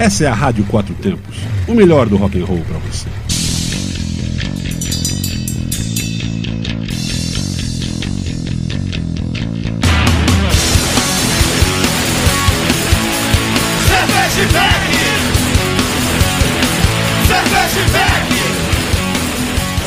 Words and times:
Essa 0.00 0.24
é 0.24 0.28
a 0.28 0.32
Rádio 0.32 0.64
Quatro 0.64 0.94
Tempos, 0.94 1.36
o 1.68 1.74
melhor 1.74 2.08
do 2.08 2.16
rock 2.16 2.40
and 2.40 2.46
roll 2.46 2.62
para 2.66 2.78
você. 2.78 3.06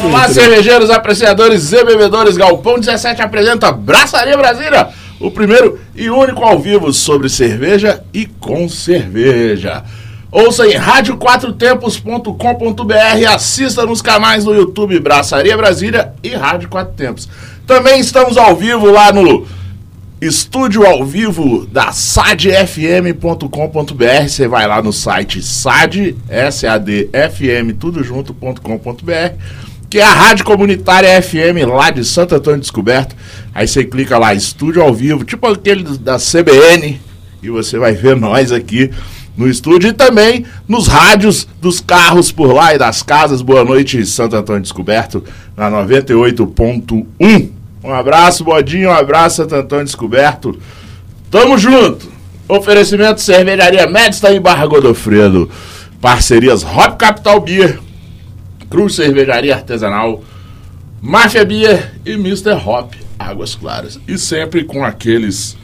Olá, 0.03 0.29
cervejeiros, 0.29 0.91
apreciadores 0.91 1.73
e 1.73 1.83
bebedores. 1.83 2.37
Galpão 2.37 2.77
17 2.77 3.19
apresenta 3.19 3.71
Braçaria 3.71 4.37
Brasília, 4.37 4.89
o 5.19 5.31
primeiro 5.31 5.79
e 5.95 6.11
único 6.11 6.43
ao 6.43 6.59
vivo 6.59 6.93
sobre 6.93 7.29
cerveja 7.29 8.03
e 8.13 8.27
com 8.27 8.69
cerveja. 8.69 9.83
Ouça 10.33 10.67
em 10.67 10.75
radioquatrotempos.com.br, 10.75 13.27
assista 13.29 13.85
nos 13.85 14.01
canais 14.01 14.43
do 14.43 14.51
YouTube 14.51 14.99
Braçaria 14.99 15.55
Brasília 15.55 16.11
e 16.23 16.29
Rádio 16.29 16.69
Quatro 16.69 16.95
Tempos. 16.95 17.29
Também 17.67 17.99
estamos 17.99 18.35
ao 18.35 18.55
vivo 18.55 18.89
lá 18.89 19.13
no 19.13 19.45
estúdio 20.19 20.87
ao 20.87 21.05
vivo 21.05 21.67
da 21.67 21.91
sadfm.com.br. 21.91 23.47
Você 24.27 24.47
vai 24.47 24.65
lá 24.65 24.81
no 24.81 24.91
site 24.91 25.39
sad, 25.39 26.15
S-A-D-F-M, 26.27 27.73
tudo 27.73 28.03
junto.com.br, 28.03 29.35
que 29.87 29.99
é 29.99 30.03
a 30.03 30.15
rádio 30.15 30.45
comunitária 30.45 31.21
FM 31.21 31.69
lá 31.71 31.91
de 31.91 32.03
Santo 32.03 32.33
Antônio 32.33 32.59
Descoberto. 32.59 33.15
Aí 33.53 33.67
você 33.67 33.85
clica 33.85 34.17
lá, 34.17 34.33
estúdio 34.33 34.81
ao 34.81 34.95
vivo, 34.95 35.23
tipo 35.23 35.45
aquele 35.45 35.83
da 35.99 36.17
CBN, 36.17 36.99
e 37.43 37.51
você 37.51 37.77
vai 37.77 37.93
ver 37.93 38.15
nós 38.15 38.51
aqui 38.51 38.89
no 39.35 39.47
estúdio 39.47 39.89
e 39.89 39.93
também 39.93 40.45
nos 40.67 40.87
rádios 40.87 41.47
dos 41.61 41.79
carros 41.79 42.31
por 42.31 42.53
lá 42.53 42.73
e 42.73 42.77
das 42.77 43.01
casas. 43.01 43.41
Boa 43.41 43.63
noite, 43.63 44.05
Santo 44.05 44.35
Antônio 44.35 44.61
Descoberto, 44.61 45.23
na 45.57 45.69
98.1. 45.69 47.49
Um 47.83 47.93
abraço, 47.93 48.43
Bodinho, 48.43 48.89
um 48.89 48.93
abraço, 48.93 49.37
Santo 49.37 49.55
Antônio 49.55 49.85
Descoberto. 49.85 50.57
Tamo 51.29 51.57
junto! 51.57 52.11
Oferecimento 52.47 53.21
Cervejaria 53.21 53.87
Médica 53.87 54.31
em 54.31 54.39
Barra 54.39 54.65
Godofredo. 54.65 55.49
Parcerias 55.99 56.63
Hop 56.63 56.97
Capital 56.97 57.39
Beer, 57.39 57.79
Cruz 58.69 58.95
Cervejaria 58.95 59.55
Artesanal, 59.55 60.21
Máfia 61.01 61.45
Beer 61.45 61.93
e 62.05 62.11
Mr. 62.13 62.51
Hop 62.53 62.93
Águas 63.17 63.55
Claras. 63.55 63.99
E 64.07 64.17
sempre 64.17 64.65
com 64.65 64.83
aqueles 64.83 65.57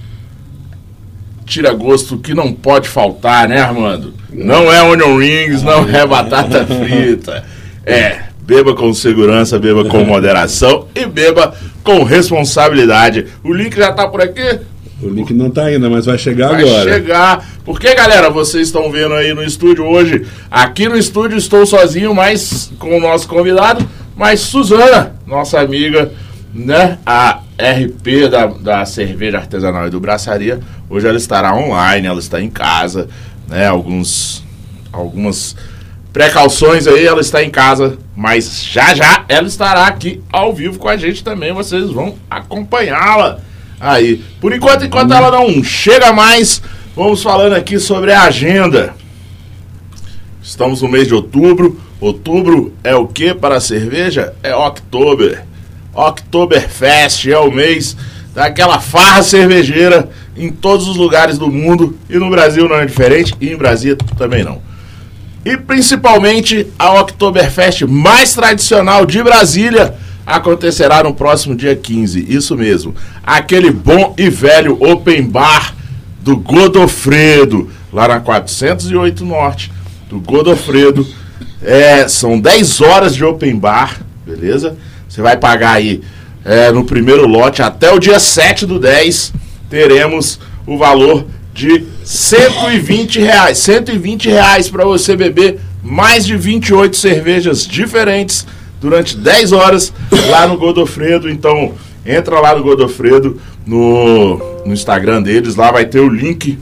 tira-gosto 1.49 2.17
que 2.17 2.33
não 2.33 2.53
pode 2.53 2.87
faltar, 2.87 3.49
né, 3.49 3.59
Armando? 3.59 4.13
Não 4.31 4.71
é 4.71 4.81
onion 4.83 5.17
rings, 5.17 5.63
não 5.63 5.89
é 5.89 6.05
batata 6.05 6.65
frita. 6.65 7.43
É, 7.85 8.19
beba 8.41 8.75
com 8.75 8.93
segurança, 8.93 9.57
beba 9.57 9.83
com 9.85 10.03
moderação 10.05 10.87
e 10.95 11.05
beba 11.05 11.53
com 11.83 12.03
responsabilidade. 12.03 13.25
O 13.43 13.51
link 13.51 13.75
já 13.75 13.91
tá 13.91 14.07
por 14.07 14.21
aqui? 14.21 14.59
O 15.01 15.09
link 15.09 15.33
não 15.33 15.49
tá 15.49 15.63
ainda, 15.63 15.89
mas 15.89 16.05
vai 16.05 16.17
chegar 16.17 16.49
Vai 16.49 16.61
agora. 16.61 16.93
chegar. 16.93 17.49
Porque, 17.65 17.95
galera, 17.95 18.29
vocês 18.29 18.67
estão 18.67 18.91
vendo 18.91 19.13
aí 19.15 19.33
no 19.33 19.43
estúdio 19.43 19.85
hoje. 19.85 20.25
Aqui 20.51 20.87
no 20.87 20.97
estúdio 20.97 21.37
estou 21.37 21.65
sozinho, 21.65 22.13
mas 22.13 22.69
com 22.77 22.97
o 22.97 22.99
nosso 22.99 23.27
convidado, 23.27 23.87
mas 24.15 24.41
Suzana, 24.41 25.15
nossa 25.25 25.59
amiga, 25.59 26.11
né? 26.53 26.97
A 27.05 27.41
RP 27.57 28.29
da, 28.29 28.47
da 28.47 28.85
cerveja 28.85 29.37
artesanal 29.37 29.87
e 29.87 29.89
do 29.89 29.99
braçaria. 29.99 30.59
Hoje 30.89 31.07
ela 31.07 31.17
estará 31.17 31.55
online, 31.55 32.07
ela 32.07 32.19
está 32.19 32.41
em 32.41 32.49
casa, 32.49 33.07
né? 33.47 33.67
Alguns, 33.67 34.43
algumas 34.91 35.55
precauções 36.11 36.87
aí, 36.87 37.05
ela 37.05 37.21
está 37.21 37.43
em 37.43 37.49
casa, 37.49 37.97
mas 38.15 38.63
já 38.63 38.95
já 38.95 39.23
ela 39.29 39.47
estará 39.47 39.85
aqui 39.85 40.21
ao 40.31 40.53
vivo 40.53 40.79
com 40.79 40.89
a 40.89 40.97
gente 40.97 41.23
também. 41.23 41.53
Vocês 41.53 41.89
vão 41.91 42.15
acompanhá-la 42.29 43.39
aí. 43.79 44.23
Por 44.41 44.53
enquanto, 44.53 44.85
enquanto 44.85 45.13
ela 45.13 45.31
não 45.31 45.63
chega 45.63 46.11
mais, 46.11 46.61
vamos 46.95 47.21
falando 47.21 47.53
aqui 47.53 47.79
sobre 47.79 48.11
a 48.11 48.23
agenda. 48.23 48.93
Estamos 50.41 50.81
no 50.81 50.89
mês 50.89 51.07
de 51.07 51.13
outubro. 51.13 51.79
Outubro 52.01 52.73
é 52.83 52.95
o 52.95 53.05
que 53.05 53.33
para 53.33 53.57
a 53.57 53.61
cerveja? 53.61 54.33
É 54.41 54.55
Oktober. 54.55 55.48
Oktoberfest 56.07 57.27
é 57.27 57.37
o 57.37 57.51
mês 57.51 57.95
daquela 58.33 58.79
farra 58.79 59.21
cervejeira 59.21 60.09
em 60.37 60.49
todos 60.49 60.87
os 60.87 60.95
lugares 60.95 61.37
do 61.37 61.49
mundo 61.49 61.97
e 62.09 62.17
no 62.17 62.29
Brasil 62.29 62.69
não 62.69 62.77
é 62.77 62.85
diferente 62.85 63.35
e 63.41 63.49
em 63.49 63.57
Brasília 63.57 63.97
também 64.17 64.43
não. 64.43 64.61
E 65.43 65.57
principalmente 65.57 66.67
a 66.77 67.01
Oktoberfest 67.01 67.81
mais 67.83 68.33
tradicional 68.33 69.05
de 69.05 69.21
Brasília 69.21 69.95
acontecerá 70.25 71.03
no 71.03 71.13
próximo 71.13 71.55
dia 71.55 71.75
15. 71.75 72.25
Isso 72.29 72.55
mesmo. 72.55 72.95
Aquele 73.23 73.71
bom 73.71 74.13
e 74.17 74.29
velho 74.29 74.77
open 74.81 75.23
bar 75.23 75.75
do 76.21 76.37
Godofredo, 76.37 77.69
lá 77.91 78.07
na 78.07 78.19
408 78.19 79.25
Norte, 79.25 79.71
do 80.09 80.19
Godofredo. 80.19 81.07
É, 81.61 82.07
são 82.07 82.39
10 82.39 82.81
horas 82.81 83.15
de 83.15 83.23
open 83.23 83.57
bar, 83.57 83.99
beleza? 84.25 84.77
Você 85.09 85.21
vai 85.21 85.35
pagar 85.35 85.73
aí 85.73 86.01
é, 86.45 86.71
no 86.71 86.85
primeiro 86.85 87.27
lote 87.27 87.61
até 87.61 87.91
o 87.91 87.99
dia 87.99 88.19
7 88.19 88.65
do 88.65 88.79
10. 88.79 89.33
Teremos 89.69 90.39
o 90.65 90.77
valor 90.77 91.25
de 91.53 91.83
120 92.03 93.19
reais. 93.19 93.57
120 93.57 94.29
reais 94.29 94.69
para 94.69 94.85
você 94.85 95.15
beber 95.15 95.59
mais 95.83 96.25
de 96.25 96.37
28 96.37 96.95
cervejas 96.95 97.65
diferentes 97.65 98.45
durante 98.79 99.17
10 99.17 99.51
horas 99.51 99.91
lá 100.29 100.47
no 100.47 100.57
Godofredo. 100.57 101.29
Então, 101.29 101.73
entra 102.05 102.39
lá 102.39 102.55
no 102.55 102.63
Godofredo, 102.63 103.41
no, 103.65 104.37
no 104.65 104.73
Instagram 104.73 105.21
deles, 105.21 105.55
lá 105.55 105.71
vai 105.71 105.85
ter 105.85 105.99
o 105.99 106.09
link 106.09 106.57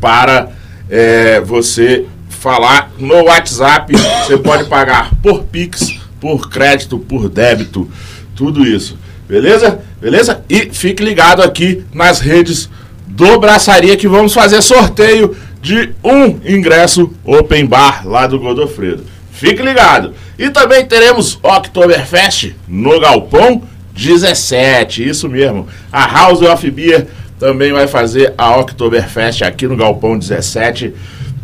para 0.00 0.50
é, 0.90 1.40
você 1.40 2.04
falar 2.28 2.92
no 2.98 3.24
WhatsApp. 3.24 3.94
Você 4.24 4.36
pode 4.36 4.64
pagar 4.68 5.12
por 5.22 5.44
Pix, 5.44 5.98
por 6.26 6.50
crédito, 6.50 6.98
por 6.98 7.28
débito, 7.28 7.88
tudo 8.34 8.66
isso. 8.66 8.98
Beleza? 9.28 9.78
Beleza? 10.00 10.42
E 10.48 10.70
fique 10.72 11.04
ligado 11.04 11.40
aqui 11.40 11.84
nas 11.94 12.18
redes 12.18 12.68
do 13.06 13.38
Braçaria 13.38 13.96
que 13.96 14.08
vamos 14.08 14.34
fazer 14.34 14.60
sorteio 14.60 15.36
de 15.62 15.90
um 16.02 16.40
ingresso 16.44 17.12
Open 17.24 17.64
Bar 17.64 18.06
lá 18.06 18.26
do 18.26 18.40
Godofredo. 18.40 19.04
Fique 19.30 19.62
ligado. 19.62 20.14
E 20.36 20.50
também 20.50 20.84
teremos 20.84 21.38
Oktoberfest 21.42 22.54
no 22.66 22.98
Galpão 22.98 23.62
17, 23.94 25.08
isso 25.08 25.28
mesmo. 25.28 25.68
A 25.92 26.06
House 26.06 26.42
of 26.42 26.70
Beer 26.72 27.06
também 27.38 27.72
vai 27.72 27.86
fazer 27.86 28.34
a 28.36 28.56
Oktoberfest 28.58 29.42
aqui 29.42 29.68
no 29.68 29.76
Galpão 29.76 30.18
17, 30.18 30.92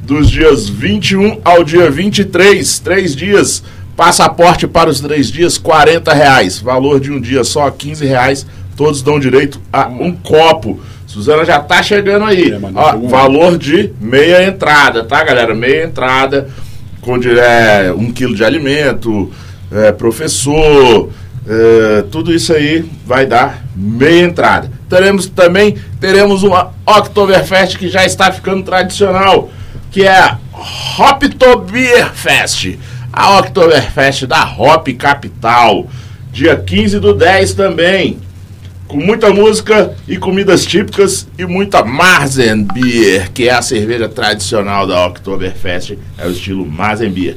dos 0.03 0.29
dias 0.29 0.69
21 0.69 1.41
ao 1.45 1.63
dia 1.63 1.89
23, 1.91 2.79
três 2.81 3.15
dias. 3.15 3.63
Passaporte 3.97 4.67
para 4.67 4.89
os 4.89 5.01
três 5.01 5.31
dias, 5.31 5.59
40 5.59 6.13
reais. 6.13 6.59
Valor 6.59 7.01
de 7.01 7.13
um 7.13 7.21
dia 7.21 7.45
só, 7.45 7.71
15 7.71 8.07
reais. 8.07 8.47
Todos 8.77 9.03
dão 9.03 9.21
direito 9.21 9.61
a 9.73 9.87
um 9.87 10.13
copo. 10.13 10.81
Suzana 11.07 11.45
já 11.45 11.61
tá 11.61 11.83
chegando 11.83 12.25
aí. 12.25 12.53
É, 12.53 12.59
Ó, 12.75 12.97
valor 13.09 13.59
de 13.59 13.93
meia 14.01 14.45
entrada, 14.45 15.05
tá, 15.05 15.23
galera? 15.23 15.55
Meia 15.55 15.85
entrada 15.85 16.49
com 17.03 17.17
é, 17.17 17.93
um 17.93 18.11
quilo 18.11 18.35
de 18.35 18.45
alimento, 18.45 19.31
é, 19.71 19.93
professor, 19.93 21.11
é, 21.47 22.05
tudo 22.11 22.33
isso 22.33 22.53
aí 22.53 22.89
vai 23.05 23.27
dar 23.27 23.65
meia 23.75 24.25
entrada. 24.25 24.71
Teremos 24.89 25.27
também 25.27 25.77
teremos 26.01 26.43
uma 26.45 26.73
Oktoberfest 26.87 27.77
que 27.77 27.89
já 27.89 28.07
está 28.07 28.31
ficando 28.31 28.63
tradicional, 28.63 29.51
que 29.91 30.03
é 30.05 30.17
a 30.17 30.39
Hoptoberfest. 30.99 32.79
A 33.13 33.39
Oktoberfest 33.39 34.27
da 34.27 34.45
Hop 34.57 34.89
Capital, 34.99 35.87
dia 36.33 36.57
15 36.57 36.99
do 36.99 37.13
10 37.13 37.55
também 37.55 38.19
com 38.93 38.99
muita 38.99 39.31
música 39.31 39.95
e 40.07 40.19
comidas 40.19 40.67
típicas 40.67 41.27
e 41.39 41.47
muita 41.47 41.83
Marzen 41.83 42.65
Beer, 42.65 43.33
que 43.33 43.49
é 43.49 43.55
a 43.55 43.63
cerveja 43.63 44.07
tradicional 44.07 44.87
da 44.87 45.07
Oktoberfest, 45.07 45.97
é 46.19 46.27
o 46.27 46.31
estilo 46.31 46.67
Marzen 46.67 47.11
Beer. 47.11 47.37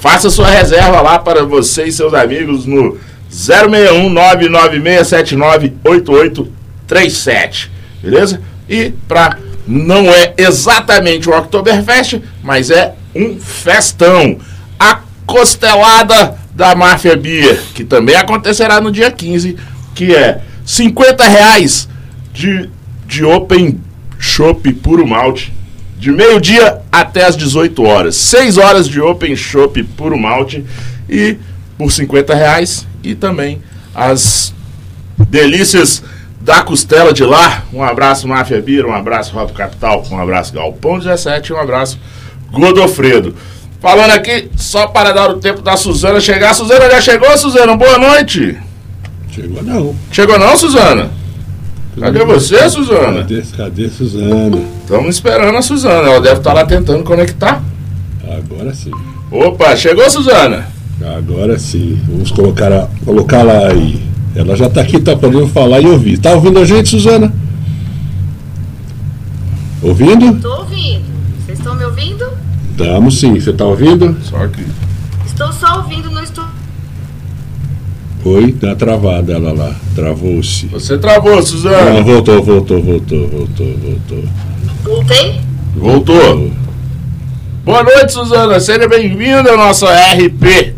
Faça 0.00 0.30
sua 0.30 0.48
reserva 0.48 1.00
lá 1.00 1.18
para 1.18 1.44
você 1.44 1.84
e 1.84 1.92
seus 1.92 2.14
amigos 2.14 2.64
no 2.64 2.96
061 3.28 4.08
99679 4.08 5.72
8837, 5.84 7.72
beleza? 8.00 8.40
E 8.68 8.92
para 9.08 9.36
não 9.66 10.08
é 10.08 10.32
exatamente 10.36 11.28
o 11.28 11.36
Oktoberfest, 11.36 12.20
mas 12.42 12.70
é 12.70 12.94
um 13.14 13.36
festão. 13.40 14.38
A 14.84 15.00
costelada 15.26 16.36
da 16.54 16.74
Máfia 16.74 17.16
Beer, 17.16 17.60
que 17.74 17.84
também 17.84 18.14
acontecerá 18.14 18.80
no 18.80 18.92
dia 18.92 19.10
15, 19.10 19.56
que 19.94 20.14
é 20.14 20.40
50 20.64 21.26
reais 21.26 21.88
de, 22.32 22.68
de 23.06 23.24
Open 23.24 23.80
Shop 24.18 24.72
puro 24.74 25.06
malte. 25.06 25.52
de 25.98 26.10
meio-dia 26.10 26.80
até 26.92 27.24
as 27.24 27.36
18 27.36 27.82
horas. 27.82 28.16
6 28.16 28.58
horas 28.58 28.88
de 28.88 29.00
Open 29.00 29.34
Shop 29.34 29.82
puro 29.96 30.18
malte 30.18 30.64
e 31.08 31.38
por 31.78 31.90
50 31.90 32.34
reais. 32.34 32.86
E 33.02 33.14
também 33.14 33.62
as 33.94 34.54
delícias 35.18 36.02
da 36.40 36.62
costela 36.62 37.12
de 37.12 37.24
lá. 37.24 37.64
Um 37.72 37.82
abraço, 37.82 38.28
Máfia 38.28 38.60
Bira, 38.60 38.86
um 38.86 38.92
abraço, 38.94 39.34
Rob 39.34 39.52
Capital, 39.52 40.04
um 40.10 40.18
abraço, 40.18 40.52
Galpão 40.52 40.98
17, 40.98 41.52
um 41.54 41.58
abraço, 41.58 41.98
Godofredo. 42.50 43.34
Falando 43.84 44.12
aqui, 44.12 44.48
só 44.56 44.86
para 44.86 45.12
dar 45.12 45.28
o 45.28 45.34
tempo 45.34 45.60
da 45.60 45.76
Suzana 45.76 46.18
chegar. 46.18 46.54
Suzana 46.54 46.90
já 46.90 47.02
chegou, 47.02 47.36
Suzana? 47.36 47.76
Boa 47.76 47.98
noite. 47.98 48.56
Chegou 49.30 49.62
não. 49.62 49.94
Chegou 50.10 50.38
não, 50.38 50.56
Suzana? 50.56 51.10
Cadê 52.00 52.24
você, 52.24 52.66
Suzana? 52.70 53.18
Cadê, 53.18 53.42
cadê 53.54 53.90
Suzana? 53.90 54.58
Estamos 54.80 55.14
esperando 55.16 55.54
a 55.58 55.60
Suzana. 55.60 56.08
Ela 56.08 56.20
deve 56.22 56.38
estar 56.38 56.54
lá 56.54 56.64
tentando 56.64 57.04
conectar. 57.04 57.62
Agora 58.26 58.72
sim. 58.72 58.90
Opa, 59.30 59.76
chegou, 59.76 60.08
Suzana? 60.08 60.66
Agora 61.18 61.58
sim. 61.58 62.00
Vamos 62.08 62.30
colocar, 62.30 62.72
a, 62.72 62.88
colocar 63.04 63.42
lá 63.42 63.68
aí. 63.68 64.02
Ela 64.34 64.56
já 64.56 64.64
está 64.64 64.80
aqui, 64.80 64.98
tá 64.98 65.14
podendo 65.14 65.48
falar 65.48 65.82
e 65.82 65.86
ouvir. 65.86 66.16
Tá 66.16 66.32
ouvindo 66.32 66.58
a 66.58 66.64
gente, 66.64 66.88
Suzana? 66.88 67.30
Ouvindo? 69.82 70.36
Estou 70.36 70.60
ouvindo. 70.60 71.04
Vocês 71.44 71.58
estão 71.58 71.74
me 71.74 71.84
ouvindo? 71.84 72.24
Estamos 72.76 73.20
sim. 73.20 73.38
Você 73.38 73.52
tá 73.52 73.64
ouvindo? 73.64 74.16
Só 74.24 74.48
que. 74.48 74.66
Estou 75.24 75.52
só 75.52 75.76
ouvindo, 75.78 76.10
não 76.10 76.22
estou. 76.22 76.44
Oi, 78.24 78.50
tá 78.52 78.74
travada 78.74 79.32
ela 79.32 79.52
lá. 79.52 79.72
Travou-se. 79.94 80.66
Você 80.66 80.98
travou, 80.98 81.40
Suzana. 81.40 82.02
voltou, 82.02 82.42
voltou, 82.42 82.82
voltou, 82.82 83.28
voltou, 83.28 83.76
voltou. 83.78 84.24
Voltei? 84.82 85.40
Voltou. 85.76 86.50
Boa 87.64 87.84
noite, 87.84 88.12
Suzana. 88.12 88.58
Seja 88.58 88.88
bem-vinda 88.88 89.52
ao 89.52 89.56
nosso 89.56 89.86
RP 89.86 90.74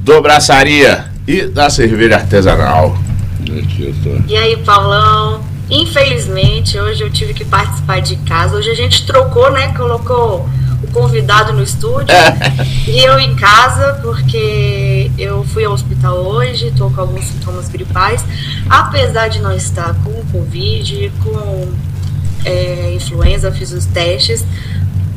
do 0.00 0.20
Braçaria 0.20 1.04
e 1.26 1.42
da 1.42 1.70
Cerveja 1.70 2.16
Artesanal. 2.16 2.98
Aqui 3.42 3.84
eu 3.84 3.94
tô. 4.02 4.28
E 4.28 4.36
aí, 4.36 4.56
Paulão? 4.56 5.51
Infelizmente, 5.70 6.78
hoje 6.78 7.02
eu 7.02 7.10
tive 7.10 7.32
que 7.34 7.44
participar 7.44 8.00
de 8.00 8.16
casa. 8.16 8.56
Hoje 8.56 8.70
a 8.70 8.74
gente 8.74 9.06
trocou, 9.06 9.50
né? 9.50 9.72
Colocou 9.74 10.48
o 10.82 10.86
convidado 10.92 11.52
no 11.52 11.62
estúdio 11.62 12.14
e 12.86 12.98
eu 12.98 13.18
em 13.18 13.34
casa, 13.36 14.00
porque 14.02 15.10
eu 15.16 15.44
fui 15.44 15.64
ao 15.64 15.72
hospital 15.72 16.16
hoje, 16.16 16.68
estou 16.68 16.90
com 16.90 17.00
alguns 17.00 17.24
sintomas 17.24 17.68
gripais. 17.68 18.24
Apesar 18.68 19.28
de 19.28 19.40
não 19.40 19.52
estar 19.52 19.94
com 20.02 20.12
Covid, 20.32 21.12
com 21.22 21.68
é, 22.44 22.94
influenza, 22.94 23.50
fiz 23.52 23.72
os 23.72 23.86
testes. 23.86 24.44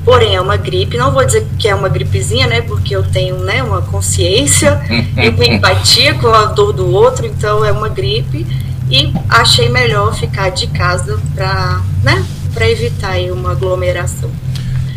Porém, 0.03 0.35
é 0.35 0.41
uma 0.41 0.55
gripe. 0.55 0.97
Não 0.97 1.11
vou 1.11 1.25
dizer 1.25 1.47
que 1.57 1.67
é 1.67 1.73
uma 1.73 1.89
gripezinha, 1.89 2.45
né? 2.45 2.61
Porque 2.61 2.95
eu 2.95 3.01
tenho 3.01 3.39
né, 3.39 3.63
uma 3.63 3.81
consciência 3.81 4.79
e 5.17 5.29
uma 5.29 5.45
empatia 5.45 6.13
com 6.13 6.27
a 6.27 6.45
dor 6.45 6.71
do 6.73 6.87
outro. 6.87 7.25
Então, 7.25 7.65
é 7.65 7.71
uma 7.71 7.89
gripe. 7.89 8.45
E 8.89 9.13
achei 9.29 9.69
melhor 9.69 10.13
ficar 10.13 10.49
de 10.49 10.67
casa 10.67 11.19
para 11.33 11.81
né, 12.03 12.23
pra 12.53 12.69
evitar 12.69 13.11
aí 13.11 13.31
uma 13.31 13.51
aglomeração. 13.51 14.29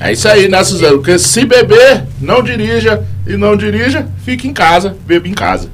É 0.01 0.13
isso 0.13 0.29
aí, 0.29 0.49
né, 0.49 0.63
Suzana? 0.63 0.93
Porque 0.93 1.19
se 1.19 1.45
beber, 1.45 2.05
não 2.21 2.43
dirija. 2.43 3.05
E 3.27 3.37
não 3.37 3.57
dirija, 3.57 4.09
fique 4.25 4.49
em 4.49 4.55
casa, 4.55 4.97
beba 5.07 5.29
em 5.29 5.35
casa. 5.35 5.71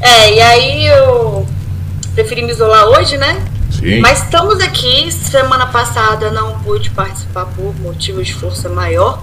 É, 0.00 0.34
e 0.34 0.40
aí 0.40 0.86
eu 0.86 1.46
preferi 2.14 2.42
me 2.42 2.50
isolar 2.50 2.84
hoje, 2.86 3.16
né? 3.16 3.40
Sim. 3.70 4.00
Mas 4.00 4.24
estamos 4.24 4.58
aqui. 4.60 5.10
Semana 5.12 5.66
passada 5.66 6.30
não 6.30 6.58
pude 6.60 6.90
participar 6.90 7.44
por 7.46 7.74
motivo 7.80 8.22
de 8.22 8.34
força 8.34 8.68
maior. 8.68 9.22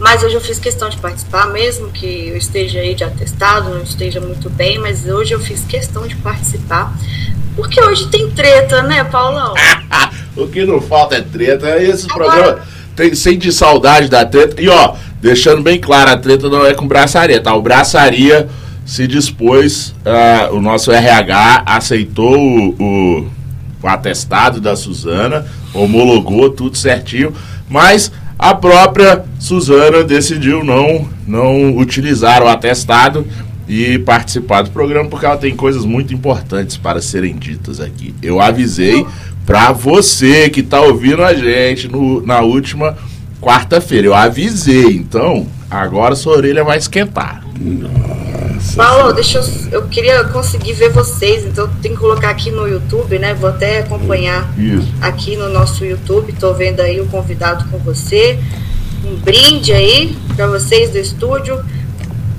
Mas 0.00 0.22
hoje 0.22 0.34
eu 0.34 0.40
fiz 0.40 0.58
questão 0.58 0.88
de 0.88 0.96
participar, 0.96 1.52
mesmo 1.52 1.90
que 1.90 2.28
eu 2.28 2.36
esteja 2.38 2.80
aí 2.80 2.94
de 2.94 3.04
atestado, 3.04 3.68
não 3.68 3.82
esteja 3.82 4.18
muito 4.18 4.48
bem, 4.48 4.78
mas 4.78 5.06
hoje 5.06 5.34
eu 5.34 5.38
fiz 5.38 5.62
questão 5.62 6.06
de 6.08 6.16
participar. 6.16 6.96
Porque 7.54 7.78
hoje 7.82 8.08
tem 8.08 8.30
treta, 8.30 8.82
né, 8.82 9.04
Paulão? 9.04 9.52
o 10.34 10.48
que 10.48 10.64
não 10.64 10.80
falta 10.80 11.16
é 11.16 11.20
treta. 11.20 11.76
Esse 11.78 12.10
Agora- 12.10 12.30
programa 12.32 12.60
tem, 12.96 13.14
sente 13.14 13.52
saudade 13.52 14.08
da 14.08 14.24
treta. 14.24 14.60
E 14.62 14.70
ó, 14.70 14.94
deixando 15.20 15.62
bem 15.62 15.78
claro, 15.78 16.10
a 16.10 16.16
treta 16.16 16.48
não 16.48 16.64
é 16.64 16.72
com 16.72 16.88
braçaria, 16.88 17.38
tá? 17.38 17.54
O 17.54 17.60
braçaria 17.60 18.48
se 18.86 19.06
dispôs, 19.06 19.94
ah, 20.04 20.48
o 20.50 20.62
nosso 20.62 20.90
RH 20.90 21.62
aceitou 21.66 22.38
o, 22.38 22.70
o, 22.70 23.30
o 23.82 23.86
atestado 23.86 24.62
da 24.62 24.74
Suzana, 24.74 25.46
homologou 25.74 26.48
tudo 26.48 26.78
certinho, 26.78 27.34
mas 27.68 28.10
a 28.40 28.54
própria 28.54 29.22
Suzana 29.38 30.02
decidiu 30.02 30.64
não, 30.64 31.06
não 31.26 31.76
utilizar 31.76 32.42
o 32.42 32.48
atestado 32.48 33.26
e 33.68 33.98
participar 33.98 34.62
do 34.62 34.70
programa 34.70 35.08
porque 35.08 35.26
ela 35.26 35.36
tem 35.36 35.54
coisas 35.54 35.84
muito 35.84 36.12
importantes 36.14 36.76
para 36.76 37.00
serem 37.02 37.36
ditas 37.36 37.80
aqui. 37.80 38.14
Eu 38.22 38.40
avisei 38.40 39.06
para 39.46 39.72
você 39.72 40.48
que 40.48 40.60
está 40.60 40.80
ouvindo 40.80 41.22
a 41.22 41.34
gente 41.34 41.86
no- 41.86 42.24
na 42.24 42.40
última 42.40 42.96
quarta-feira. 43.40 44.06
Eu 44.06 44.14
avisei, 44.14 44.86
então 44.96 45.46
agora 45.70 46.14
sua 46.16 46.36
orelha 46.36 46.64
vai 46.64 46.78
esquentar. 46.78 47.42
Nossa. 47.60 48.39
Paulo, 48.76 49.12
deixa 49.12 49.38
eu. 49.38 49.44
Eu 49.72 49.88
queria 49.88 50.24
conseguir 50.24 50.72
ver 50.74 50.90
vocês, 50.90 51.44
então 51.44 51.68
tem 51.82 51.92
que 51.92 51.98
colocar 51.98 52.30
aqui 52.30 52.50
no 52.50 52.66
YouTube, 52.66 53.18
né? 53.18 53.34
Vou 53.34 53.50
até 53.50 53.80
acompanhar 53.80 54.52
Isso. 54.58 54.88
aqui 55.00 55.36
no 55.36 55.48
nosso 55.48 55.84
YouTube. 55.84 56.32
Tô 56.38 56.52
vendo 56.54 56.80
aí 56.80 57.00
o 57.00 57.06
convidado 57.06 57.64
com 57.70 57.78
você. 57.78 58.38
Um 59.04 59.16
brinde 59.16 59.72
aí 59.72 60.16
para 60.36 60.46
vocês 60.46 60.90
do 60.90 60.98
estúdio. 60.98 61.62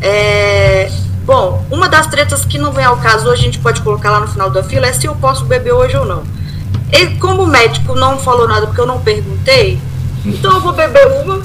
É, 0.01 0.89
Bom, 1.23 1.63
uma 1.69 1.87
das 1.87 2.07
tretas 2.07 2.43
que 2.43 2.57
não 2.57 2.71
vem 2.71 2.83
ao 2.83 2.97
caso 2.97 3.29
hoje, 3.29 3.41
a 3.41 3.45
gente 3.45 3.59
pode 3.59 3.81
colocar 3.81 4.09
lá 4.09 4.19
no 4.19 4.27
final 4.27 4.49
da 4.49 4.63
fila, 4.63 4.87
é 4.87 4.93
se 4.93 5.05
eu 5.05 5.15
posso 5.15 5.45
beber 5.45 5.71
hoje 5.71 5.95
ou 5.95 6.03
não. 6.03 6.23
E 6.91 7.05
como 7.17 7.43
o 7.43 7.47
médico 7.47 7.95
não 7.95 8.17
falou 8.17 8.47
nada 8.47 8.65
porque 8.65 8.81
eu 8.81 8.87
não 8.87 8.99
perguntei, 8.99 9.79
então 10.25 10.55
eu 10.55 10.59
vou 10.59 10.73
beber 10.73 11.07
uma. 11.23 11.41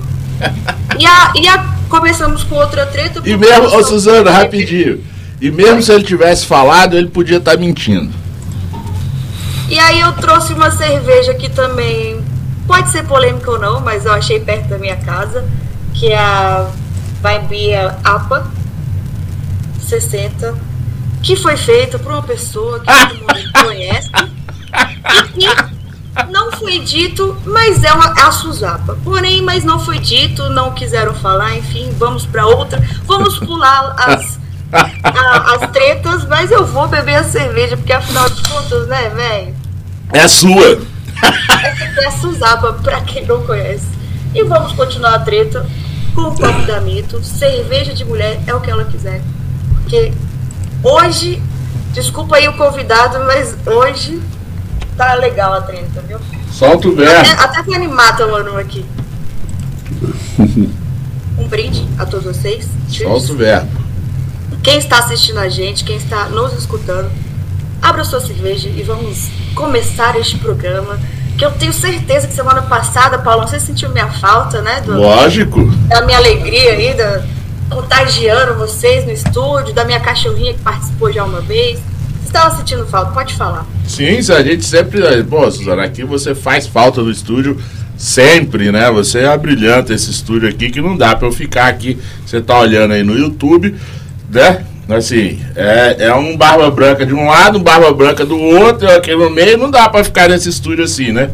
E, 0.98 1.06
a, 1.06 1.32
e 1.36 1.48
a, 1.48 1.64
começamos 1.88 2.42
com 2.44 2.56
outra 2.56 2.86
treta. 2.86 3.20
E 3.24 3.36
mesmo, 3.36 3.66
ô 3.66 3.84
Suzana, 3.84 4.30
rapidinho. 4.30 5.04
E 5.40 5.50
mesmo 5.50 5.82
se 5.82 5.92
ele 5.92 6.04
tivesse 6.04 6.46
falado, 6.46 6.96
ele 6.96 7.08
podia 7.08 7.36
estar 7.38 7.56
mentindo. 7.58 8.12
E 9.68 9.78
aí 9.78 10.00
eu 10.00 10.12
trouxe 10.12 10.52
uma 10.52 10.70
cerveja 10.70 11.34
que 11.34 11.50
também 11.50 12.20
pode 12.66 12.90
ser 12.90 13.04
polêmica 13.04 13.50
ou 13.50 13.58
não, 13.58 13.80
mas 13.80 14.06
eu 14.06 14.12
achei 14.12 14.40
perto 14.40 14.68
da 14.68 14.78
minha 14.78 14.96
casa, 14.96 15.44
que 15.92 16.12
é 16.12 16.18
a 16.18 16.70
Vaibia 17.20 17.96
APA 18.04 18.50
60, 19.80 20.54
que 21.22 21.36
foi 21.36 21.56
feita 21.56 21.98
por 21.98 22.12
uma 22.12 22.22
pessoa 22.22 22.80
que 22.80 22.86
todo 22.86 23.14
mundo 23.20 23.52
conhece 23.64 24.10
e 25.36 25.46
que 25.46 25.75
não 26.30 26.52
foi 26.52 26.78
dito, 26.80 27.36
mas 27.44 27.82
é 27.84 27.92
uma, 27.92 28.14
é 28.18 28.22
a 28.22 28.32
Suzapa. 28.32 28.96
Porém, 29.04 29.42
mas 29.42 29.64
não 29.64 29.78
foi 29.78 29.98
dito, 29.98 30.48
não 30.50 30.72
quiseram 30.72 31.14
falar, 31.14 31.56
enfim, 31.56 31.92
vamos 31.98 32.24
para 32.26 32.46
outra. 32.46 32.82
Vamos 33.04 33.38
pular 33.38 33.94
as, 33.98 34.38
a- 34.72 35.54
as 35.54 35.70
tretas, 35.70 36.24
mas 36.26 36.50
eu 36.50 36.64
vou 36.66 36.88
beber 36.88 37.16
a 37.16 37.24
cerveja, 37.24 37.76
porque 37.76 37.92
afinal 37.92 38.28
de 38.28 38.42
contas, 38.48 38.86
né, 38.88 39.10
velho? 39.10 39.54
É 40.12 40.26
sua. 40.28 40.78
Essa 41.22 41.84
aqui 41.84 42.00
é 42.00 42.06
a 42.06 42.10
Suzapa, 42.12 42.72
pra 42.74 43.00
quem 43.02 43.24
não 43.26 43.42
conhece. 43.44 43.86
E 44.34 44.42
vamos 44.44 44.72
continuar 44.72 45.14
a 45.14 45.18
treta 45.20 45.66
com 46.14 46.22
o 46.22 46.34
copo 46.34 46.62
da 46.66 46.80
Mito. 46.80 47.22
Cerveja 47.24 47.92
de 47.94 48.04
mulher 48.04 48.38
é 48.46 48.54
o 48.54 48.60
que 48.60 48.70
ela 48.70 48.84
quiser. 48.84 49.22
Porque 49.82 50.12
hoje, 50.82 51.42
desculpa 51.92 52.36
aí 52.36 52.46
o 52.48 52.52
convidado, 52.54 53.18
mas 53.24 53.56
hoje 53.66 54.20
tá 54.96 55.14
legal 55.14 55.52
a 55.54 55.60
treta, 55.60 56.02
viu? 56.06 56.18
Solta 56.50 56.88
o 56.88 56.92
Até, 56.92 57.04
verbo. 57.04 57.42
até 57.42 57.62
que 57.62 57.74
animar 57.74 58.16
tomando 58.16 58.56
aqui. 58.58 58.84
Um 61.38 61.46
brinde 61.48 61.86
a 61.98 62.06
todos 62.06 62.24
vocês. 62.34 62.66
Solta 62.88 63.32
o 63.32 63.36
verbo. 63.36 63.68
Quem 64.62 64.78
está 64.78 64.98
assistindo 65.00 65.38
a 65.38 65.48
gente, 65.50 65.84
quem 65.84 65.96
está 65.96 66.30
nos 66.30 66.54
escutando, 66.54 67.10
abra 67.82 68.02
sua 68.04 68.20
cerveja 68.20 68.68
e 68.70 68.82
vamos 68.82 69.28
começar 69.54 70.16
este 70.16 70.38
programa. 70.38 70.98
Que 71.36 71.44
eu 71.44 71.50
tenho 71.52 71.74
certeza 71.74 72.26
que 72.26 72.32
semana 72.32 72.62
passada, 72.62 73.18
Paulo, 73.18 73.46
você 73.46 73.60
sentiu 73.60 73.90
minha 73.90 74.08
falta, 74.08 74.62
né? 74.62 74.80
do- 74.80 74.96
Lógico. 74.96 75.62
da 75.88 76.00
minha 76.06 76.16
alegria 76.16 76.72
aí, 76.72 76.94
da, 76.94 77.22
contagiando 77.68 78.54
vocês 78.54 79.04
no 79.04 79.12
estúdio, 79.12 79.74
da 79.74 79.84
minha 79.84 80.00
cachorrinha 80.00 80.54
que 80.54 80.60
participou 80.60 81.12
já 81.12 81.22
uma 81.22 81.42
vez. 81.42 81.78
Você 82.22 82.28
estava 82.28 82.56
sentindo 82.56 82.86
falta? 82.86 83.12
Pode 83.12 83.34
falar. 83.34 83.66
Sim, 83.86 84.18
a 84.18 84.42
gente 84.42 84.64
sempre. 84.64 85.24
Pô, 85.24 85.50
Suzana, 85.50 85.84
aqui 85.84 86.04
você 86.04 86.34
faz 86.34 86.66
falta 86.66 87.02
do 87.02 87.10
estúdio 87.10 87.58
sempre, 87.96 88.70
né? 88.70 88.90
Você 88.90 89.20
é 89.20 89.38
brilhante 89.38 89.92
esse 89.92 90.10
estúdio 90.10 90.48
aqui 90.48 90.70
que 90.70 90.80
não 90.80 90.96
dá 90.96 91.14
pra 91.16 91.28
eu 91.28 91.32
ficar 91.32 91.68
aqui. 91.68 91.98
Você 92.24 92.40
tá 92.40 92.58
olhando 92.58 92.92
aí 92.92 93.02
no 93.02 93.16
YouTube, 93.16 93.74
né? 94.30 94.64
Assim, 94.88 95.40
é, 95.56 95.96
é 96.06 96.14
um 96.14 96.36
barba 96.36 96.70
branca 96.70 97.04
de 97.04 97.12
um 97.12 97.26
lado, 97.26 97.58
um 97.58 97.62
barba 97.62 97.92
branca 97.92 98.24
do 98.24 98.38
outro, 98.38 98.88
aqui 98.88 99.14
no 99.16 99.28
meio, 99.30 99.58
não 99.58 99.68
dá 99.68 99.88
pra 99.88 100.04
ficar 100.04 100.28
nesse 100.28 100.48
estúdio 100.48 100.84
assim, 100.84 101.10
né? 101.10 101.30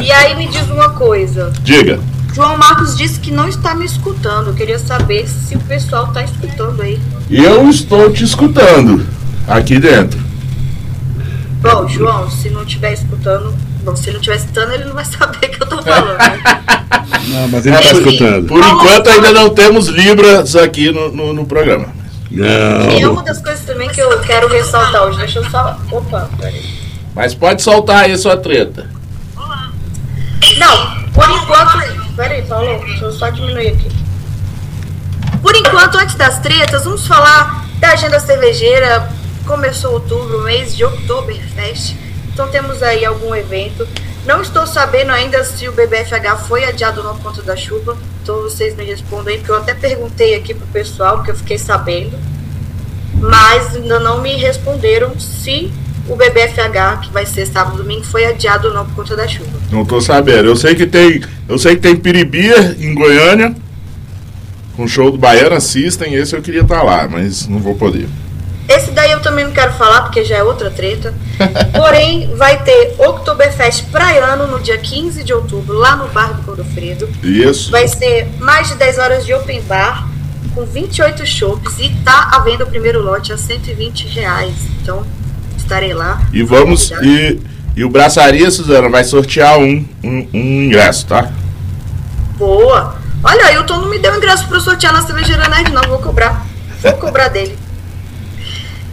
E 0.00 0.12
aí 0.12 0.36
me 0.36 0.46
diz 0.46 0.68
uma 0.68 0.90
coisa. 0.90 1.52
Diga. 1.62 1.98
João 2.34 2.56
Marcos 2.58 2.96
disse 2.96 3.18
que 3.18 3.30
não 3.30 3.48
está 3.48 3.74
me 3.74 3.86
escutando. 3.86 4.48
Eu 4.48 4.54
queria 4.54 4.78
saber 4.78 5.26
se 5.26 5.56
o 5.56 5.60
pessoal 5.60 6.08
está 6.08 6.22
escutando 6.22 6.82
aí. 6.82 7.00
Eu 7.30 7.68
estou 7.68 8.12
te 8.12 8.22
escutando 8.22 9.06
aqui 9.48 9.78
dentro. 9.78 10.25
Bom, 11.74 11.88
João, 11.88 12.30
se 12.30 12.50
não 12.50 12.62
estiver 12.62 12.92
escutando, 12.92 13.54
bom, 13.82 13.94
se 13.96 14.04
ele 14.08 14.12
não 14.14 14.20
estiver 14.20 14.36
escutando, 14.36 14.72
ele 14.72 14.84
não 14.84 14.94
vai 14.94 15.04
saber 15.06 15.46
o 15.46 15.50
que 15.50 15.62
eu 15.62 15.66
tô 15.66 15.82
falando. 15.82 16.18
né? 16.18 16.42
Não, 17.28 17.48
mas 17.48 17.66
ele 17.66 17.76
está 17.76 17.92
escutando. 17.92 18.46
Por 18.46 18.58
enquanto 18.60 19.08
ainda 19.08 19.32
não 19.32 19.50
temos 19.50 19.88
Libras 19.88 20.54
aqui 20.56 20.90
no, 20.92 21.10
no, 21.12 21.32
no 21.32 21.46
programa. 21.46 21.88
E 22.30 22.40
é 22.42 23.00
Não. 23.00 23.12
uma 23.12 23.22
das 23.22 23.40
coisas 23.40 23.64
também 23.64 23.88
que 23.88 24.00
eu 24.00 24.18
quero 24.20 24.48
ressaltar 24.48 25.04
hoje. 25.04 25.18
Deixa 25.18 25.38
eu 25.38 25.50
só. 25.50 25.76
Opa, 25.92 26.28
peraí. 26.38 26.62
Mas 27.14 27.34
pode 27.34 27.62
soltar 27.62 28.04
aí 28.04 28.12
a 28.12 28.18
sua 28.18 28.36
treta. 28.36 28.88
Não, 30.58 31.02
por 31.12 31.28
enquanto. 31.30 32.06
Peraí, 32.16 32.42
Paulo, 32.42 32.84
deixa 32.84 33.04
eu 33.04 33.12
só 33.12 33.28
diminuir 33.30 33.68
aqui. 33.68 33.90
Por 35.42 35.54
enquanto, 35.54 35.98
antes 35.98 36.14
das 36.14 36.38
tretas, 36.40 36.84
vamos 36.84 37.06
falar 37.06 37.64
da 37.78 37.90
agenda 37.92 38.18
cervejeira. 38.20 39.08
Começou 39.46 39.92
outubro, 39.92 40.42
mês 40.42 40.76
de 40.76 40.84
Oktoberfest. 40.84 41.94
Então 42.32 42.48
temos 42.48 42.82
aí 42.82 43.04
algum 43.04 43.32
evento. 43.32 43.86
Não 44.26 44.42
estou 44.42 44.66
sabendo 44.66 45.12
ainda 45.12 45.44
se 45.44 45.68
o 45.68 45.72
BBFH 45.72 46.36
foi 46.48 46.64
adiado 46.64 47.00
ou 47.00 47.06
não 47.06 47.14
por 47.14 47.30
conta 47.30 47.42
da 47.42 47.54
chuva. 47.54 47.96
Então 48.22 48.42
vocês 48.42 48.74
me 48.76 48.84
respondam 48.84 49.28
aí, 49.28 49.38
porque 49.38 49.52
eu 49.52 49.56
até 49.56 49.72
perguntei 49.72 50.34
aqui 50.34 50.52
pro 50.52 50.66
pessoal, 50.66 51.18
porque 51.18 51.30
eu 51.30 51.36
fiquei 51.36 51.58
sabendo. 51.58 52.18
Mas 53.20 53.76
ainda 53.76 54.00
não 54.00 54.20
me 54.20 54.34
responderam 54.34 55.18
se 55.20 55.70
o 56.08 56.16
BBFH, 56.16 57.02
que 57.02 57.12
vai 57.12 57.24
ser 57.24 57.46
sábado 57.46 57.76
e 57.76 57.82
domingo, 57.82 58.02
foi 58.02 58.26
adiado 58.26 58.66
ou 58.66 58.74
não 58.74 58.84
por 58.84 58.96
conta 58.96 59.14
da 59.14 59.28
chuva. 59.28 59.50
Não 59.70 59.84
tô 59.84 60.00
sabendo. 60.00 60.48
Eu 60.48 60.56
sei 60.56 60.74
que 60.74 60.88
tem, 60.88 61.22
eu 61.48 61.56
sei 61.56 61.76
que 61.76 61.82
tem 61.82 61.94
Piribia 61.94 62.76
em 62.80 62.94
Goiânia. 62.96 63.54
Com 64.76 64.88
show 64.88 65.08
do 65.08 65.16
Baiana 65.16 65.60
System, 65.60 66.14
esse 66.14 66.34
eu 66.34 66.42
queria 66.42 66.62
estar 66.62 66.82
lá, 66.82 67.08
mas 67.08 67.46
não 67.46 67.60
vou 67.60 67.76
poder. 67.76 68.08
Esse 68.68 68.90
daí 68.90 69.12
eu 69.12 69.20
também 69.20 69.44
não 69.44 69.52
quero 69.52 69.72
falar, 69.74 70.02
porque 70.02 70.24
já 70.24 70.36
é 70.36 70.42
outra 70.42 70.70
treta. 70.70 71.14
Porém, 71.72 72.34
vai 72.36 72.62
ter 72.62 72.94
Oktoberfest 72.98 73.84
Praiano 73.90 74.48
no 74.48 74.60
dia 74.60 74.78
15 74.78 75.22
de 75.22 75.32
outubro, 75.32 75.76
lá 75.76 75.94
no 75.96 76.08
Bar 76.08 76.34
do 76.34 76.42
Godofredo. 76.42 77.08
Isso. 77.22 77.70
Vai 77.70 77.86
ser 77.86 78.26
mais 78.38 78.68
de 78.68 78.74
10 78.74 78.98
horas 78.98 79.24
de 79.24 79.32
open 79.32 79.62
bar, 79.62 80.08
com 80.54 80.64
28 80.64 81.24
chopps, 81.24 81.78
e 81.78 81.90
tá 82.04 82.30
à 82.32 82.40
venda 82.40 82.64
o 82.64 82.66
primeiro 82.66 83.00
lote 83.02 83.32
a 83.32 83.38
120 83.38 84.08
reais. 84.08 84.54
Então, 84.82 85.06
estarei 85.56 85.94
lá. 85.94 86.20
E 86.32 86.42
vamos. 86.42 86.90
E, 87.02 87.40
e 87.76 87.84
o 87.84 87.88
Braçaria, 87.88 88.50
Suzana, 88.50 88.88
vai 88.88 89.04
sortear 89.04 89.58
um, 89.58 89.86
um, 90.02 90.28
um 90.34 90.62
ingresso, 90.64 91.06
tá? 91.06 91.30
Boa! 92.36 92.96
Olha, 93.22 93.46
Ailton 93.46 93.78
não 93.78 93.88
me 93.88 93.98
deu 93.98 94.14
ingresso 94.16 94.46
para 94.48 94.60
sortear 94.60 94.92
na 94.92 95.02
cervejeira 95.02 95.48
Nerd, 95.48 95.72
não. 95.72 95.82
Vou 95.82 95.98
cobrar. 95.98 96.46
Vou 96.82 96.92
cobrar 96.94 97.28
dele. 97.28 97.58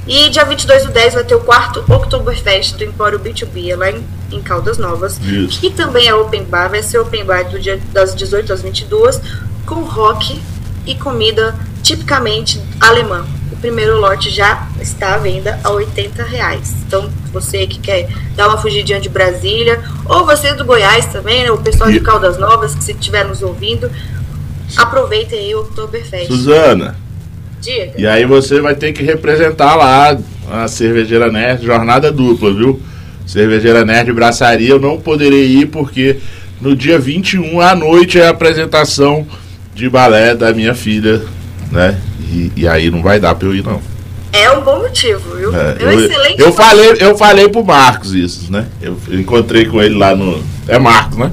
E 0.05 0.29
dia 0.29 0.43
22 0.43 0.85
do 0.85 0.91
10 0.91 1.13
vai 1.13 1.23
ter 1.23 1.35
o 1.35 1.39
quarto 1.39 1.83
Oktoberfest 1.91 2.75
do 2.75 2.83
Empório 2.83 3.19
B2B, 3.19 3.75
lá 3.77 3.89
em, 3.89 4.03
em 4.31 4.41
Caldas 4.41 4.77
Novas. 4.77 5.17
Isso. 5.21 5.59
Que 5.61 5.69
também 5.69 6.07
é 6.07 6.13
open 6.13 6.43
bar. 6.43 6.69
Vai 6.69 6.83
ser 6.83 6.97
open 6.99 7.23
bar 7.23 7.43
do 7.49 7.59
dia, 7.59 7.79
das 7.93 8.13
18 8.15 8.51
às 8.51 8.61
22, 8.61 9.21
com 9.65 9.75
rock 9.83 10.41
e 10.85 10.95
comida 10.95 11.55
tipicamente 11.81 12.61
alemã. 12.81 13.25
O 13.51 13.55
primeiro 13.55 13.97
lote 13.97 14.29
já 14.29 14.67
está 14.81 15.15
à 15.15 15.17
venda 15.17 15.57
a 15.63 15.69
80 15.69 16.21
reais. 16.23 16.73
Então, 16.85 17.09
você 17.31 17.65
que 17.65 17.79
quer 17.79 18.09
dar 18.35 18.49
uma 18.49 18.57
fugidinha 18.57 18.99
de 18.99 19.07
Brasília, 19.07 19.81
ou 20.05 20.25
você 20.25 20.53
do 20.53 20.65
Goiás 20.65 21.05
também, 21.05 21.43
né, 21.45 21.51
o 21.51 21.57
pessoal 21.57 21.89
E- 21.89 21.93
de 21.93 21.99
Caldas 22.01 22.37
Novas, 22.37 22.75
que 22.75 22.83
se 22.83 22.91
estiver 22.91 23.23
nos 23.23 23.41
ouvindo, 23.41 23.89
aproveitem 24.75 25.39
aí 25.39 25.55
o 25.55 25.61
Oktoberfest. 25.61 26.27
Suzana, 26.27 26.95
Diga. 27.63 27.93
e 27.97 28.05
aí 28.05 28.25
você 28.25 28.59
vai 28.59 28.75
ter 28.75 28.91
que 28.91 29.01
representar 29.03 29.75
lá 29.75 30.17
a 30.51 30.67
Cervejeira 30.67 31.31
Nerd, 31.31 31.65
jornada 31.65 32.11
dupla, 32.11 32.53
viu? 32.53 32.81
Cervejeira 33.25 33.85
Nerd 33.85 34.11
Braçaria, 34.11 34.69
eu 34.69 34.79
não 34.79 34.99
poderei 34.99 35.45
ir 35.45 35.67
porque 35.67 36.17
no 36.61 36.75
dia 36.75 36.99
21 36.99 37.61
à 37.61 37.73
noite 37.73 38.19
é 38.19 38.27
a 38.27 38.31
apresentação 38.31 39.25
de 39.73 39.89
balé 39.89 40.35
da 40.35 40.53
minha 40.53 40.75
filha, 40.75 41.21
né? 41.71 41.97
E, 42.31 42.51
e 42.57 42.67
aí 42.67 42.91
não 42.91 43.01
vai 43.01 43.19
dar 43.19 43.33
pra 43.35 43.47
eu 43.47 43.55
ir, 43.55 43.63
não. 43.63 43.81
É 44.33 44.51
um 44.51 44.61
bom 44.61 44.79
motivo, 44.79 45.35
viu? 45.35 45.55
É, 45.55 45.77
É, 45.79 45.85
um 45.85 45.91
eu, 45.91 46.05
excelente 46.05 46.39
eu 46.41 46.47
motivo. 46.47 46.51
falei, 46.53 46.95
eu 46.99 47.17
falei 47.17 47.49
pro 47.49 47.63
Marcos 47.63 48.13
isso, 48.13 48.51
né? 48.51 48.65
Eu, 48.81 48.97
eu 49.07 49.19
encontrei 49.19 49.65
com 49.65 49.81
ele 49.81 49.95
lá 49.95 50.15
no. 50.15 50.43
É 50.67 50.77
Marcos, 50.79 51.17
né? 51.17 51.31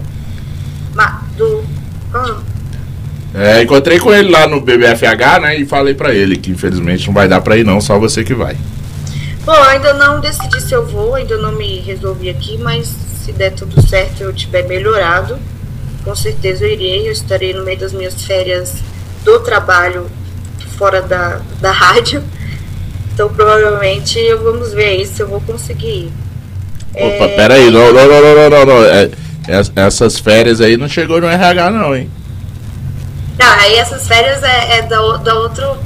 Ma- 0.95 1.23
do... 1.37 1.65
ah, 2.15 2.39
É, 3.35 3.63
encontrei 3.63 3.99
com 4.01 4.13
ele 4.13 4.29
lá 4.31 4.47
no 4.49 4.61
BBFH, 4.61 5.41
né? 5.41 5.57
E 5.57 5.65
falei 5.65 5.95
pra 5.95 6.13
ele 6.15 6.37
que 6.37 6.51
infelizmente 6.51 7.07
não 7.07 7.15
vai 7.15 7.29
dar 7.29 7.41
pra 7.41 7.57
ir, 7.57 7.65
não, 7.65 7.81
só 7.81 7.99
você 7.99 8.25
que 8.25 8.35
vai. 8.35 8.57
Bom, 9.45 9.53
ainda 9.53 9.95
não 9.95 10.21
decidi 10.21 10.61
se 10.61 10.75
eu 10.75 10.87
vou, 10.87 11.15
ainda 11.15 11.37
não 11.39 11.53
me 11.53 11.79
resolvi 11.81 12.29
aqui, 12.29 12.59
mas 12.59 12.89
se 13.25 13.33
der 13.33 13.53
tudo 13.53 13.81
certo 13.87 14.21
e 14.21 14.23
eu 14.25 14.33
tiver 14.33 14.67
melhorado, 14.67 15.39
com 16.05 16.15
certeza 16.15 16.65
eu 16.65 16.73
irei. 16.73 17.09
Eu 17.09 17.13
estarei 17.13 17.53
no 17.55 17.65
meio 17.65 17.79
das 17.79 17.93
minhas 17.93 18.23
férias 18.25 18.75
do 19.25 19.39
trabalho 19.41 20.07
fora 20.77 21.01
da, 21.03 21.41
da 21.61 21.71
rádio. 21.71 22.23
Então 23.15 23.29
provavelmente 23.29 24.19
eu 24.19 24.43
vamos 24.43 24.73
ver 24.73 24.87
aí 24.87 25.07
se 25.07 25.21
eu 25.23 25.29
vou 25.29 25.41
conseguir 25.41 25.87
ir. 25.87 26.13
Opa, 26.95 27.25
É, 27.25 27.29
peraí, 27.37 27.71
não, 27.71 27.93
não, 27.93 28.09
não, 28.09 28.35
não, 28.35 28.51
não, 28.51 28.67
não. 28.67 28.85
É, 28.85 29.11
es- 29.61 29.73
essas 29.77 30.19
férias 30.19 30.61
aí 30.61 30.77
não 30.77 30.89
chegou 30.89 31.21
no 31.21 31.29
RH, 31.29 31.71
não, 31.71 31.95
hein? 31.95 32.11
Não, 33.41 33.53
aí 33.61 33.77
essas 33.77 34.07
férias 34.07 34.43
é, 34.43 34.79
é 34.79 34.83
da, 34.83 35.03
o- 35.03 35.19
da 35.19 35.35
outro, 35.35 35.77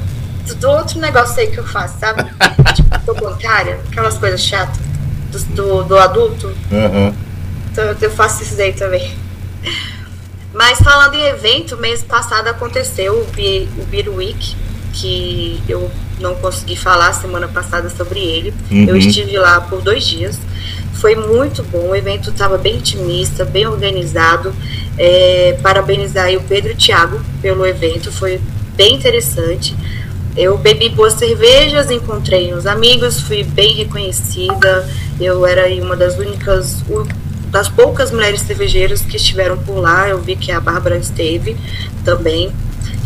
do, 0.45 0.55
do 0.55 0.69
outro 0.69 0.99
negócio 0.99 1.39
aí 1.39 1.47
que 1.47 1.57
eu 1.57 1.65
faço, 1.65 1.97
sabe? 1.99 2.23
tipo, 2.75 2.99
tô 3.05 3.13
bancária, 3.13 3.79
aquelas 3.89 4.17
coisas 4.17 4.41
chatas 4.41 4.77
do, 5.31 5.39
do, 5.55 5.83
do 5.85 5.97
adulto. 5.97 6.53
Aham. 6.71 7.13
Então 7.71 7.95
eu 8.01 8.11
faço 8.11 8.43
isso 8.43 8.55
daí 8.55 8.73
também. 8.73 9.13
Mas 10.53 10.79
falando 10.79 11.15
em 11.15 11.23
evento, 11.25 11.75
mês 11.77 12.01
passado 12.03 12.47
aconteceu 12.47 13.13
o, 13.21 13.25
Be 13.35 13.67
o 13.77 13.85
Beer 13.85 14.09
Week, 14.09 14.55
que 14.93 15.61
eu 15.67 15.91
não 16.19 16.35
consegui 16.35 16.77
falar 16.77 17.11
semana 17.13 17.47
passada 17.47 17.89
sobre 17.89 18.19
ele. 18.19 18.53
Uhum. 18.71 18.85
Eu 18.87 18.95
estive 18.97 19.37
lá 19.37 19.59
por 19.61 19.81
dois 19.81 20.05
dias. 20.05 20.39
Foi 20.95 21.15
muito 21.15 21.61
bom, 21.63 21.89
o 21.89 21.95
evento 21.95 22.29
estava 22.29 22.57
bem 22.57 22.77
intimista, 22.77 23.43
bem 23.45 23.67
organizado. 23.67 24.53
É, 24.97 25.57
parabenizar 25.61 26.31
o 26.33 26.41
Pedro 26.41 26.71
e 26.71 26.73
o 26.73 26.77
Thiago 26.77 27.21
pelo 27.41 27.65
evento, 27.65 28.11
foi 28.11 28.39
bem 28.75 28.95
interessante. 28.95 29.75
Eu 30.35 30.57
bebi 30.57 30.89
boas 30.89 31.13
cervejas, 31.13 31.89
encontrei 31.89 32.53
uns 32.53 32.65
amigos, 32.65 33.21
fui 33.21 33.43
bem 33.43 33.73
reconhecida. 33.73 34.87
Eu 35.19 35.45
era 35.45 35.67
uma 35.81 35.95
das 35.95 36.17
únicas, 36.17 36.83
das 37.49 37.69
poucas 37.69 38.11
mulheres 38.11 38.41
cervejeiras 38.41 39.01
que 39.01 39.15
estiveram 39.15 39.57
por 39.57 39.77
lá. 39.79 40.09
Eu 40.09 40.19
vi 40.19 40.35
que 40.35 40.51
a 40.51 40.59
Bárbara 40.59 40.97
esteve 40.97 41.55
também. 42.03 42.51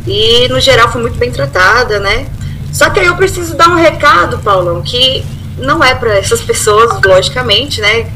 E 0.08 0.48
no 0.48 0.60
geral 0.60 0.91
fui 0.91 1.01
muito 1.01 1.17
bem 1.17 1.31
tratada, 1.31 2.00
né? 2.00 2.27
Só 2.72 2.89
que 2.89 3.00
aí 3.00 3.05
eu 3.05 3.15
preciso 3.15 3.55
dar 3.55 3.69
um 3.69 3.75
recado, 3.75 4.39
Paulão, 4.39 4.81
que 4.81 5.24
não 5.60 5.84
é 5.84 5.94
para 5.94 6.18
essas 6.18 6.42
pessoas, 6.42 7.00
logicamente, 7.04 7.82
né? 7.82 8.12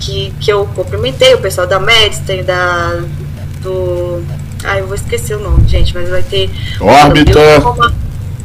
Que, 0.00 0.32
que 0.40 0.50
eu 0.50 0.66
cumprimentei, 0.74 1.34
o 1.34 1.38
pessoal 1.38 1.66
da 1.66 1.78
Medstein, 1.78 2.44
da. 2.44 3.00
do. 3.60 4.22
Ah, 4.64 4.78
eu 4.78 4.86
vou 4.86 4.94
esquecer 4.94 5.36
o 5.36 5.40
nome, 5.40 5.68
gente, 5.68 5.94
mas 5.94 6.08
vai 6.08 6.22
ter. 6.22 6.50
Órbita. 6.80 7.38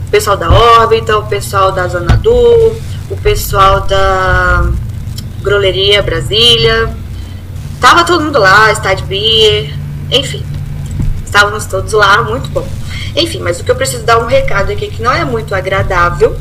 O 0.08 0.12
pessoal 0.12 0.38
da 0.38 0.50
Órbita, 0.50 1.18
o 1.18 1.26
pessoal 1.28 1.72
da 1.72 1.88
Zona 1.88 2.16
Du, 2.18 2.76
o 3.10 3.18
pessoal 3.22 3.82
da 3.82 4.70
Groleria 5.42 6.02
Brasília. 6.02 6.94
Tava 7.80 8.04
todo 8.04 8.24
mundo 8.24 8.40
lá, 8.40 8.74
Stade 8.74 9.04
Beer, 9.04 9.74
enfim. 10.12 10.44
Estávamos 11.26 11.66
todos 11.66 11.92
lá, 11.94 12.24
muito 12.24 12.50
bom. 12.50 12.66
Enfim, 13.16 13.40
mas 13.40 13.60
o 13.60 13.64
que 13.64 13.72
eu 13.72 13.76
preciso 13.76 14.04
dar 14.04 14.20
um 14.20 14.26
recado 14.26 14.72
aqui 14.72 14.88
que 14.88 15.02
não 15.02 15.12
é 15.12 15.26
muito 15.26 15.54
agradável 15.54 16.36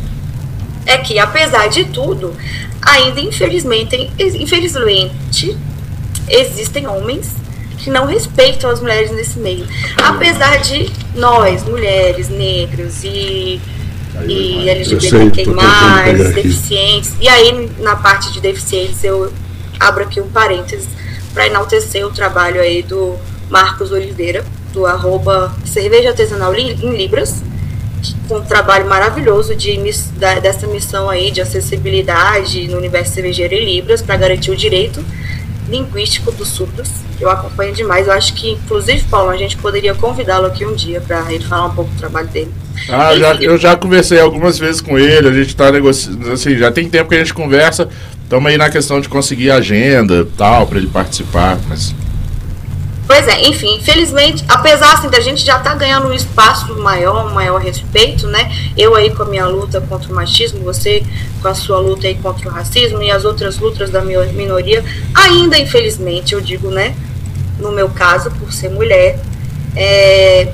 é 0.86 0.98
que, 0.98 1.18
apesar 1.18 1.68
de 1.68 1.84
tudo, 1.84 2.34
ainda 2.82 3.20
infelizmente, 3.20 4.10
infelizmente 4.18 5.56
existem 6.28 6.86
homens 6.86 7.32
que 7.78 7.90
não 7.90 8.06
respeitam 8.06 8.70
as 8.70 8.80
mulheres 8.80 9.10
nesse 9.10 9.38
meio. 9.38 9.66
Apesar 10.02 10.58
de 10.58 10.90
nós, 11.14 11.64
mulheres, 11.64 12.28
negros 12.28 13.04
e, 13.04 13.60
e 14.26 14.64
pegar 15.30 16.32
aqui. 16.32 16.32
deficientes. 16.34 17.12
E 17.20 17.28
aí, 17.28 17.70
na 17.78 17.96
parte 17.96 18.32
de 18.32 18.40
deficientes, 18.40 19.04
eu 19.04 19.30
abro 19.78 20.04
aqui 20.04 20.20
um 20.20 20.28
parênteses 20.28 20.88
para 21.34 21.46
enaltecer 21.46 22.06
o 22.06 22.10
trabalho 22.10 22.60
aí 22.60 22.82
do 22.82 23.16
Marcos 23.50 23.92
Oliveira, 23.92 24.44
do 24.72 24.86
arroba 24.86 25.54
Cerveja 25.64 26.10
Artesanal 26.10 26.54
em 26.54 26.96
Libras, 26.96 27.42
com 28.28 28.36
um 28.38 28.44
trabalho 28.44 28.86
maravilhoso 28.88 29.54
de, 29.54 29.78
da- 30.16 30.38
dessa 30.40 30.66
missão 30.66 31.08
aí 31.10 31.30
de 31.30 31.40
acessibilidade 31.40 32.68
no 32.68 32.76
universo 32.78 33.14
cervejeiro 33.14 33.54
em 33.54 33.64
Libras, 33.64 34.02
para 34.02 34.16
garantir 34.16 34.50
o 34.50 34.56
direito 34.56 35.04
linguístico 35.68 36.30
dos 36.32 36.48
surdos. 36.48 36.88
Eu 37.20 37.30
acompanho 37.30 37.72
demais. 37.72 38.06
Eu 38.06 38.12
acho 38.12 38.34
que, 38.34 38.50
inclusive, 38.50 39.02
Paulo, 39.04 39.30
a 39.30 39.36
gente 39.36 39.56
poderia 39.56 39.94
convidá-lo 39.94 40.46
aqui 40.46 40.64
um 40.66 40.74
dia 40.74 41.00
para 41.00 41.32
ele 41.32 41.44
falar 41.44 41.66
um 41.66 41.74
pouco 41.74 41.90
do 41.90 41.96
trabalho 41.98 42.28
dele. 42.28 42.52
Ah, 42.88 43.16
já, 43.16 43.34
eu 43.36 43.56
já 43.56 43.76
conversei 43.76 44.18
algumas 44.20 44.58
vezes 44.58 44.80
com 44.80 44.98
ele, 44.98 45.28
a 45.28 45.32
gente 45.32 45.48
está 45.48 45.70
negociando, 45.70 46.32
assim, 46.32 46.56
já 46.58 46.70
tem 46.72 46.88
tempo 46.88 47.08
que 47.08 47.14
a 47.14 47.18
gente 47.18 47.32
conversa, 47.32 47.88
estamos 48.24 48.50
aí 48.50 48.58
na 48.58 48.68
questão 48.68 49.00
de 49.00 49.08
conseguir 49.08 49.52
agenda 49.52 50.26
tal, 50.36 50.66
para 50.66 50.78
ele 50.78 50.88
participar, 50.88 51.56
mas 51.68 51.94
Pois 53.06 53.28
é, 53.28 53.42
enfim, 53.42 53.76
infelizmente, 53.76 54.42
apesar 54.48 54.94
assim, 54.94 55.10
da 55.10 55.20
gente 55.20 55.44
já 55.44 55.58
tá 55.58 55.74
ganhando 55.74 56.08
um 56.08 56.14
espaço 56.14 56.74
maior, 56.78 57.26
um 57.26 57.34
maior 57.34 57.60
respeito, 57.60 58.26
né? 58.26 58.50
Eu 58.76 58.94
aí 58.94 59.14
com 59.14 59.22
a 59.24 59.26
minha 59.26 59.46
luta 59.46 59.78
contra 59.82 60.10
o 60.10 60.14
machismo, 60.14 60.60
você 60.60 61.02
com 61.42 61.48
a 61.48 61.54
sua 61.54 61.78
luta 61.78 62.06
aí 62.06 62.14
contra 62.14 62.48
o 62.48 62.52
racismo 62.52 63.02
e 63.02 63.10
as 63.10 63.26
outras 63.26 63.58
lutas 63.58 63.90
da 63.90 64.00
minoria, 64.00 64.82
ainda 65.14 65.58
infelizmente, 65.58 66.32
eu 66.32 66.40
digo, 66.40 66.70
né? 66.70 66.96
No 67.58 67.72
meu 67.72 67.90
caso, 67.90 68.30
por 68.30 68.50
ser 68.52 68.70
mulher, 68.70 69.20
é, 69.76 70.50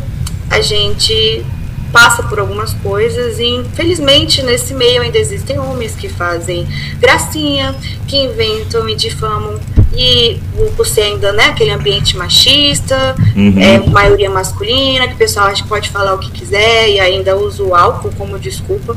a 0.50 0.61
gente 0.61 1.47
passa 1.92 2.23
por 2.23 2.38
algumas 2.38 2.73
coisas 2.75 3.38
e 3.38 3.47
infelizmente 3.47 4.42
nesse 4.42 4.75
meio 4.75 5.02
ainda 5.02 5.18
existem 5.18 5.59
homens 5.59 5.94
que 5.94 6.09
fazem 6.09 6.66
gracinha, 6.99 7.75
que 8.06 8.16
inventam 8.16 8.88
e 8.88 8.94
difamam 8.94 9.59
e 9.94 10.40
por 10.76 10.87
ser 10.87 11.02
ainda 11.02 11.32
né, 11.32 11.47
aquele 11.47 11.70
ambiente 11.70 12.16
machista, 12.16 13.14
uhum. 13.37 13.59
é, 13.59 13.78
maioria 13.90 14.30
masculina, 14.30 15.09
que 15.09 15.14
o 15.14 15.18
pessoal 15.18 15.47
acha 15.47 15.62
que 15.62 15.68
pode 15.68 15.88
falar 15.90 16.14
o 16.14 16.18
que 16.18 16.30
quiser 16.30 16.88
e 16.88 17.00
ainda 17.00 17.37
usa 17.37 17.62
o 17.62 17.75
álcool 17.75 18.12
como 18.16 18.38
desculpa 18.38 18.97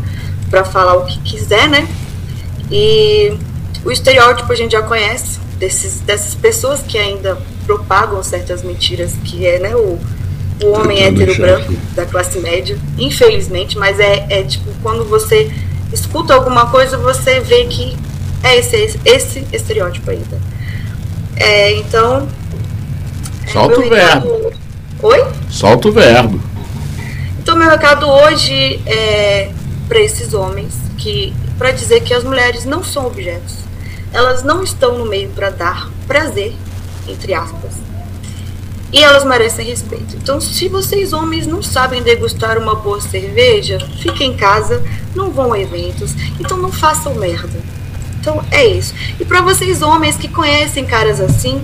para 0.49 0.63
falar 0.63 0.95
o 0.95 1.05
que 1.05 1.19
quiser, 1.21 1.67
né? 1.67 1.87
E 2.71 3.33
o 3.83 3.91
estereótipo 3.91 4.51
a 4.51 4.55
gente 4.55 4.73
já 4.73 4.83
conhece 4.83 5.39
desses, 5.57 5.99
dessas 6.01 6.35
pessoas 6.35 6.81
que 6.81 6.97
ainda 6.97 7.37
propagam 7.65 8.21
certas 8.21 8.63
mentiras, 8.63 9.13
que 9.23 9.45
é 9.45 9.59
né, 9.59 9.75
o 9.75 9.99
o 10.61 10.71
homem 10.71 11.03
hétero 11.03 11.35
branco 11.35 11.73
da 11.95 12.05
classe 12.05 12.39
média, 12.39 12.77
infelizmente, 12.97 13.77
mas 13.77 13.99
é, 13.99 14.25
é 14.29 14.43
tipo, 14.43 14.69
quando 14.81 15.03
você 15.05 15.51
escuta 15.91 16.33
alguma 16.33 16.67
coisa, 16.67 16.97
você 16.97 17.39
vê 17.39 17.65
que 17.65 17.95
é 18.43 18.57
esse, 18.57 18.75
esse, 18.75 18.99
esse 19.05 19.47
estereótipo 19.51 20.11
ainda. 20.11 20.39
É, 21.35 21.71
então. 21.73 22.27
É, 23.47 23.51
Solta 23.51 23.79
o 23.79 23.83
recado... 23.83 24.21
verbo. 24.21 24.53
Oi? 25.01 25.25
Solta 25.49 25.87
o 25.87 25.91
verbo. 25.91 26.41
Então, 27.39 27.57
meu 27.57 27.69
recado 27.69 28.07
hoje 28.07 28.81
é 28.85 29.49
para 29.87 29.99
esses 29.99 30.33
homens 30.33 30.73
que 30.97 31.33
para 31.57 31.71
dizer 31.71 32.01
que 32.01 32.13
as 32.13 32.23
mulheres 32.23 32.65
não 32.65 32.83
são 32.83 33.05
objetos. 33.07 33.55
Elas 34.11 34.43
não 34.43 34.63
estão 34.63 34.97
no 34.97 35.05
meio 35.05 35.29
para 35.29 35.49
dar 35.49 35.89
prazer, 36.07 36.53
entre 37.07 37.33
aspas, 37.33 37.73
e 38.93 39.03
elas 39.03 39.25
merecem 39.25 39.65
respeito. 39.65 40.15
Então, 40.15 40.39
se 40.39 40.69
vocês 40.69 41.13
homens 41.13 41.47
não 41.47 41.63
sabem 41.63 42.03
degustar 42.03 42.59
uma 42.59 42.75
boa 42.75 43.01
cerveja, 43.01 43.79
fiquem 43.99 44.31
em 44.31 44.37
casa, 44.37 44.83
não 45.15 45.31
vão 45.31 45.51
a 45.51 45.59
eventos, 45.59 46.13
então 46.39 46.55
não 46.57 46.71
façam 46.71 47.15
merda. 47.15 47.59
Então 48.19 48.45
é 48.51 48.65
isso. 48.65 48.93
E 49.19 49.25
para 49.25 49.41
vocês 49.41 49.81
homens 49.81 50.15
que 50.15 50.27
conhecem 50.27 50.85
caras 50.85 51.19
assim, 51.19 51.59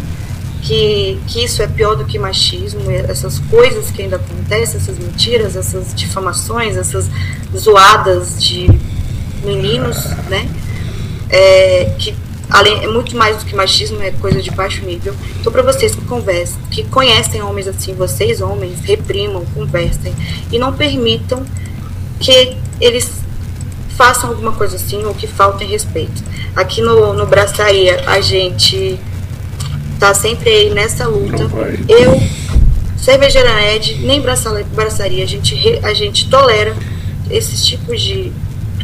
que, 0.63 1.19
que 1.27 1.43
isso 1.45 1.61
é 1.61 1.67
pior 1.67 1.95
do 1.95 2.03
que 2.03 2.17
machismo, 2.17 2.89
essas 2.89 3.37
coisas 3.39 3.91
que 3.91 4.01
ainda 4.01 4.15
acontecem, 4.15 4.77
essas 4.77 4.97
mentiras, 4.97 5.55
essas 5.55 5.93
difamações, 5.93 6.75
essas 6.75 7.07
zoadas 7.55 8.43
de 8.43 8.67
meninos, 9.45 10.03
né? 10.27 10.49
É, 11.29 11.93
que 11.99 12.15
além 12.49 12.83
é 12.83 12.87
muito 12.87 13.15
mais 13.15 13.37
do 13.37 13.45
que 13.45 13.55
machismo, 13.55 14.01
é 14.01 14.11
coisa 14.11 14.41
de 14.41 14.49
baixo 14.51 14.83
nível. 14.83 15.13
Então, 15.39 15.51
para 15.51 15.61
vocês 15.61 15.93
que 15.93 16.03
conversam, 16.05 16.59
que 16.71 16.83
conhecem 16.85 17.41
homens 17.41 17.67
assim, 17.67 17.93
vocês 17.93 18.41
homens 18.41 18.79
reprimam, 18.81 19.45
conversem 19.53 20.13
e 20.51 20.57
não 20.57 20.73
permitam 20.73 21.45
que 22.19 22.57
eles 22.81 23.09
façam 23.95 24.29
alguma 24.29 24.53
coisa 24.53 24.77
assim 24.77 25.03
ou 25.03 25.13
que 25.13 25.27
faltem 25.27 25.67
respeito. 25.67 26.23
Aqui 26.55 26.81
no, 26.81 27.13
no 27.13 27.25
Braçaria, 27.25 28.01
a 28.07 28.19
gente 28.21 28.99
tá 29.99 30.13
sempre 30.13 30.49
aí 30.49 30.69
nessa 30.69 31.07
luta. 31.07 31.49
Eu, 31.87 32.19
cervejeira 32.97 33.53
Ned, 33.55 33.99
nem 34.01 34.21
braçaria, 34.21 35.23
a 35.23 35.27
gente, 35.27 35.79
a 35.83 35.93
gente 35.93 36.29
tolera 36.29 36.75
esses 37.29 37.65
tipos 37.65 38.01
de 38.01 38.31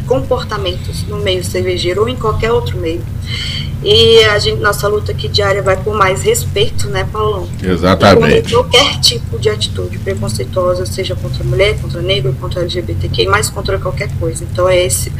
comportamentos 0.06 1.02
no 1.06 1.18
meio 1.18 1.44
cervejeiro 1.44 2.02
ou 2.02 2.08
em 2.08 2.16
qualquer 2.16 2.52
outro 2.52 2.78
meio. 2.78 3.02
E 3.82 4.24
a 4.24 4.38
gente, 4.38 4.60
nossa 4.60 4.88
luta 4.88 5.12
aqui 5.12 5.28
diária 5.28 5.62
vai 5.62 5.76
por 5.76 5.94
mais 5.94 6.22
respeito, 6.22 6.88
né, 6.88 7.06
Paulão? 7.12 7.46
Exatamente. 7.62 8.52
qualquer 8.52 8.98
tipo 9.00 9.38
de 9.38 9.48
atitude 9.48 9.98
preconceituosa, 9.98 10.86
seja 10.86 11.14
contra 11.14 11.44
a 11.44 11.46
mulher, 11.46 11.78
contra 11.80 12.00
negro, 12.00 12.34
contra 12.40 12.62
LGBTQ, 12.62 13.28
mais 13.28 13.50
contra 13.50 13.78
qualquer 13.78 14.08
coisa. 14.18 14.44
Então 14.50 14.68
é 14.68 14.84
esse 14.84 15.12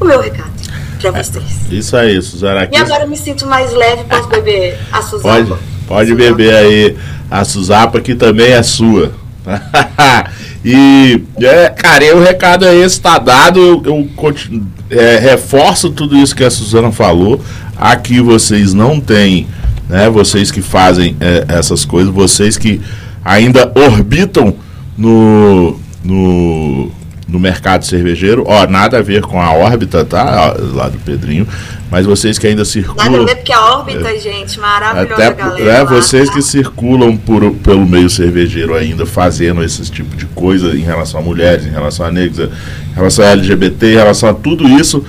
o 0.00 0.04
meu 0.04 0.20
recado 0.20 0.52
para 1.00 1.18
é, 1.18 1.22
vocês. 1.22 1.70
É, 1.70 1.74
isso 1.74 1.96
aí, 1.96 2.22
Suzana. 2.22 2.68
E 2.72 2.76
agora 2.76 3.04
eu 3.04 3.08
me 3.08 3.16
sinto 3.16 3.46
mais 3.46 3.72
leve, 3.72 4.04
posso 4.04 4.28
beber 4.28 4.78
a 4.92 5.02
Suzapa? 5.02 5.44
Pode, 5.44 5.60
pode 5.86 6.14
beber 6.14 6.54
aí 6.54 6.96
a 7.30 7.44
Suzapa, 7.44 8.00
que 8.00 8.14
também 8.14 8.52
é 8.52 8.62
sua. 8.62 9.12
e, 10.64 11.22
é, 11.42 11.68
cara, 11.68 12.16
o 12.16 12.22
recado 12.22 12.64
é 12.64 12.74
esse, 12.74 12.98
tá 12.98 13.18
dado. 13.18 13.60
Eu, 13.60 13.82
eu 13.84 14.08
continuo, 14.16 14.66
é, 14.90 15.18
reforço 15.18 15.90
tudo 15.90 16.16
isso 16.16 16.34
que 16.34 16.42
a 16.42 16.50
Suzana 16.50 16.90
falou. 16.90 17.40
Aqui 17.76 18.20
vocês 18.20 18.72
não 18.72 18.98
têm, 18.98 19.46
né? 19.88 20.08
Vocês 20.08 20.50
que 20.50 20.62
fazem 20.62 21.16
é, 21.20 21.44
essas 21.48 21.84
coisas, 21.84 22.12
vocês 22.12 22.56
que 22.56 22.80
ainda 23.22 23.70
orbitam 23.74 24.54
no, 24.96 25.78
no 26.02 26.90
no 27.26 27.38
mercado 27.38 27.84
cervejeiro. 27.84 28.44
Ó, 28.46 28.66
nada 28.66 28.98
a 28.98 29.02
ver 29.02 29.22
com 29.22 29.40
a 29.40 29.52
órbita, 29.52 30.04
tá? 30.04 30.54
Lá 30.58 30.88
do 30.88 30.98
Pedrinho. 30.98 31.46
Mas 31.90 32.06
vocês 32.06 32.38
que 32.38 32.46
ainda 32.46 32.64
circulam. 32.64 33.10
Nada 33.10 33.22
a 33.22 33.26
ver 33.26 33.36
porque 33.36 33.52
a 33.52 33.76
órbita, 33.76 34.08
é, 34.08 34.18
gente, 34.18 34.58
maravilhosa, 34.58 35.14
até, 35.14 35.32
galera. 35.32 35.70
É, 35.70 35.84
vocês 35.84 36.28
que 36.30 36.42
circulam 36.42 37.16
por, 37.16 37.52
pelo 37.56 37.86
meio 37.86 38.10
cervejeiro 38.10 38.74
ainda, 38.74 39.06
fazendo 39.06 39.62
esse 39.62 39.90
tipo 39.90 40.16
de 40.16 40.26
coisa 40.26 40.74
em 40.76 40.82
relação 40.82 41.20
a 41.20 41.22
mulheres, 41.22 41.66
em 41.66 41.70
relação 41.70 42.06
a 42.06 42.10
negros, 42.10 42.40
em 42.40 42.94
relação 42.94 43.24
a 43.24 43.28
LGBT, 43.30 43.86
em 43.86 43.96
relação 43.96 44.28
a 44.28 44.34
tudo 44.34 44.68
isso. 44.68 45.04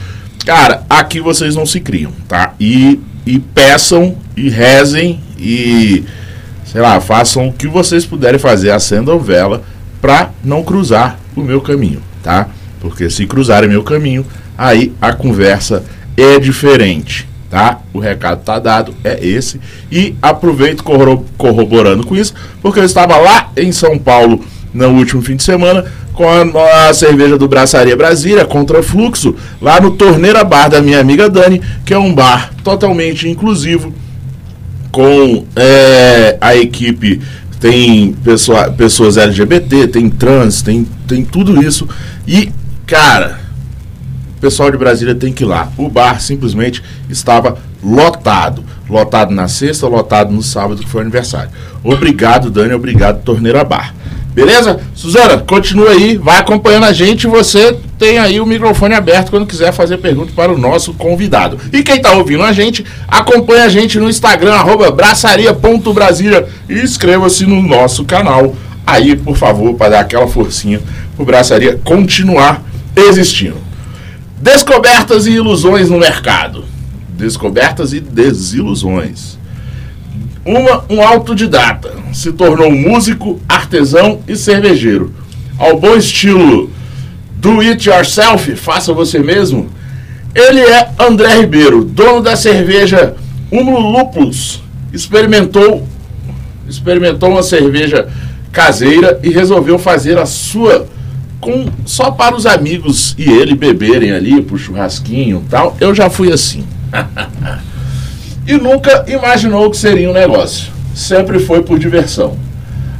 Cara, 0.46 0.84
aqui 0.90 1.20
vocês 1.20 1.56
não 1.56 1.66
se 1.66 1.80
criam, 1.80 2.12
tá? 2.28 2.54
E, 2.60 3.00
e 3.26 3.40
peçam 3.40 4.16
e 4.38 4.48
rezem 4.48 5.20
e, 5.40 6.04
sei 6.66 6.82
lá, 6.82 7.00
façam 7.02 7.48
o 7.48 7.54
que 7.54 7.68
vocês 7.68 8.06
puderem 8.06 8.40
fazer, 8.40 8.70
acendam 8.70 9.18
vela 9.18 9.64
para 10.00 10.30
não 10.44 10.62
cruzar 10.62 11.20
o 11.36 11.42
meu 11.42 11.60
caminho, 11.62 12.02
tá? 12.26 12.50
Porque 12.82 13.08
se 13.08 13.28
cruzarem 13.28 13.70
meu 13.70 13.84
caminho, 13.84 14.26
aí 14.58 14.92
a 15.00 15.14
conversa 15.14 15.84
é 16.18 16.40
diferente, 16.40 17.30
tá? 17.52 17.80
O 17.94 18.00
recado 18.00 18.44
tá 18.44 18.58
dado, 18.58 18.96
é 19.04 19.24
esse. 19.24 19.62
E 19.92 20.16
aproveito 20.20 20.84
corroborando 21.38 22.06
com 22.06 22.16
isso, 22.16 22.34
porque 22.64 22.80
eu 22.80 22.84
estava 22.84 23.16
lá 23.18 23.52
em 23.56 23.72
São 23.72 23.98
Paulo 24.00 24.44
no 24.74 24.90
último 24.90 25.22
fim 25.22 25.36
de 25.36 25.44
semana 25.44 25.86
com 26.14 26.26
a, 26.28 26.90
a, 26.90 26.94
cerveja 26.94 27.38
do 27.38 27.48
Braçaria 27.48 27.96
Brasília 27.96 28.44
contra 28.46 28.82
fluxo, 28.82 29.36
lá 29.62 29.80
no 29.80 29.92
Torneira 29.92 30.44
Bar 30.44 30.70
da 30.70 30.82
minha 30.82 31.00
amiga 31.00 31.30
Dani, 31.30 31.62
que 31.86 31.94
é 31.94 32.00
um 32.00 32.14
bar 32.14 32.52
totalmente 32.64 33.28
inclusivo, 33.28 33.94
com 34.92 35.46
é, 35.58 36.38
a 36.40 36.56
equipe 36.56 37.22
tem 37.66 38.14
pessoa, 38.24 38.70
pessoas 38.70 39.18
LGBT, 39.18 39.88
tem 39.88 40.08
trans, 40.08 40.62
tem, 40.62 40.88
tem 41.08 41.26
tudo 41.26 41.64
isso. 41.64 41.90
E, 42.28 42.52
cara, 42.86 43.40
o 44.38 44.40
pessoal 44.40 44.70
de 44.70 44.78
Brasília 44.78 45.16
tem 45.16 45.34
que 45.34 45.44
ir 45.44 45.48
lá. 45.48 45.72
O 45.76 45.90
bar 45.90 46.22
simplesmente 46.22 46.84
estava 47.10 47.58
lotado. 47.84 48.64
Lotado 48.88 49.34
na 49.34 49.48
sexta, 49.48 49.88
lotado 49.88 50.32
no 50.32 50.44
sábado, 50.44 50.80
que 50.80 50.88
foi 50.88 51.02
aniversário. 51.02 51.50
Obrigado, 51.84 52.52
Dani, 52.52 52.76
obrigado, 52.76 53.24
Torneira 53.24 53.64
Bar. 53.64 53.96
Beleza? 54.32 54.80
Suzana, 54.94 55.40
continua 55.40 55.90
aí, 55.90 56.18
vai 56.18 56.38
acompanhando 56.38 56.86
a 56.86 56.94
gente. 56.94 57.26
Você 57.26 57.80
tem 57.98 58.18
aí 58.18 58.40
o 58.40 58.46
microfone 58.46 58.94
aberto 58.94 59.30
quando 59.30 59.46
quiser 59.46 59.72
fazer 59.72 59.98
pergunta 59.98 60.34
para 60.36 60.52
o 60.52 60.58
nosso 60.58 60.94
convidado. 60.94 61.58
E 61.72 61.82
quem 61.82 61.96
está 61.96 62.12
ouvindo 62.12 62.44
a 62.44 62.52
gente, 62.52 62.86
acompanha 63.08 63.64
a 63.64 63.70
gente 63.70 64.00
no 64.00 64.10
Instagram, 64.10 64.54
arroba 64.54 64.92
braçaria.brasília 64.92 66.48
e 66.70 66.82
inscreva-se 66.82 67.46
no 67.46 67.62
nosso 67.62 68.04
canal 68.04 68.56
aí, 68.86 69.16
por 69.16 69.36
favor, 69.36 69.76
para 69.76 69.92
dar 69.92 70.00
aquela 70.02 70.28
forcinha 70.28 70.82
para 71.16 71.24
o 71.24 71.26
Braçaria 71.26 71.80
continuar 71.84 72.62
existindo. 72.96 73.58
Descobertas 74.40 75.26
e 75.26 75.32
ilusões 75.32 75.90
no 75.90 75.98
mercado. 75.98 76.66
Descobertas 77.10 77.94
e 77.94 78.00
desilusões. 78.00 79.40
Uma, 80.46 80.84
um 80.90 81.02
autodidata, 81.02 81.94
se 82.14 82.32
tornou 82.32 82.70
músico, 82.70 83.40
artesão 83.50 84.20
e 84.28 84.36
cervejeiro. 84.36 85.14
Ao 85.58 85.80
bom 85.80 85.96
estilo 85.96 86.70
do 87.46 87.62
it 87.62 87.88
yourself, 87.88 88.56
faça 88.56 88.92
você 88.92 89.20
mesmo, 89.20 89.70
ele 90.34 90.62
é 90.62 90.90
André 90.98 91.42
Ribeiro, 91.42 91.86
dono 91.86 92.20
da 92.20 92.36
cerveja 92.36 93.14
Lupus, 93.52 94.64
experimentou 94.92 95.88
experimentou 96.68 97.30
uma 97.30 97.44
cerveja 97.44 98.08
caseira 98.52 99.20
e 99.22 99.30
resolveu 99.30 99.78
fazer 99.78 100.18
a 100.18 100.26
sua 100.26 100.88
com 101.40 101.68
só 101.86 102.10
para 102.10 102.36
os 102.36 102.48
amigos 102.48 103.14
e 103.16 103.30
ele 103.30 103.54
beberem 103.54 104.12
ali 104.12 104.42
pro 104.42 104.58
churrasquinho 104.58 105.44
e 105.46 105.50
tal. 105.50 105.78
Eu 105.80 105.94
já 105.94 106.10
fui 106.10 106.34
assim. 106.34 106.66
e 108.48 108.54
nunca 108.58 109.06
imaginou 109.08 109.70
que 109.70 109.78
seria 109.78 110.10
um 110.10 110.14
negócio. 110.14 110.72
Sempre 110.96 111.38
foi 111.38 111.62
por 111.62 111.78
diversão. 111.78 112.36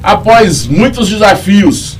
Após 0.04 0.68
muitos 0.68 1.10
desafios 1.10 1.98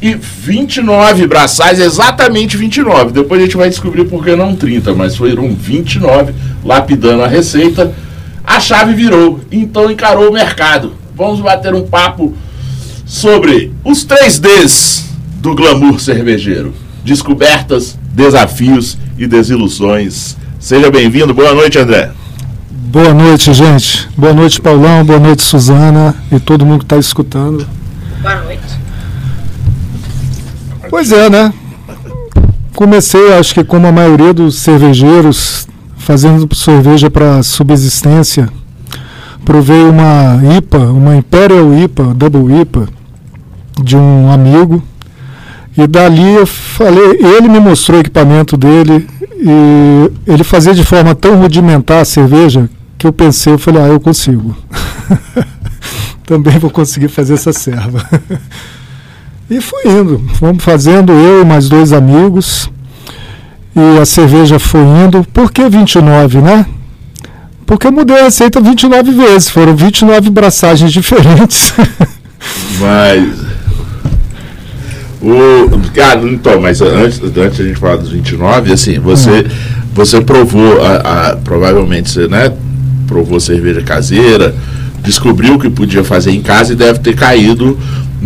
e 0.00 0.14
29 0.14 1.26
braçais, 1.26 1.80
exatamente 1.80 2.56
29. 2.56 3.12
Depois 3.12 3.40
a 3.40 3.44
gente 3.44 3.56
vai 3.56 3.68
descobrir 3.68 4.04
por 4.04 4.24
que 4.24 4.36
não 4.36 4.54
30, 4.54 4.94
mas 4.94 5.16
foram 5.16 5.54
29 5.54 6.34
lapidando 6.64 7.22
a 7.22 7.28
receita. 7.28 7.92
A 8.44 8.60
chave 8.60 8.94
virou, 8.94 9.40
então 9.50 9.90
encarou 9.90 10.30
o 10.30 10.32
mercado. 10.32 10.94
Vamos 11.16 11.40
bater 11.40 11.74
um 11.74 11.86
papo 11.86 12.34
sobre 13.04 13.72
os 13.82 14.06
3Ds 14.06 15.04
do 15.36 15.54
glamour 15.54 15.98
cervejeiro: 15.98 16.74
descobertas, 17.04 17.98
desafios 18.12 18.98
e 19.18 19.26
desilusões. 19.26 20.36
Seja 20.60 20.90
bem-vindo. 20.90 21.32
Boa 21.32 21.54
noite, 21.54 21.78
André. 21.78 22.10
Boa 22.70 23.14
noite, 23.14 23.52
gente. 23.52 24.08
Boa 24.16 24.32
noite, 24.32 24.60
Paulão. 24.60 25.04
Boa 25.04 25.18
noite, 25.18 25.42
Suzana 25.42 26.14
e 26.30 26.38
todo 26.38 26.66
mundo 26.66 26.80
que 26.80 26.84
está 26.84 26.98
escutando. 26.98 27.66
Boa 28.22 28.42
noite. 28.42 28.85
Pois 30.88 31.12
é, 31.12 31.28
né? 31.28 31.52
Comecei, 32.74 33.32
acho 33.34 33.54
que 33.54 33.64
como 33.64 33.86
a 33.86 33.92
maioria 33.92 34.34
dos 34.34 34.58
cervejeiros, 34.58 35.66
fazendo 35.96 36.54
cerveja 36.54 37.10
para 37.10 37.42
subsistência. 37.42 38.48
Provei 39.44 39.82
uma 39.82 40.40
IPA, 40.56 40.78
uma 40.78 41.16
Imperial 41.16 41.72
IPA, 41.74 42.14
Double 42.14 42.60
IPA, 42.60 42.88
de 43.82 43.96
um 43.96 44.30
amigo. 44.30 44.82
E 45.76 45.86
dali 45.86 46.34
eu 46.34 46.46
falei, 46.46 47.18
ele 47.20 47.48
me 47.48 47.60
mostrou 47.60 47.98
o 47.98 48.00
equipamento 48.00 48.56
dele 48.56 49.06
e 49.38 50.10
ele 50.26 50.44
fazia 50.44 50.74
de 50.74 50.84
forma 50.84 51.14
tão 51.14 51.40
rudimentar 51.40 52.00
a 52.00 52.04
cerveja 52.04 52.68
que 52.96 53.06
eu 53.06 53.12
pensei, 53.12 53.52
eu 53.52 53.58
falei, 53.58 53.82
ah, 53.82 53.88
eu 53.88 54.00
consigo. 54.00 54.56
Também 56.24 56.58
vou 56.58 56.70
conseguir 56.70 57.08
fazer 57.08 57.34
essa 57.34 57.52
serva. 57.52 58.04
e 59.48 59.60
fui 59.60 59.82
indo, 59.86 60.20
fomos 60.34 60.62
fazendo 60.62 61.12
eu 61.12 61.42
e 61.42 61.44
mais 61.44 61.68
dois 61.68 61.92
amigos. 61.92 62.70
E 63.74 64.00
a 64.00 64.06
cerveja 64.06 64.58
foi 64.58 64.80
indo. 64.80 65.24
Por 65.32 65.52
que 65.52 65.68
29, 65.68 66.40
né? 66.40 66.66
Porque 67.66 67.86
eu 67.86 67.92
mudei 67.92 68.20
a 68.20 68.24
receita 68.24 68.60
29 68.60 69.12
vezes, 69.12 69.50
foram 69.50 69.76
29 69.76 70.30
braçagens 70.30 70.92
diferentes. 70.92 71.74
Mas. 72.80 73.46
O, 75.20 75.80
cara, 75.92 76.20
então, 76.28 76.60
mas 76.60 76.80
antes, 76.80 77.20
antes 77.20 77.58
a 77.58 77.64
gente 77.64 77.80
falar 77.80 77.96
dos 77.96 78.10
29, 78.10 78.72
assim, 78.72 78.98
você, 79.00 79.40
hum. 79.40 79.44
você 79.92 80.20
provou, 80.20 80.80
a, 80.84 81.30
a, 81.30 81.36
provavelmente 81.36 82.10
você, 82.10 82.28
né, 82.28 82.52
provou 83.08 83.40
cerveja 83.40 83.82
caseira, 83.82 84.54
descobriu 85.02 85.58
que 85.58 85.68
podia 85.68 86.04
fazer 86.04 86.30
em 86.30 86.42
casa 86.42 86.74
e 86.74 86.76
deve 86.76 87.00
ter 87.00 87.16
caído 87.16 87.76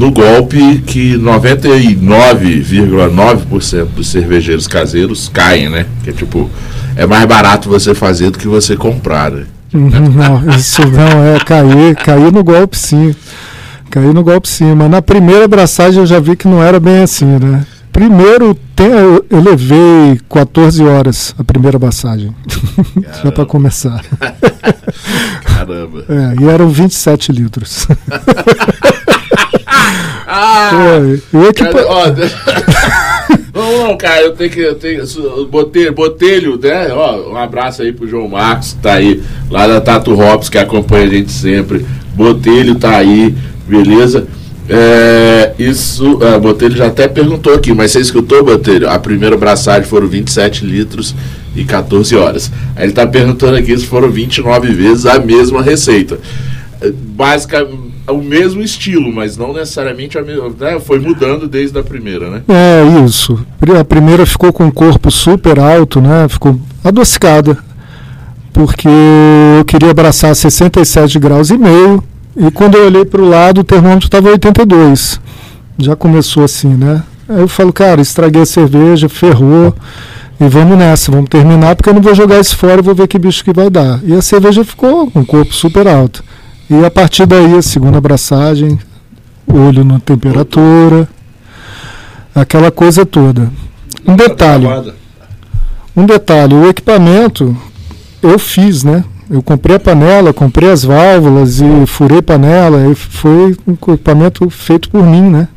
no 0.01 0.11
golpe 0.11 0.83
que 0.87 1.19
99,9% 1.19 3.85
dos 3.95 4.09
cervejeiros 4.09 4.67
caseiros 4.67 5.29
caem, 5.29 5.69
né? 5.69 5.85
Que 6.03 6.09
é 6.09 6.13
tipo, 6.15 6.49
é 6.97 7.05
mais 7.05 7.27
barato 7.27 7.69
você 7.69 7.95
fazer 7.95 8.31
do 8.31 8.39
que 8.39 8.49
você 8.49 8.79
comprar, 8.79 9.31
né? 9.31 9.45
Uhum, 9.75 9.91
não, 9.91 10.49
isso 10.57 10.81
não 10.87 11.23
é 11.23 11.39
cair, 11.41 11.95
cair 11.97 12.33
no 12.33 12.43
golpe 12.43 12.79
sim. 12.79 13.15
Cair 13.91 14.15
no 14.15 14.25
golpe 14.25 14.49
sim, 14.49 14.75
mas 14.75 14.91
na 14.91 15.03
primeira 15.03 15.45
abraçagem 15.45 16.01
eu 16.01 16.07
já 16.07 16.19
vi 16.19 16.35
que 16.35 16.49
não 16.49 16.63
era 16.63 16.81
bem 16.81 17.03
assim, 17.03 17.27
né? 17.27 17.67
Primeiro, 17.93 18.57
eu, 18.79 19.27
eu 19.29 19.43
levei 19.43 20.19
14 20.31 20.83
horas 20.83 21.35
a 21.39 21.45
primeira 21.45 21.77
abraçagem. 21.77 22.35
Já 23.23 23.31
para 23.33 23.45
começar. 23.45 24.03
Caramba. 25.45 26.07
É, 26.09 26.37
e 26.41 26.49
eram 26.49 26.71
27 26.71 27.33
litros. 27.33 27.87
ah! 30.31 30.71
Foi. 30.71 31.45
Eu 31.45 31.53
cara, 31.53 31.87
ó, 31.89 32.07
não, 33.53 33.89
não, 33.89 33.97
cara, 33.97 34.23
eu 34.23 34.33
tenho 34.33 34.51
que. 34.51 34.61
Eu 34.61 34.77
tenho, 34.77 35.05
botelho, 35.51 35.93
botelho, 35.93 36.59
né? 36.63 36.93
Ó, 36.93 37.33
um 37.33 37.37
abraço 37.37 37.83
aí 37.83 37.93
pro 37.93 38.07
João 38.07 38.29
Marcos, 38.29 38.75
que 38.75 38.79
tá 38.81 38.95
aí, 38.95 39.21
lá 39.51 39.67
da 39.67 39.81
Tato 39.81 40.13
Hops, 40.13 40.49
que 40.49 40.57
acompanha 40.57 41.07
a 41.07 41.09
gente 41.09 41.33
sempre. 41.33 41.85
Botelho 42.15 42.77
tá 42.77 42.97
aí, 42.97 43.35
beleza? 43.67 44.29
É, 44.69 45.53
isso, 45.59 46.23
a 46.23 46.39
Botelho 46.39 46.77
já 46.77 46.87
até 46.87 47.09
perguntou 47.09 47.53
aqui, 47.55 47.75
mas 47.75 47.91
você 47.91 47.99
escutou, 47.99 48.45
Botelho? 48.45 48.89
A 48.89 49.01
primeira 49.01 49.37
braçagem 49.37 49.89
foram 49.89 50.07
27 50.07 50.65
litros 50.65 51.13
e 51.57 51.65
14 51.65 52.15
horas. 52.15 52.53
Aí 52.77 52.85
ele 52.85 52.93
está 52.93 53.05
perguntando 53.05 53.57
aqui 53.57 53.77
se 53.77 53.87
foram 53.87 54.09
29 54.09 54.73
vezes 54.73 55.07
a 55.07 55.19
mesma 55.19 55.61
receita. 55.61 56.21
Basicamente 57.17 57.90
o 58.11 58.23
mesmo 58.23 58.61
estilo, 58.63 59.13
mas 59.13 59.37
não 59.37 59.53
necessariamente 59.53 60.19
a 60.19 60.23
mesma. 60.23 60.51
Né? 60.59 60.81
Foi 60.81 60.99
mudando 60.99 61.49
desde 61.49 61.79
a 61.79 61.83
primeira, 61.83 62.31
né? 62.31 62.43
É, 62.49 63.05
isso. 63.05 63.45
A 63.79 63.85
primeira 63.85 64.27
ficou 64.27 64.53
com 64.53 64.65
um 64.65 64.71
corpo 64.71 65.11
super 65.11 65.59
alto, 65.59 66.01
né? 66.01 66.29
Ficou 66.29 66.59
adocicada. 66.83 67.59
Porque 68.53 68.89
eu 69.59 69.65
queria 69.65 69.91
abraçar 69.91 70.35
67 70.35 71.19
graus 71.19 71.51
e 71.51 71.59
meio. 71.59 72.03
E 72.37 72.51
quando 72.51 72.77
eu 72.77 72.87
olhei 72.87 73.05
para 73.05 73.21
o 73.21 73.29
lado, 73.29 73.61
o 73.61 73.65
termômetro 73.65 74.07
estava 74.07 74.31
82. 74.31 75.21
Já 75.79 75.97
começou 75.97 76.45
assim, 76.45 76.75
né? 76.75 77.03
Aí 77.29 77.41
eu 77.41 77.49
falo, 77.49 77.73
cara, 77.73 78.01
estraguei 78.01 78.43
a 78.43 78.47
cerveja, 78.47 79.09
ferrou. 79.09 79.75
E 80.41 80.49
vamos 80.49 80.79
nessa, 80.79 81.13
vamos 81.13 81.29
terminar, 81.29 81.77
porque 81.77 81.91
eu 81.91 81.95
não 81.95 82.01
vou 82.01 82.15
jogar 82.15 82.41
isso 82.41 82.57
fora, 82.57 82.81
vou 82.81 82.95
ver 82.95 83.07
que 83.07 83.19
bicho 83.19 83.45
que 83.45 83.53
vai 83.53 83.69
dar. 83.69 84.01
E 84.03 84.15
a 84.15 84.23
cerveja 84.23 84.65
ficou 84.65 85.11
com 85.11 85.21
o 85.21 85.27
corpo 85.27 85.53
super 85.53 85.87
alto. 85.87 86.25
E 86.71 86.85
a 86.85 86.91
partir 86.91 87.27
daí, 87.27 87.57
a 87.57 87.63
segunda 87.63 87.99
abraçagem, 87.99 88.79
olho 89.47 89.85
na 89.85 89.99
temperatura, 89.99 91.09
aquela 92.33 92.71
coisa 92.71 93.05
toda. 93.05 93.51
Um 94.07 94.15
detalhe. 94.15 94.67
Um 95.97 96.07
detalhe, 96.07 96.55
o 96.55 96.69
equipamento 96.69 97.57
eu 98.23 98.39
fiz, 98.39 98.85
né? 98.85 99.03
Eu 99.29 99.43
comprei 99.43 99.77
a 99.77 99.81
panela, 99.81 100.33
comprei 100.33 100.71
as 100.71 100.85
válvulas 100.85 101.61
e 101.61 101.87
furei 101.87 102.23
panela, 102.23 102.89
e 102.91 102.95
foi 102.95 103.57
um 103.67 103.73
equipamento 103.73 104.49
feito 104.51 104.91
por 104.91 105.05
mim, 105.05 105.23
né? 105.23 105.49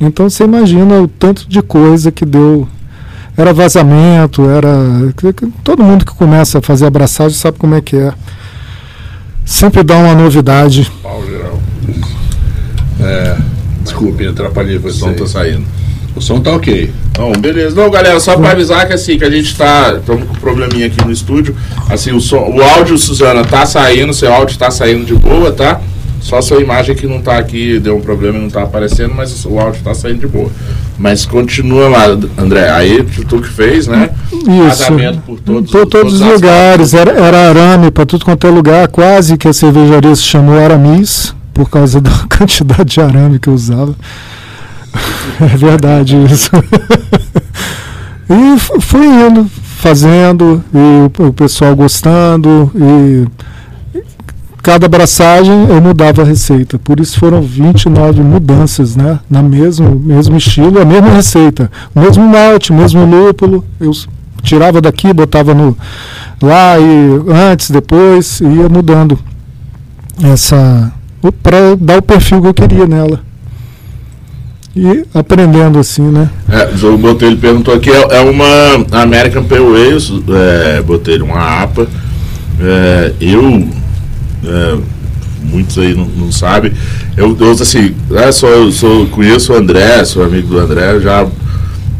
Então 0.00 0.28
você 0.28 0.44
imagina 0.44 1.00
o 1.00 1.08
tanto 1.08 1.48
de 1.48 1.62
coisa 1.62 2.10
que 2.10 2.24
deu. 2.24 2.66
Era 3.36 3.52
vazamento, 3.52 4.48
era. 4.48 4.68
Todo 5.62 5.82
mundo 5.82 6.04
que 6.04 6.14
começa 6.14 6.58
a 6.58 6.62
fazer 6.62 6.86
abraçagem 6.86 7.36
sabe 7.36 7.58
como 7.58 7.74
é 7.74 7.80
que 7.80 7.96
é. 7.96 8.12
Sempre 9.44 9.82
dá 9.82 9.96
uma 9.96 10.14
novidade. 10.14 10.90
Pau 11.02 11.24
geral. 11.26 11.60
É, 13.00 13.36
desculpe, 13.82 14.26
atrapalhei 14.26 14.76
O 14.76 14.90
som 14.90 15.12
tá 15.12 15.26
saindo. 15.26 15.64
O 16.14 16.20
som 16.20 16.40
tá 16.40 16.52
ok. 16.52 16.92
Não, 17.18 17.32
beleza. 17.32 17.74
Não, 17.74 17.90
galera, 17.90 18.18
só 18.20 18.36
para 18.36 18.52
avisar 18.52 18.86
que 18.86 18.92
assim, 18.92 19.18
que 19.18 19.24
a 19.24 19.30
gente 19.30 19.56
tá. 19.56 19.96
Estamos 19.98 20.26
com 20.26 20.34
um 20.34 20.36
probleminha 20.36 20.86
aqui 20.86 21.04
no 21.04 21.12
estúdio. 21.12 21.54
Assim, 21.88 22.12
o, 22.12 22.20
som, 22.20 22.50
o 22.50 22.62
áudio, 22.62 22.98
Suzana, 22.98 23.44
tá 23.44 23.64
saindo, 23.64 24.12
seu 24.12 24.32
áudio 24.32 24.58
tá 24.58 24.70
saindo 24.70 25.04
de 25.04 25.14
boa, 25.14 25.52
tá? 25.52 25.80
Só 26.20 26.40
sua 26.42 26.60
imagem 26.60 26.94
que 26.94 27.06
não 27.06 27.20
tá 27.20 27.38
aqui, 27.38 27.78
deu 27.78 27.96
um 27.96 28.00
problema 28.00 28.38
e 28.38 28.42
não 28.42 28.50
tá 28.50 28.62
aparecendo, 28.62 29.14
mas 29.14 29.44
o 29.46 29.58
áudio 29.58 29.82
tá 29.82 29.94
saindo 29.94 30.20
de 30.20 30.26
boa. 30.26 30.50
Mas 31.00 31.24
continua 31.24 31.88
lá, 31.88 32.04
André. 32.36 32.70
Aí 32.70 33.02
tu 33.26 33.40
que 33.40 33.48
fez, 33.48 33.86
né? 33.86 34.10
Isso. 34.30 34.92
por 35.24 35.40
todos, 35.40 35.70
por 35.70 35.86
todos 35.86 36.12
os 36.12 36.20
lugares. 36.20 36.92
Era, 36.92 37.12
era 37.12 37.48
arame 37.48 37.90
para 37.90 38.04
tudo 38.04 38.22
quanto 38.22 38.46
é 38.46 38.50
lugar. 38.50 38.86
Quase 38.86 39.38
que 39.38 39.48
a 39.48 39.52
cervejaria 39.52 40.14
se 40.14 40.22
chamou 40.22 40.62
Aramis, 40.62 41.34
por 41.54 41.70
causa 41.70 42.02
da 42.02 42.10
quantidade 42.36 42.84
de 42.84 43.00
arame 43.00 43.38
que 43.38 43.48
eu 43.48 43.54
usava. 43.54 43.94
É 45.40 45.56
verdade 45.56 46.16
isso. 46.30 46.50
e 48.28 48.58
fui 48.58 49.06
indo, 49.06 49.48
fazendo, 49.78 50.62
e 50.74 51.22
o 51.22 51.32
pessoal 51.32 51.74
gostando, 51.74 52.70
e 52.74 53.26
cada 54.62 54.86
abraçagem 54.86 55.68
eu 55.68 55.80
mudava 55.80 56.22
a 56.22 56.24
receita. 56.24 56.78
Por 56.78 57.00
isso 57.00 57.18
foram 57.18 57.42
29 57.42 58.22
mudanças, 58.22 58.96
né? 58.96 59.18
Na 59.28 59.42
mesmo, 59.42 59.98
mesmo 59.98 60.36
estilo, 60.36 60.80
a 60.80 60.84
mesma 60.84 61.10
receita. 61.10 61.70
O 61.94 62.00
mesmo 62.00 62.26
malte, 62.26 62.72
o 62.72 62.74
mesmo 62.74 63.04
lúpulo. 63.04 63.64
Eu 63.78 63.92
tirava 64.42 64.80
daqui, 64.80 65.12
botava 65.12 65.54
no 65.54 65.76
lá 66.42 66.78
e 66.78 67.20
antes, 67.52 67.70
depois, 67.70 68.40
ia 68.40 68.68
mudando 68.68 69.18
essa 70.22 70.92
para 71.42 71.76
dar 71.76 71.98
o 71.98 72.02
perfil 72.02 72.40
que 72.40 72.48
eu 72.48 72.54
queria 72.54 72.86
nela. 72.86 73.20
E 74.74 75.04
aprendendo 75.12 75.78
assim, 75.78 76.02
né? 76.02 76.30
É, 76.48 76.86
o 76.86 76.96
Botelho 76.96 77.36
perguntou 77.36 77.74
aqui, 77.74 77.90
é, 77.90 78.18
é 78.18 78.20
uma 78.20 79.00
American 79.02 79.44
Pale 79.44 79.64
Ale, 79.64 80.24
é, 80.28 80.82
Botelho, 80.82 81.24
uma 81.24 81.62
APA. 81.62 81.88
É, 82.60 83.12
eu 83.20 83.68
é, 84.44 84.78
muitos 85.42 85.78
aí 85.78 85.94
não, 85.94 86.06
não 86.06 86.32
sabem. 86.32 86.72
Eu, 87.16 87.36
eu 87.38 87.50
assim, 87.52 87.94
né, 88.08 88.30
sou, 88.32 88.70
sou, 88.72 89.06
conheço 89.06 89.52
o 89.52 89.56
André, 89.56 90.04
sou 90.04 90.24
amigo 90.24 90.48
do 90.48 90.58
André 90.58 91.00
já 91.00 91.26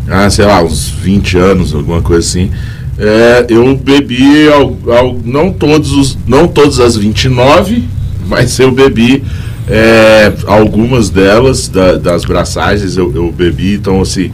há, 0.09 0.29
sei 0.29 0.45
lá, 0.45 0.63
uns 0.63 0.89
20 0.89 1.39
anos, 1.39 1.75
alguma 1.75 2.03
coisa 2.03 2.27
assim. 2.27 2.51
É, 2.99 3.47
eu 3.49 3.77
bebi 3.77 4.49
ao, 4.49 4.77
ao, 4.95 5.17
não 5.25 5.53
todos 5.53 5.93
os, 5.93 6.19
não 6.27 6.47
todas 6.47 6.81
as 6.81 6.97
29, 6.97 7.85
mas 8.29 8.59
eu 8.59 8.71
bebi 8.71 9.25
é, 9.69 10.33
algumas 10.47 11.09
delas 11.09 11.69
da, 11.69 11.95
das 11.97 12.25
braçagens 12.25 12.97
eu, 12.97 13.15
eu, 13.15 13.33
bebi, 13.33 13.75
então 13.75 14.01
assim, 14.01 14.31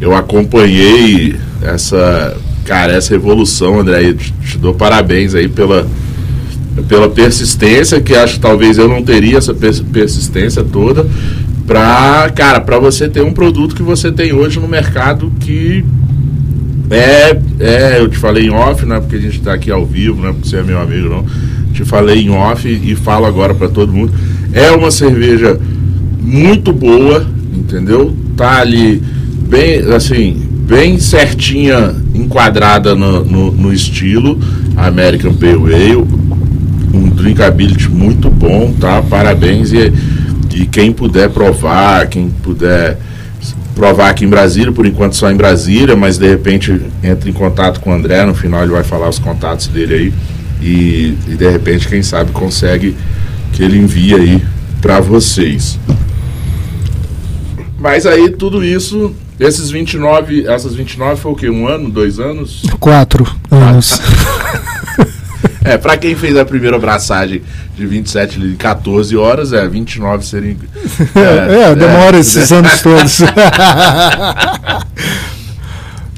eu 0.00 0.14
acompanhei 0.14 1.34
essa, 1.62 2.36
cara, 2.64 2.92
essa 2.92 3.14
evolução, 3.14 3.80
André, 3.80 4.12
te, 4.12 4.32
te 4.32 4.58
dou 4.58 4.74
parabéns 4.74 5.34
aí 5.34 5.48
pela, 5.48 5.86
pela 6.82 7.08
persistência, 7.08 8.00
que 8.00 8.14
acho 8.14 8.34
que 8.34 8.40
talvez 8.40 8.78
eu 8.78 8.88
não 8.88 9.02
teria 9.02 9.38
essa 9.38 9.54
persistência 9.54 10.64
toda, 10.64 11.06
para 11.66 12.30
cara, 12.34 12.60
para 12.60 12.78
você 12.78 13.08
ter 13.08 13.22
um 13.22 13.32
produto 13.32 13.74
que 13.74 13.82
você 13.82 14.12
tem 14.12 14.32
hoje 14.32 14.60
no 14.60 14.68
mercado 14.68 15.32
que 15.40 15.84
é, 16.90 17.38
é, 17.60 18.00
eu 18.00 18.08
te 18.08 18.18
falei 18.18 18.46
em 18.46 18.50
off, 18.50 18.84
não 18.84 18.96
é 18.96 19.00
porque 19.00 19.16
a 19.16 19.20
gente 19.20 19.38
está 19.38 19.54
aqui 19.54 19.70
ao 19.70 19.86
vivo, 19.86 20.20
não 20.20 20.28
é 20.28 20.32
porque 20.32 20.48
você 20.48 20.56
é 20.56 20.62
meu 20.62 20.78
amigo, 20.78 21.08
não. 21.08 21.24
Te 21.72 21.84
falei 21.84 22.20
em 22.20 22.30
off 22.30 22.68
e, 22.68 22.92
e 22.92 22.94
falo 22.94 23.24
agora 23.24 23.54
para 23.54 23.68
todo 23.68 23.92
mundo. 23.92 24.12
É 24.52 24.70
uma 24.70 24.90
cerveja 24.90 25.58
muito 26.20 26.72
boa, 26.72 27.26
entendeu? 27.52 28.14
Tá 28.36 28.60
ali 28.60 29.02
bem, 29.48 29.80
assim, 29.94 30.40
bem 30.68 30.98
certinha, 30.98 31.94
enquadrada 32.14 32.94
no, 32.94 33.24
no, 33.24 33.50
no 33.50 33.72
estilo 33.72 34.38
American 34.76 35.34
Pale 35.34 35.74
Ale. 35.74 36.04
Um 36.94 37.08
drinkability 37.08 37.88
muito 37.88 38.30
bom, 38.30 38.72
tá? 38.72 39.02
Parabéns 39.02 39.72
e, 39.72 39.92
e 40.54 40.66
quem 40.66 40.92
puder 40.92 41.28
provar, 41.30 42.06
quem 42.06 42.30
puder 42.30 42.98
provar 43.74 44.10
aqui 44.10 44.24
em 44.24 44.28
Brasília, 44.28 44.72
por 44.72 44.86
enquanto 44.86 45.16
só 45.16 45.30
em 45.30 45.36
Brasília, 45.36 45.96
mas 45.96 46.16
de 46.16 46.28
repente 46.28 46.80
entra 47.02 47.28
em 47.28 47.32
contato 47.32 47.80
com 47.80 47.90
o 47.90 47.92
André, 47.92 48.24
no 48.24 48.34
final 48.34 48.62
ele 48.62 48.72
vai 48.72 48.84
falar 48.84 49.08
os 49.08 49.18
contatos 49.18 49.66
dele 49.66 49.94
aí 49.94 50.12
e, 50.64 51.18
e 51.28 51.34
de 51.36 51.50
repente, 51.50 51.86
quem 51.86 52.02
sabe, 52.02 52.32
consegue 52.32 52.96
que 53.52 53.62
ele 53.62 53.78
envie 53.78 54.14
aí 54.14 54.42
para 54.80 54.98
vocês. 54.98 55.78
Mas 57.78 58.06
aí 58.06 58.30
tudo 58.30 58.64
isso, 58.64 59.14
esses 59.38 59.70
29, 59.70 60.46
essas 60.46 60.74
29 60.74 61.20
foi 61.20 61.32
o 61.32 61.34
quê? 61.34 61.50
Um 61.50 61.68
ano, 61.68 61.90
dois 61.90 62.18
anos? 62.18 62.62
Quatro 62.80 63.26
anos. 63.50 64.00
É, 65.64 65.78
para 65.78 65.96
quem 65.96 66.14
fez 66.14 66.36
a 66.36 66.44
primeira 66.44 66.76
abraçagem 66.76 67.42
de 67.74 67.86
27 67.86 68.38
em 68.38 68.54
14 68.54 69.16
horas, 69.16 69.54
é 69.54 69.66
29 69.66 70.24
seria. 70.26 70.56
É, 71.16 71.70
é 71.70 71.74
demora 71.74 72.18
é, 72.18 72.20
esses 72.20 72.52
é. 72.52 72.56
anos 72.56 72.82
todos. 72.82 73.22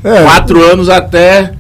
é. 0.03 0.23
Quatro 0.23 0.63
anos 0.65 0.89
até, 0.89 1.53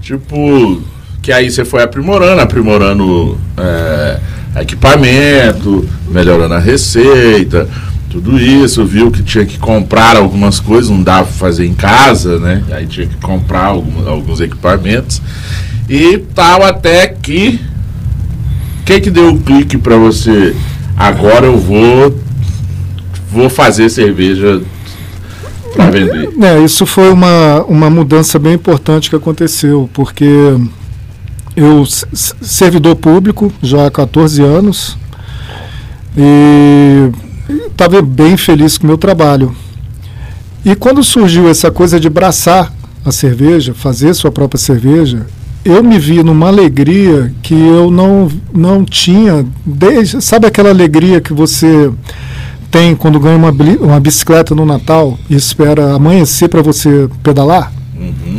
tipo, 0.00 0.82
que 1.20 1.30
aí 1.30 1.50
você 1.50 1.62
foi 1.64 1.82
aprimorando, 1.82 2.40
aprimorando 2.40 3.38
é, 3.58 4.18
equipamento, 4.62 5.86
melhorando 6.08 6.54
a 6.54 6.58
receita, 6.58 7.68
tudo 8.08 8.38
isso, 8.40 8.82
viu 8.86 9.10
que 9.10 9.22
tinha 9.22 9.44
que 9.44 9.58
comprar 9.58 10.16
algumas 10.16 10.58
coisas, 10.58 10.88
não 10.88 11.02
dava 11.02 11.24
pra 11.24 11.32
fazer 11.32 11.66
em 11.66 11.74
casa, 11.74 12.38
né? 12.38 12.62
Aí 12.70 12.86
tinha 12.86 13.06
que 13.06 13.16
comprar 13.16 13.66
alguns, 13.66 14.06
alguns 14.06 14.40
equipamentos. 14.40 15.20
E 15.88 16.18
tal 16.34 16.62
até 16.62 17.06
que. 17.08 17.60
O 18.80 18.84
que 18.84 19.10
deu 19.10 19.30
o 19.30 19.40
clique 19.40 19.76
para 19.76 19.96
você? 19.96 20.54
Agora 20.96 21.46
eu 21.46 21.58
vou. 21.58 22.20
Vou 23.30 23.50
fazer 23.50 23.90
cerveja 23.90 24.62
para 25.74 25.90
vender. 25.90 26.30
É, 26.42 26.58
isso 26.64 26.86
foi 26.86 27.12
uma, 27.12 27.62
uma 27.64 27.90
mudança 27.90 28.38
bem 28.38 28.54
importante 28.54 29.10
que 29.10 29.16
aconteceu, 29.16 29.90
porque 29.92 30.24
eu, 31.54 31.84
servidor 32.14 32.96
público, 32.96 33.52
já 33.62 33.86
há 33.86 33.90
14 33.90 34.42
anos, 34.42 34.96
e 36.16 37.10
estava 37.66 38.00
bem 38.00 38.36
feliz 38.36 38.78
com 38.78 38.84
o 38.84 38.88
meu 38.88 38.98
trabalho. 38.98 39.54
E 40.64 40.74
quando 40.74 41.02
surgiu 41.04 41.48
essa 41.48 41.70
coisa 41.70 42.00
de 42.00 42.08
braçar 42.08 42.72
a 43.04 43.12
cerveja, 43.12 43.72
fazer 43.72 44.14
sua 44.14 44.32
própria 44.32 44.58
cerveja, 44.58 45.26
eu 45.66 45.82
me 45.82 45.98
vi 45.98 46.22
numa 46.22 46.48
alegria 46.48 47.32
que 47.42 47.54
eu 47.54 47.90
não, 47.90 48.30
não 48.54 48.84
tinha, 48.84 49.44
desde, 49.64 50.22
sabe 50.22 50.46
aquela 50.46 50.68
alegria 50.70 51.20
que 51.20 51.32
você 51.32 51.90
tem 52.70 52.94
quando 52.94 53.18
ganha 53.18 53.36
uma, 53.36 53.50
uma 53.80 53.98
bicicleta 53.98 54.54
no 54.54 54.64
Natal 54.64 55.18
e 55.28 55.34
espera 55.34 55.94
amanhecer 55.94 56.48
para 56.48 56.62
você 56.62 57.08
pedalar? 57.22 57.72
Uhum. 57.98 58.38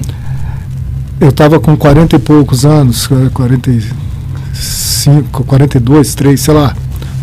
Eu 1.19 1.29
estava 1.29 1.59
com 1.59 1.75
40 1.75 2.15
e 2.15 2.19
poucos 2.19 2.63
anos, 2.65 3.09
45, 3.33 5.43
42, 5.43 6.15
3, 6.15 6.39
sei 6.39 6.53
lá. 6.53 6.73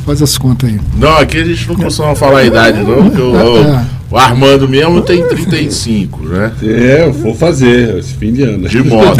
Faz 0.04 0.20
as 0.20 0.36
contas 0.36 0.68
aí. 0.68 0.78
Não, 0.98 1.16
aqui 1.16 1.38
a 1.38 1.44
gente 1.44 1.66
não 1.66 1.76
costuma 1.76 2.14
falar 2.14 2.40
a 2.40 2.44
idade, 2.44 2.82
não, 2.82 3.08
porque 3.08 3.22
o, 3.22 3.36
é. 3.36 3.86
O 4.10 4.16
Armando 4.16 4.68
mesmo 4.68 5.00
tem 5.02 5.26
35, 5.26 6.22
né? 6.22 6.52
É, 6.62 7.04
eu 7.06 7.12
vou 7.12 7.34
fazer, 7.34 7.98
esse 7.98 8.14
fim 8.14 8.32
de 8.32 8.42
ano. 8.42 8.68
De 8.68 8.82
moto. 8.82 9.16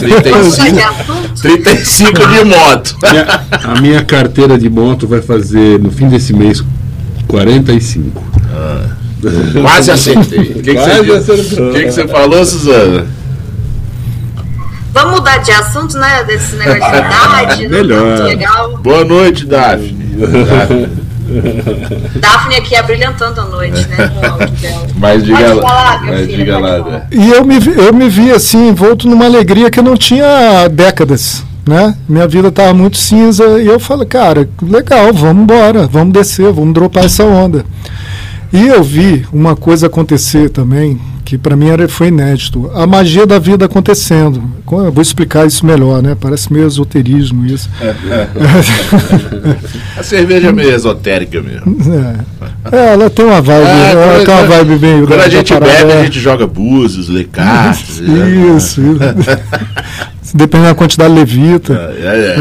35, 0.00 1.40
35 1.40 2.26
de 2.26 2.44
moto. 2.44 2.96
Minha, 3.02 3.40
a 3.50 3.80
minha 3.80 4.04
carteira 4.04 4.58
de 4.58 4.68
moto 4.68 5.06
vai 5.06 5.20
fazer, 5.20 5.78
no 5.78 5.90
fim 5.90 6.08
desse 6.08 6.32
mês, 6.32 6.64
45. 7.28 8.22
Ah, 8.50 8.88
quase 9.60 9.90
acertei. 9.90 10.38
O 10.40 10.62
que, 10.62 10.74
que, 10.74 11.02
você, 11.02 11.36
que, 11.72 11.84
que 11.84 11.92
você 11.92 12.08
falou, 12.08 12.44
Suzana? 12.44 13.06
Vamos 14.92 15.12
mudar 15.12 15.38
de 15.38 15.52
assunto, 15.52 15.96
né? 15.98 16.24
Desse 16.24 16.56
negócio 16.56 16.80
de 16.80 16.98
idade. 16.98 17.68
Melhor. 17.68 18.24
Legal. 18.24 18.78
Boa 18.78 19.04
noite, 19.04 19.46
Daphne. 19.46 20.16
Daphne 20.16 20.88
aqui 22.58 22.76
abrilhantando 22.76 23.40
a 23.40 23.44
noite, 23.44 23.86
né? 23.88 23.96
Mas 24.96 25.24
diga 25.24 25.54
lá, 25.54 26.02
mas 26.04 26.28
diga 26.28 26.58
lá. 26.58 27.06
E 27.10 27.30
eu 27.30 27.44
me, 27.44 27.56
eu 27.76 27.92
me 27.92 28.08
vi 28.08 28.30
assim, 28.30 28.68
envolto 28.68 29.08
numa 29.08 29.24
alegria 29.24 29.70
que 29.70 29.78
eu 29.78 29.84
não 29.84 29.96
tinha 29.96 30.64
há 30.64 30.68
décadas. 30.68 31.44
Né? 31.66 31.94
Minha 32.08 32.26
vida 32.26 32.48
estava 32.48 32.72
muito 32.72 32.96
cinza 32.96 33.44
e 33.60 33.66
eu 33.66 33.78
falei, 33.78 34.06
cara, 34.06 34.48
legal, 34.62 35.12
vamos 35.12 35.42
embora, 35.42 35.86
vamos 35.86 36.14
descer, 36.14 36.50
vamos 36.50 36.72
dropar 36.72 37.04
essa 37.04 37.24
onda. 37.24 37.62
E 38.52 38.66
eu 38.66 38.82
vi 38.82 39.26
uma 39.32 39.54
coisa 39.54 39.86
acontecer 39.86 40.50
também 40.50 40.98
que 41.28 41.36
para 41.36 41.54
mim 41.54 41.68
era, 41.68 41.86
foi 41.86 42.08
inédito. 42.08 42.70
A 42.74 42.86
magia 42.86 43.26
da 43.26 43.38
vida 43.38 43.66
acontecendo. 43.66 44.42
Eu 44.72 44.90
vou 44.90 45.02
explicar 45.02 45.46
isso 45.46 45.66
melhor, 45.66 46.02
né? 46.02 46.16
Parece 46.18 46.50
meio 46.50 46.66
esoterismo 46.66 47.44
isso. 47.44 47.68
É, 47.82 47.88
é. 47.88 48.28
a 50.00 50.02
cerveja 50.02 50.48
é 50.48 50.52
meio 50.52 50.74
esotérica 50.74 51.42
mesmo. 51.42 51.76
É. 52.72 52.74
é 52.74 52.92
ela 52.94 53.10
tem 53.10 53.26
uma 53.26 53.42
vibe, 53.42 53.66
é, 53.66 53.90
ela 53.92 54.24
tem 54.24 54.34
uma 54.34 54.44
vibe 54.44 54.78
bem. 54.78 55.04
Quando 55.04 55.20
a 55.20 55.28
gente 55.28 55.52
bebe, 55.52 55.92
a 55.92 56.04
gente 56.04 56.18
joga 56.18 56.46
búzios, 56.46 57.10
lê 57.10 57.24
cartas. 57.24 58.00
isso, 58.56 58.80
isso. 58.80 58.80
Dependendo 60.34 60.70
da 60.70 60.74
quantidade 60.74 61.12
levita. 61.12 61.74
É, 61.74 62.36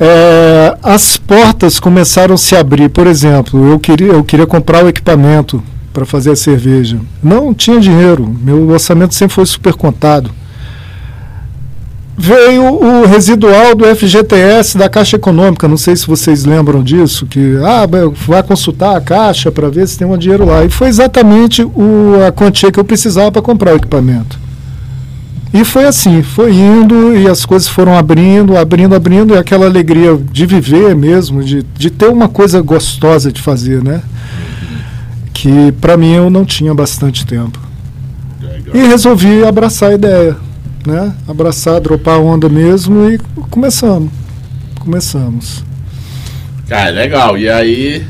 é, 0.00 0.76
as 0.82 1.16
portas 1.16 1.80
começaram 1.80 2.34
a 2.34 2.38
se 2.38 2.54
abrir. 2.56 2.88
Por 2.88 3.06
exemplo, 3.06 3.66
eu 3.68 3.78
queria, 3.78 4.12
eu 4.12 4.24
queria 4.24 4.46
comprar 4.46 4.84
o 4.84 4.88
equipamento 4.88 5.62
para 5.92 6.06
fazer 6.06 6.30
a 6.30 6.36
cerveja. 6.36 6.98
Não 7.22 7.52
tinha 7.52 7.80
dinheiro, 7.80 8.32
meu 8.42 8.68
orçamento 8.68 9.14
sempre 9.14 9.34
foi 9.34 9.46
super 9.46 9.74
contado. 9.74 10.30
Veio 12.20 12.64
o 12.64 13.06
residual 13.06 13.76
do 13.76 13.84
FGTS 13.84 14.76
da 14.76 14.88
Caixa 14.88 15.14
Econômica, 15.14 15.68
não 15.68 15.76
sei 15.76 15.94
se 15.94 16.04
vocês 16.04 16.44
lembram 16.44 16.82
disso, 16.82 17.26
que 17.26 17.56
ah, 17.64 17.86
vai 18.26 18.42
consultar 18.42 18.96
a 18.96 19.00
Caixa 19.00 19.52
para 19.52 19.68
ver 19.68 19.86
se 19.86 19.96
tem 19.96 20.06
um 20.06 20.18
dinheiro 20.18 20.44
lá. 20.44 20.64
E 20.64 20.68
foi 20.68 20.88
exatamente 20.88 21.62
o, 21.62 22.14
a 22.26 22.32
quantia 22.32 22.72
que 22.72 22.80
eu 22.80 22.84
precisava 22.84 23.30
para 23.30 23.40
comprar 23.42 23.72
o 23.72 23.76
equipamento. 23.76 24.36
E 25.52 25.64
foi 25.64 25.86
assim, 25.86 26.22
foi 26.22 26.52
indo 26.52 27.16
e 27.16 27.26
as 27.26 27.46
coisas 27.46 27.68
foram 27.68 27.96
abrindo, 27.96 28.56
abrindo, 28.56 28.94
abrindo, 28.94 29.34
e 29.34 29.38
aquela 29.38 29.64
alegria 29.64 30.16
de 30.16 30.44
viver 30.44 30.94
mesmo, 30.94 31.42
de, 31.42 31.62
de 31.62 31.90
ter 31.90 32.08
uma 32.08 32.28
coisa 32.28 32.60
gostosa 32.60 33.32
de 33.32 33.40
fazer, 33.40 33.82
né? 33.82 34.02
Que 35.32 35.72
para 35.80 35.96
mim 35.96 36.12
eu 36.12 36.28
não 36.28 36.44
tinha 36.44 36.74
bastante 36.74 37.24
tempo. 37.24 37.58
E 38.74 38.78
resolvi 38.86 39.42
abraçar 39.42 39.90
a 39.90 39.94
ideia, 39.94 40.36
né? 40.86 41.14
Abraçar, 41.26 41.80
dropar 41.80 42.16
a 42.16 42.18
onda 42.18 42.48
mesmo 42.50 43.10
e 43.10 43.18
começamos. 43.48 44.10
Começamos. 44.78 45.64
Cara, 46.68 46.90
legal. 46.90 47.38
E 47.38 47.48
aí. 47.48 48.06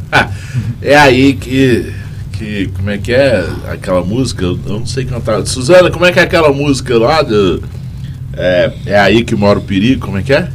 é 0.80 0.96
aí 0.96 1.34
que 1.34 1.92
que. 2.42 2.66
Como 2.76 2.90
é 2.90 2.98
que 2.98 3.12
é 3.12 3.44
aquela 3.70 4.02
música? 4.02 4.44
Eu, 4.44 4.56
não 4.56 4.84
sei 4.84 5.04
cantar. 5.04 5.46
Suzana, 5.46 5.90
como 5.90 6.04
é 6.04 6.12
que 6.12 6.18
é 6.18 6.22
aquela 6.22 6.52
música 6.52 6.98
lá 6.98 7.22
do. 7.22 7.62
É, 8.34 8.72
é 8.86 8.98
aí 8.98 9.24
que 9.24 9.34
mora 9.36 9.58
o 9.58 9.62
perigo, 9.62 10.06
como 10.06 10.18
é 10.18 10.22
que 10.22 10.32
é? 10.32 10.48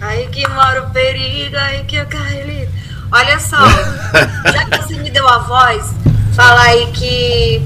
Aí 0.00 0.26
que 0.28 0.46
mora 0.48 0.82
o 0.82 0.90
perigo, 0.90 1.56
aí 1.56 1.84
que 1.84 1.96
eu 1.96 2.06
carrego. 2.06 2.68
Olha 3.10 3.38
só, 3.38 3.56
já 4.52 4.64
que 4.66 4.78
você 4.78 4.96
me 4.96 5.10
deu 5.10 5.26
a 5.26 5.38
voz, 5.38 5.94
fala 6.34 6.60
aí 6.62 6.86
que 6.92 7.62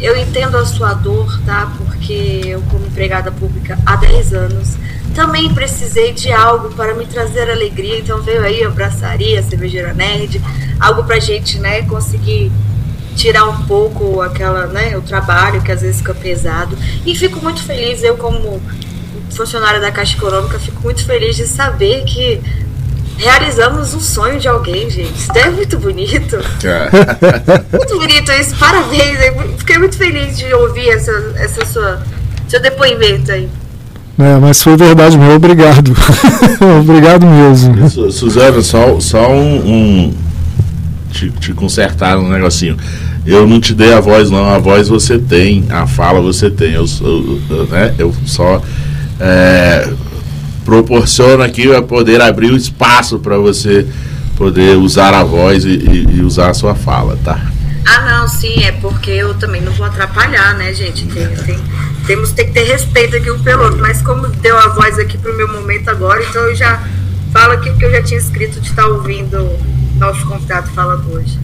eu 0.00 0.16
entendo 0.16 0.56
a 0.58 0.66
sua 0.66 0.94
dor, 0.94 1.40
tá? 1.46 1.72
Porque 1.78 2.42
eu, 2.44 2.60
como 2.62 2.86
empregada 2.86 3.32
pública 3.32 3.78
há 3.86 3.96
10 3.96 4.32
anos, 4.34 4.76
também 5.14 5.52
precisei 5.52 6.12
de 6.12 6.32
algo 6.32 6.70
para 6.74 6.94
me 6.94 7.06
trazer 7.06 7.50
alegria. 7.50 7.98
Então 7.98 8.20
veio 8.22 8.42
aí 8.42 8.64
a 8.64 8.70
braçaria, 8.70 9.40
a 9.40 9.42
cervejeira 9.42 9.92
nerd, 9.92 10.40
algo 10.80 11.04
pra 11.04 11.18
gente, 11.18 11.58
né, 11.58 11.82
conseguir 11.82 12.50
tirar 13.16 13.44
um 13.46 13.64
pouco 13.66 14.20
aquela, 14.22 14.66
né, 14.66 14.96
o 14.96 15.02
trabalho 15.02 15.60
que 15.60 15.72
às 15.72 15.82
vezes 15.82 15.98
fica 15.98 16.14
pesado. 16.14 16.78
E 17.04 17.14
fico 17.16 17.42
muito 17.42 17.62
feliz, 17.62 18.02
eu 18.02 18.16
como 18.16 18.62
funcionária 19.30 19.80
da 19.80 19.90
Caixa 19.90 20.16
Econômica, 20.16 20.58
fico 20.58 20.82
muito 20.82 21.04
feliz 21.04 21.36
de 21.36 21.46
saber 21.46 22.04
que 22.04 22.40
realizamos 23.16 23.92
um 23.94 24.00
sonho 24.00 24.38
de 24.38 24.46
alguém, 24.46 24.88
gente. 24.88 25.12
Isso 25.12 25.32
é 25.34 25.50
muito 25.50 25.78
bonito. 25.78 26.36
É. 26.64 26.88
Muito 27.76 27.98
bonito 27.98 28.30
isso, 28.32 28.56
parabéns. 28.56 29.18
Eu 29.20 29.58
fiquei 29.58 29.78
muito 29.78 29.96
feliz 29.96 30.38
de 30.38 30.52
ouvir 30.54 30.88
essa, 30.90 31.12
essa 31.36 31.64
sua, 31.66 32.02
seu 32.48 32.60
depoimento 32.60 33.32
aí. 33.32 33.48
É, 34.18 34.36
mas 34.40 34.62
foi 34.62 34.76
verdade 34.76 35.16
meu, 35.16 35.32
obrigado. 35.36 35.92
obrigado 36.80 37.24
mesmo. 37.26 37.88
Su- 37.88 38.10
Suzana, 38.10 38.60
só, 38.62 38.98
só 39.00 39.30
um. 39.30 39.56
um- 40.08 40.14
te, 41.12 41.30
te 41.30 41.52
consertar 41.52 42.18
um 42.18 42.28
negocinho. 42.28 42.76
Eu 43.24 43.46
não 43.46 43.60
te 43.60 43.74
dei 43.74 43.92
a 43.92 44.00
voz, 44.00 44.30
não. 44.30 44.48
A 44.52 44.58
voz 44.58 44.88
você 44.88 45.18
tem, 45.18 45.64
a 45.70 45.86
fala 45.86 46.20
você 46.20 46.50
tem. 46.50 46.72
Eu, 46.72 46.84
eu- 47.00 47.40
eu, 47.50 47.66
né, 47.66 47.94
eu 47.98 48.14
só 48.26 48.60
é, 49.20 49.88
proporciono 50.64 51.42
aqui 51.42 51.74
a 51.74 51.80
poder 51.82 52.20
abrir 52.20 52.50
o 52.52 52.56
espaço 52.56 53.18
para 53.18 53.38
você 53.38 53.86
poder 54.36 54.76
usar 54.76 55.14
a 55.14 55.24
voz 55.24 55.64
e, 55.64 55.70
e- 55.70 56.08
e 56.16 56.22
usar 56.22 56.50
a 56.50 56.54
sua 56.54 56.74
fala, 56.74 57.16
tá? 57.24 57.40
Ah, 57.86 58.00
não, 58.20 58.28
sim, 58.28 58.62
é 58.64 58.72
porque 58.72 59.10
eu 59.10 59.34
também 59.34 59.60
não 59.62 59.72
vou 59.72 59.86
atrapalhar, 59.86 60.54
né, 60.56 60.72
gente? 60.74 61.06
Tem, 61.06 61.26
tem- 61.28 61.58
temos 62.08 62.32
tem 62.32 62.46
que 62.46 62.52
ter 62.52 62.64
respeito 62.64 63.16
aqui 63.16 63.30
um 63.30 63.38
pelo 63.40 63.64
outro. 63.64 63.78
Mas 63.80 64.00
como 64.00 64.26
deu 64.26 64.58
a 64.58 64.68
voz 64.68 64.98
aqui 64.98 65.18
pro 65.18 65.36
meu 65.36 65.46
momento 65.46 65.90
agora, 65.90 66.24
então 66.24 66.42
eu 66.42 66.56
já 66.56 66.82
falo 67.32 67.52
aqui 67.52 67.68
o 67.68 67.76
que 67.76 67.84
eu 67.84 67.90
já 67.92 68.02
tinha 68.02 68.18
escrito 68.18 68.58
de 68.58 68.68
estar 68.68 68.86
ouvindo 68.86 69.36
o 69.38 69.98
nosso 69.98 70.26
convidado 70.26 70.68
falando 70.70 71.12
hoje. 71.12 71.38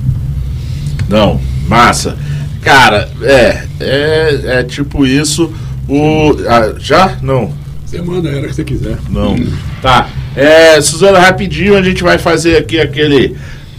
Não, 1.07 1.39
massa. 1.69 2.17
Cara, 2.63 3.11
é, 3.21 3.67
é, 3.79 4.41
é 4.59 4.63
tipo 4.65 5.05
isso. 5.05 5.53
O, 5.87 6.35
ah, 6.49 6.75
já? 6.79 7.19
Não. 7.21 7.53
Você 7.85 8.01
manda 8.01 8.31
a 8.31 8.37
hora 8.37 8.49
que 8.49 8.55
você 8.55 8.65
quiser. 8.65 8.97
Não. 9.11 9.37
Tá. 9.83 10.09
É, 10.35 10.81
Suzana, 10.81 11.19
rapidinho 11.19 11.77
a 11.77 11.83
gente 11.83 12.03
vai 12.03 12.17
fazer 12.17 12.57
aqui 12.57 12.81
aquele 12.81 13.37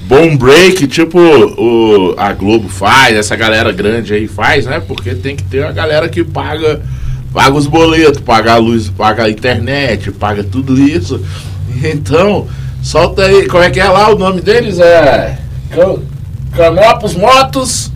bom 0.08 0.36
break, 0.38 0.88
tipo 0.88 1.20
o, 1.20 2.14
a 2.18 2.32
Globo 2.34 2.70
faz, 2.70 3.16
essa 3.16 3.36
galera 3.36 3.72
grande 3.72 4.14
aí 4.14 4.28
faz, 4.28 4.66
né? 4.66 4.80
Porque 4.86 5.14
tem 5.16 5.36
que 5.36 5.44
ter 5.44 5.64
a 5.66 5.72
galera 5.72 6.08
que 6.08 6.24
paga, 6.24 6.82
paga 7.34 7.56
os 7.56 7.68
boletos, 7.68 8.22
paga 8.22 8.54
a 8.54 8.58
luz, 8.58 8.90
paga 8.90 9.24
a 9.24 9.30
internet, 9.30 10.12
paga 10.12 10.44
tudo 10.44 10.78
isso. 10.80 11.22
Então, 11.84 12.48
solta 12.82 13.24
aí, 13.24 13.48
como 13.48 13.64
é 13.64 13.70
que 13.70 13.80
é 13.80 13.90
lá 13.90 14.10
o 14.14 14.18
nome 14.18 14.40
deles? 14.42 14.80
É. 14.80 15.38
Can- 15.72 16.00
Canopus 16.56 17.14
Motos. 17.16 17.92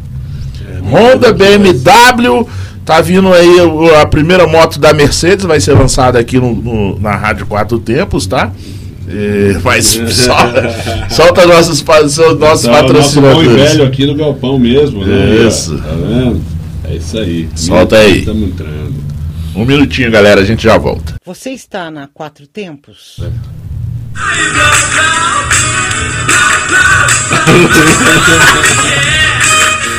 Honda, 0.92 1.32
BMW, 1.34 2.46
tá 2.86 3.00
vindo 3.02 3.32
aí 3.34 3.58
a 4.02 4.06
primeira 4.06 4.48
moto 4.48 4.80
da 4.80 4.94
Mercedes, 4.94 5.46
vai 5.46 5.60
ser 5.60 5.74
lançada 5.74 6.18
aqui 6.20 6.38
no, 6.40 6.54
no- 6.54 7.00
na 7.00 7.16
Rádio 7.16 7.46
Quatro 7.46 7.78
Tempos, 7.80 8.26
tá? 8.28 8.52
Mas 9.64 9.86
solta, 9.88 11.10
solta 11.10 11.46
nossos, 11.48 11.84
nossos 11.84 12.16
Tá, 12.16 12.24
o 12.28 12.36
nosso 12.36 12.70
patrocinadores. 12.70 13.52
velho 13.72 13.84
aqui 13.86 14.06
no 14.06 14.16
galpão 14.16 14.60
mesmo, 14.60 15.04
né? 15.06 15.48
Isso. 15.48 15.78
Tá 15.78 15.90
vendo? 15.90 16.42
É 16.84 16.96
isso 16.96 17.18
aí. 17.18 17.50
Solta 17.56 17.98
aí. 17.98 18.20
Estamos 18.20 18.50
entrando. 18.50 18.94
Um 19.56 19.66
minutinho, 19.66 20.12
galera, 20.12 20.42
a 20.42 20.46
gente 20.46 20.64
já 20.64 20.78
volta. 20.78 21.16
Você 21.26 21.50
está 21.52 21.90
na 21.90 22.08
Quatro 22.08 22.46
Tempos? 22.48 23.20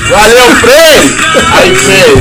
Valeu, 0.09 0.55
Frei! 0.57 1.01
Aí, 1.53 1.75
Frei! 1.75 2.15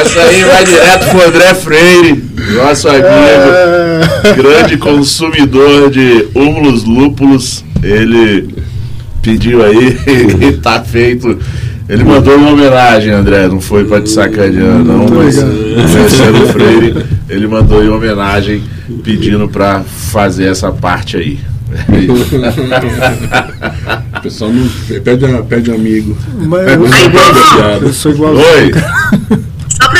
Essa 0.00 0.20
aí 0.20 0.44
vai 0.44 0.64
direto 0.64 1.10
pro 1.10 1.22
André 1.26 1.54
Freire, 1.54 2.25
nosso 2.54 2.88
amigo, 2.88 3.06
grande 4.36 4.76
consumidor 4.76 5.90
de 5.90 6.28
húmulos 6.34 6.84
lúpulos. 6.84 7.64
Ele 7.82 8.54
pediu 9.22 9.64
aí 9.64 9.98
e 10.40 10.52
tá 10.52 10.82
feito. 10.82 11.38
Ele 11.88 12.02
mandou 12.02 12.36
uma 12.36 12.50
homenagem, 12.50 13.12
André, 13.12 13.46
não 13.46 13.60
foi 13.60 13.84
pra 13.84 14.00
te 14.00 14.08
sacanear, 14.08 14.78
não, 14.78 15.06
mas 15.08 15.36
conhecendo 15.38 16.42
o 16.42 16.48
Freire, 16.48 17.06
ele 17.28 17.46
mandou 17.46 17.84
em 17.84 17.88
homenagem 17.88 18.62
pedindo 19.04 19.48
pra 19.48 19.82
fazer 19.84 20.48
essa 20.48 20.72
parte 20.72 21.16
aí. 21.16 21.38
O 24.16 24.20
pessoal 24.20 24.50
não 24.50 24.68
pede, 25.00 25.26
pede 25.48 25.70
amigo. 25.70 26.16
Mas 26.40 26.68
Aí, 26.68 26.76
Bruno, 26.76 26.90
eu 27.82 27.92
sou 27.92 28.12
igual. 28.12 28.34
Oi! 28.34 28.72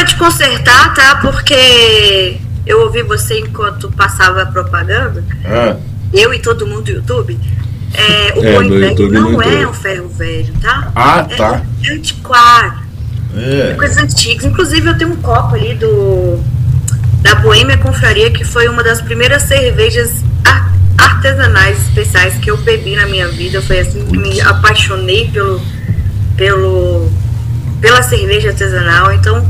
Te 0.06 0.16
consertar, 0.16 0.94
tá? 0.94 1.16
Porque 1.16 2.38
eu 2.66 2.80
ouvi 2.82 3.02
você 3.02 3.40
enquanto 3.40 3.90
passava 3.92 4.42
a 4.42 4.46
propaganda, 4.46 5.22
Ah, 5.44 5.76
eu 6.12 6.32
e 6.32 6.38
todo 6.38 6.66
mundo 6.66 6.84
do 6.84 6.92
YouTube. 6.92 7.38
É, 7.94 8.34
o 8.38 8.44
É, 8.44 8.54
YouTube 8.90 9.12
não 9.12 9.30
não 9.32 9.42
é 9.42 9.66
um 9.66 9.72
ferro 9.72 10.08
velho, 10.08 10.52
tá? 10.60 10.90
Ah, 10.94 11.24
tá. 11.36 11.62
É 11.84 11.92
antiquário. 11.92 12.74
é. 13.36 13.74
coisas 13.74 13.96
antigas. 13.98 14.44
Inclusive, 14.44 14.88
eu 14.88 14.98
tenho 14.98 15.12
um 15.12 15.16
copo 15.16 15.54
ali 15.54 15.74
do 15.74 16.38
da 17.22 17.34
Boêmia 17.36 17.76
Confraria, 17.78 18.30
que 18.30 18.44
foi 18.44 18.68
uma 18.68 18.84
das 18.84 19.00
primeiras 19.00 19.42
cervejas 19.42 20.22
ar- 20.44 20.72
artesanais 20.98 21.76
especiais 21.88 22.34
que 22.34 22.50
eu 22.50 22.56
bebi 22.58 22.94
na 22.94 23.06
minha 23.06 23.26
vida. 23.28 23.60
Foi 23.62 23.80
assim 23.80 24.04
que 24.06 24.16
me 24.16 24.40
apaixonei 24.40 25.28
pelo, 25.32 25.60
pelo, 26.36 27.10
pela 27.80 28.02
cerveja 28.02 28.50
artesanal. 28.50 29.12
Então, 29.12 29.44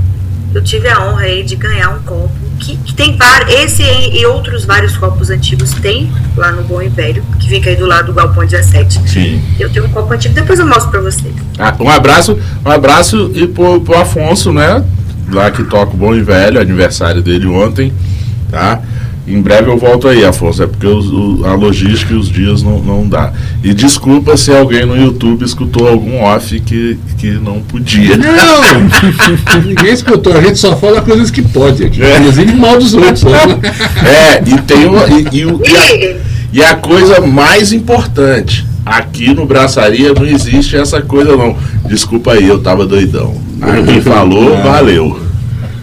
eu 0.57 0.63
tive 0.63 0.89
a 0.89 1.05
honra 1.05 1.25
aí 1.25 1.43
de 1.43 1.55
ganhar 1.55 1.91
um 1.91 1.99
copo. 2.01 2.31
Que, 2.59 2.75
que 2.79 2.95
tem 2.95 3.15
vários, 3.19 3.53
esse 3.53 3.83
e 3.83 4.25
outros 4.25 4.65
vários 4.65 4.97
copos 4.97 5.29
antigos 5.29 5.73
tem 5.75 6.11
lá 6.35 6.51
no 6.51 6.63
Bom 6.63 6.81
e 6.81 6.89
Velho, 6.89 7.23
que 7.39 7.47
fica 7.47 7.69
aí 7.69 7.77
do 7.77 7.85
lado 7.85 8.07
do 8.07 8.15
Galpão 8.15 8.47
17. 8.47 9.07
Sim. 9.07 9.43
Eu 9.61 9.69
tenho 9.69 9.85
um 9.85 9.91
copo 9.91 10.15
antigo, 10.15 10.33
depois 10.35 10.59
eu 10.59 10.67
mostro 10.67 10.91
pra 10.91 11.03
vocês. 11.03 11.35
Ah, 11.59 11.77
um 11.79 11.91
abraço, 11.91 12.39
um 12.65 12.71
abraço 12.71 13.31
e 13.35 13.47
pro, 13.47 13.83
pro 13.83 13.99
Afonso, 13.99 14.51
né? 14.55 14.83
Lá 15.31 15.51
que 15.51 15.63
toca 15.65 15.93
o 15.93 15.97
Bom 15.97 16.15
e 16.15 16.23
Velho, 16.23 16.59
aniversário 16.59 17.21
dele 17.21 17.47
ontem, 17.47 17.93
tá? 18.51 18.81
Em 19.27 19.41
breve 19.43 19.69
eu 19.71 19.77
volto 19.77 20.07
aí, 20.07 20.25
Afonso, 20.25 20.63
é 20.63 20.67
porque 20.69 20.87
os- 20.87 21.11
o- 21.11 21.41
a 21.45 21.53
logística 21.55 22.15
e 22.15 22.17
os 22.17 22.29
dias 22.29 22.63
não, 22.63 22.79
não 22.79 23.09
dá. 23.09 23.33
E 23.65 23.75
desculpa 23.75 24.37
se 24.37 24.53
alguém 24.55 24.87
no 24.87 24.97
YouTube 24.97 25.45
escutou 25.45 25.89
algum 25.89 26.23
off 26.23 26.61
que, 26.61 26.97
que 27.19 27.31
não 27.33 27.61
podia. 27.61 28.17
Não! 28.17 29.61
Ninguém 29.67 29.93
escutou, 29.93 30.33
a 30.37 30.41
gente 30.41 30.59
só 30.59 30.77
fala 30.77 31.01
coisas 31.03 31.31
que 31.31 31.43
pode 31.43 31.85
aqui. 31.85 32.03
É. 32.03 32.19
Inclusive 32.19 32.53
mal 32.55 32.79
dos 32.79 32.95
outros. 32.95 33.25
né? 33.25 33.41
É, 34.05 34.43
e 34.49 34.59
tem 34.63 34.87
uma. 34.87 35.05
E, 35.09 35.27
e 35.33 35.41
e 35.43 35.77
a- 35.77 36.17
E 36.53 36.63
a 36.63 36.75
coisa 36.77 37.21
mais 37.21 37.73
importante, 37.73 38.65
aqui 38.85 39.35
no 39.35 39.45
Braçaria 39.45 40.13
não 40.15 40.25
existe 40.25 40.77
essa 40.77 41.03
coisa 41.03 41.37
não. 41.37 41.57
Desculpa 41.87 42.33
aí, 42.33 42.47
eu 42.49 42.61
tava 42.61 42.87
doidão. 42.87 43.35
Aqui 43.61 44.01
falou, 44.01 44.57
valeu. 44.63 45.21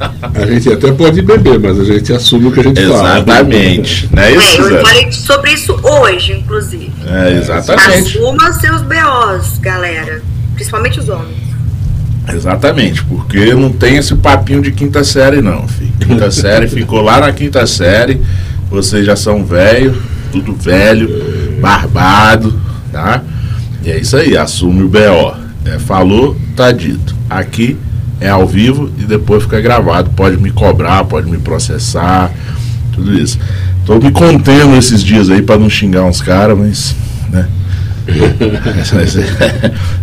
A 0.33 0.45
gente 0.45 0.71
até 0.71 0.91
pode 0.91 1.21
beber, 1.21 1.59
mas 1.59 1.79
a 1.79 1.83
gente 1.83 2.11
assume 2.13 2.47
o 2.47 2.51
que 2.51 2.59
a 2.59 2.63
gente 2.63 2.81
fala. 2.87 3.19
Exatamente. 3.19 4.09
Não 4.11 4.23
é 4.23 4.31
isso, 4.31 4.41
É, 4.41 4.59
eu 4.59 4.69
Zé? 4.69 4.81
falei 4.81 5.11
sobre 5.11 5.51
isso 5.51 5.79
hoje, 5.83 6.33
inclusive. 6.33 6.91
É, 7.05 7.37
exatamente. 7.37 8.17
Assuma 8.17 8.53
seus 8.53 8.81
BOs, 8.81 9.57
galera. 9.59 10.21
Principalmente 10.55 10.99
os 10.99 11.09
homens. 11.09 11.37
Exatamente, 12.31 13.03
porque 13.03 13.53
não 13.53 13.71
tem 13.71 13.97
esse 13.97 14.15
papinho 14.15 14.61
de 14.61 14.71
quinta 14.71 15.03
série 15.03 15.41
não, 15.41 15.67
filho. 15.67 15.91
Quinta 15.99 16.31
série 16.31 16.67
ficou 16.67 17.01
lá 17.01 17.19
na 17.19 17.31
quinta 17.33 17.67
série, 17.67 18.21
vocês 18.69 19.05
já 19.05 19.15
são 19.15 19.43
velho, 19.45 20.01
tudo 20.31 20.53
velho, 20.53 21.59
barbado, 21.59 22.57
tá? 22.91 23.21
E 23.83 23.91
é 23.91 23.99
isso 23.99 24.15
aí, 24.15 24.37
assume 24.37 24.83
o 24.83 24.87
BO. 24.87 25.35
É, 25.65 25.77
falou, 25.79 26.37
tá 26.55 26.71
dito. 26.71 27.13
Aqui 27.29 27.77
é 28.19 28.29
ao 28.29 28.47
vivo 28.47 28.89
e 28.97 29.03
depois 29.03 29.43
fica 29.43 29.61
gravado. 29.61 30.09
Pode 30.11 30.37
me 30.37 30.51
cobrar, 30.51 31.03
pode 31.05 31.29
me 31.29 31.37
processar, 31.37 32.31
tudo 32.91 33.13
isso. 33.17 33.37
Tô 33.85 33.99
me 33.99 34.11
contendo 34.11 34.75
esses 34.77 35.03
dias 35.03 35.29
aí 35.29 35.41
para 35.41 35.59
não 35.59 35.69
xingar 35.69 36.03
uns 36.05 36.21
caras, 36.21 36.57
mas, 36.57 36.95
né? 37.29 37.47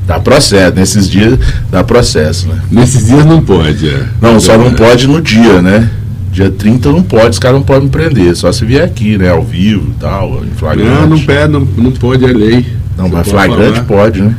dá 0.07 0.19
processo, 0.21 0.75
nesses 0.75 1.09
dias 1.09 1.39
dá 1.71 1.85
processo, 1.85 2.49
né? 2.49 2.61
Nesses 2.71 3.07
dias 3.07 3.25
não 3.25 3.43
pode, 3.43 3.89
é. 3.89 4.05
Não, 4.21 4.41
só 4.41 4.57
não 4.57 4.69
É. 4.69 4.71
pode 4.71 5.07
no 5.07 5.21
dia, 5.21 5.61
né? 5.63 5.89
Dia 6.33 6.51
30 6.51 6.93
não 6.93 7.03
pode, 7.03 7.31
os 7.31 7.39
caras 7.39 7.57
não 7.59 7.65
podem 7.65 7.85
me 7.85 7.91
prender, 7.91 8.35
só 8.37 8.53
se 8.53 8.65
vier 8.65 8.85
aqui, 8.85 9.19
né? 9.19 9.31
Ao 9.31 9.43
vivo 9.43 9.89
e 9.91 10.01
tal, 10.01 10.45
em 10.45 10.51
flagrante. 10.51 10.91
Não, 10.91 11.07
não, 11.09 11.19
pede, 11.21 11.53
não, 11.53 11.61
não 11.61 11.91
pode, 11.93 12.25
é 12.25 12.29
lei. 12.29 12.67
Não, 12.97 13.09
Você 13.09 13.15
mas 13.17 13.29
pode 13.29 13.31
flagrante 13.31 13.73
falar. 13.81 13.85
pode, 13.85 14.23
né? 14.23 14.35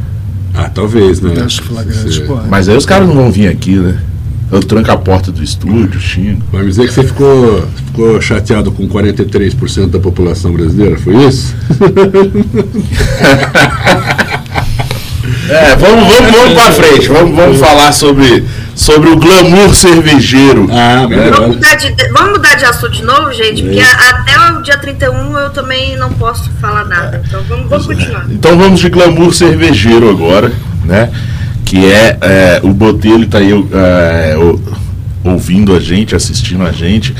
Ah, 0.53 0.69
talvez, 0.69 1.21
né? 1.21 1.33
Você-. 1.33 2.23
Mas 2.49 2.69
aí 2.69 2.75
os 2.75 2.85
caras 2.85 3.07
não 3.07 3.15
vão 3.15 3.31
vir 3.31 3.47
aqui, 3.47 3.75
né? 3.75 3.99
Eu 4.51 4.59
tranco 4.59 4.91
a 4.91 4.97
porta 4.97 5.31
do 5.31 5.41
estúdio, 5.41 5.99
xingo. 5.99 6.41
Vai 6.51 6.63
me 6.63 6.69
dizer 6.69 6.87
que 6.87 6.93
você 6.93 7.03
ficou, 7.03 7.65
ficou 7.85 8.21
chateado 8.21 8.71
com 8.71 8.87
43% 8.87 9.87
da 9.87 9.99
população 9.99 10.51
brasileira, 10.51 10.97
foi 10.97 11.15
isso? 11.25 11.55
É, 15.49 15.75
vamos, 15.75 16.07
vamos, 16.07 16.31
vamos 16.31 16.53
pra 16.53 16.71
frente, 16.71 17.07
vamos, 17.09 17.35
vamos 17.35 17.59
falar 17.59 17.91
sobre, 17.91 18.43
sobre 18.75 19.09
o 19.09 19.15
glamour 19.17 19.73
cervejeiro. 19.75 20.67
Ah, 20.71 21.01
Vamos 21.03 21.09
melhor. 21.17 21.47
mudar, 21.49 21.75
de, 21.75 21.95
vamos 22.11 22.31
mudar 22.31 22.55
de 22.55 22.65
assunto 22.65 22.91
de 22.93 23.03
novo, 23.03 23.31
gente? 23.33 23.61
Porque 23.63 23.79
a- 23.79 24.09
até 24.09 24.51
o 24.57 24.61
dia 24.61 24.77
31 24.77 25.37
eu 25.37 25.49
também 25.51 25.95
não 25.97 26.09
posso 26.13 26.49
falar 26.61 26.85
nada. 26.85 27.21
Então 27.27 27.41
vamos, 27.47 27.69
vamos 27.69 27.85
continuar. 27.85 28.25
Então 28.29 28.57
vamos 28.57 28.79
de 28.79 28.89
glamour 28.89 29.33
cervejeiro 29.33 30.09
agora, 30.09 30.51
né? 30.85 31.09
Que 31.65 31.85
é, 31.91 32.17
é, 32.21 32.59
o 32.63 32.73
Botelho 32.73 33.27
tá 33.27 33.37
aí 33.37 33.51
é, 33.51 34.35
ouvindo 35.23 35.75
a 35.75 35.79
gente, 35.79 36.15
assistindo 36.15 36.63
a 36.65 36.71
gente. 36.71 37.13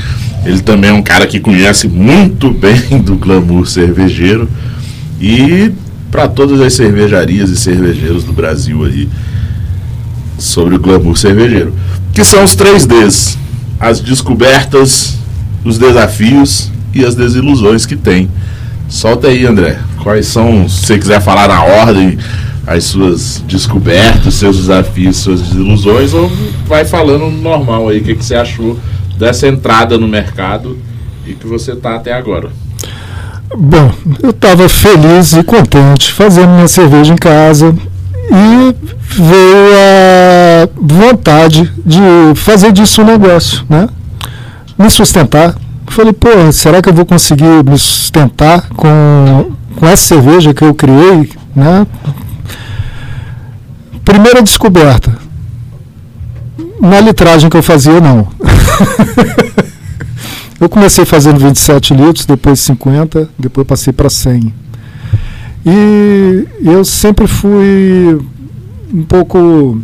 Ele 0.44 0.60
também 0.60 0.90
é 0.90 0.92
um 0.92 1.02
cara 1.02 1.26
que 1.26 1.38
conhece 1.38 1.86
muito 1.86 2.50
bem 2.50 3.00
do 3.02 3.14
glamour 3.14 3.66
cervejeiro. 3.66 4.48
E 5.20 5.70
para 6.10 6.26
todas 6.28 6.60
as 6.60 6.74
cervejarias 6.74 7.48
e 7.50 7.56
cervejeiros 7.56 8.24
do 8.24 8.32
Brasil 8.32 8.84
aí 8.84 9.08
sobre 10.38 10.74
o 10.74 10.78
glamour 10.78 11.16
cervejeiro. 11.16 11.74
Que 12.12 12.24
são 12.24 12.44
os 12.44 12.54
três 12.54 12.86
Ds: 12.86 13.38
as 13.78 14.00
descobertas, 14.00 15.16
os 15.64 15.78
desafios 15.78 16.70
e 16.94 17.04
as 17.04 17.14
desilusões 17.14 17.86
que 17.86 17.96
tem. 17.96 18.30
Solta 18.88 19.28
aí, 19.28 19.46
André. 19.46 19.78
Quais 20.02 20.26
são, 20.26 20.68
se 20.68 20.86
você 20.86 20.98
quiser 20.98 21.20
falar 21.20 21.48
na 21.48 21.62
ordem, 21.62 22.18
as 22.66 22.84
suas 22.84 23.42
descobertas, 23.46 24.34
seus 24.34 24.56
desafios, 24.56 25.16
suas 25.16 25.40
desilusões, 25.40 26.12
ou 26.12 26.30
vai 26.66 26.84
falando 26.84 27.30
normal 27.30 27.88
aí, 27.88 27.98
o 27.98 28.04
que, 28.04 28.14
que 28.14 28.24
você 28.24 28.34
achou 28.34 28.78
dessa 29.18 29.46
entrada 29.48 29.96
no 29.96 30.06
mercado 30.06 30.78
e 31.26 31.34
que 31.34 31.46
você 31.46 31.74
tá 31.74 31.96
até 31.96 32.12
agora. 32.12 32.50
Bom, 33.56 33.92
eu 34.22 34.30
estava 34.30 34.68
feliz 34.68 35.34
e 35.34 35.42
contente 35.42 36.12
fazendo 36.12 36.50
minha 36.50 36.68
cerveja 36.68 37.12
em 37.12 37.16
casa 37.16 37.74
e 38.30 38.76
veio 39.14 39.68
a 39.74 40.68
vontade 40.80 41.72
de 41.84 42.00
fazer 42.36 42.72
disso 42.72 43.02
um 43.02 43.06
negócio, 43.06 43.64
né? 43.68 43.88
Me 44.78 44.90
sustentar. 44.90 45.54
Falei, 45.88 46.12
pô, 46.12 46.28
será 46.52 46.80
que 46.80 46.88
eu 46.88 46.94
vou 46.94 47.04
conseguir 47.04 47.64
me 47.64 47.78
sustentar 47.78 48.68
com, 48.70 49.52
com 49.76 49.86
essa 49.86 50.02
cerveja 50.02 50.54
que 50.54 50.62
eu 50.62 50.74
criei, 50.74 51.30
né? 51.54 51.86
Primeira 54.04 54.42
descoberta. 54.42 55.16
Na 56.80 57.00
litragem 57.00 57.48
que 57.48 57.56
eu 57.56 57.62
fazia, 57.62 58.00
não. 58.00 58.26
Eu 60.62 60.68
comecei 60.68 61.04
fazendo 61.04 61.40
27 61.40 61.92
litros, 61.92 62.24
depois 62.24 62.60
50, 62.60 63.28
depois 63.36 63.66
passei 63.66 63.92
para 63.92 64.08
100. 64.08 64.54
E 65.64 66.46
eu 66.64 66.84
sempre 66.84 67.26
fui 67.26 68.18
um 68.92 69.02
pouco. 69.02 69.80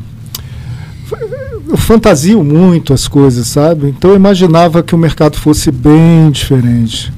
Eu 1.68 1.76
fantasio 1.76 2.43
muito 2.43 2.93
as 2.93 3.07
coisas, 3.07 3.47
sabe? 3.47 3.89
Então 3.89 4.11
eu 4.11 4.16
imaginava 4.16 4.83
que 4.83 4.95
o 4.95 4.99
mercado 4.99 5.37
fosse 5.37 5.70
bem 5.70 6.31
diferente. 6.31 7.12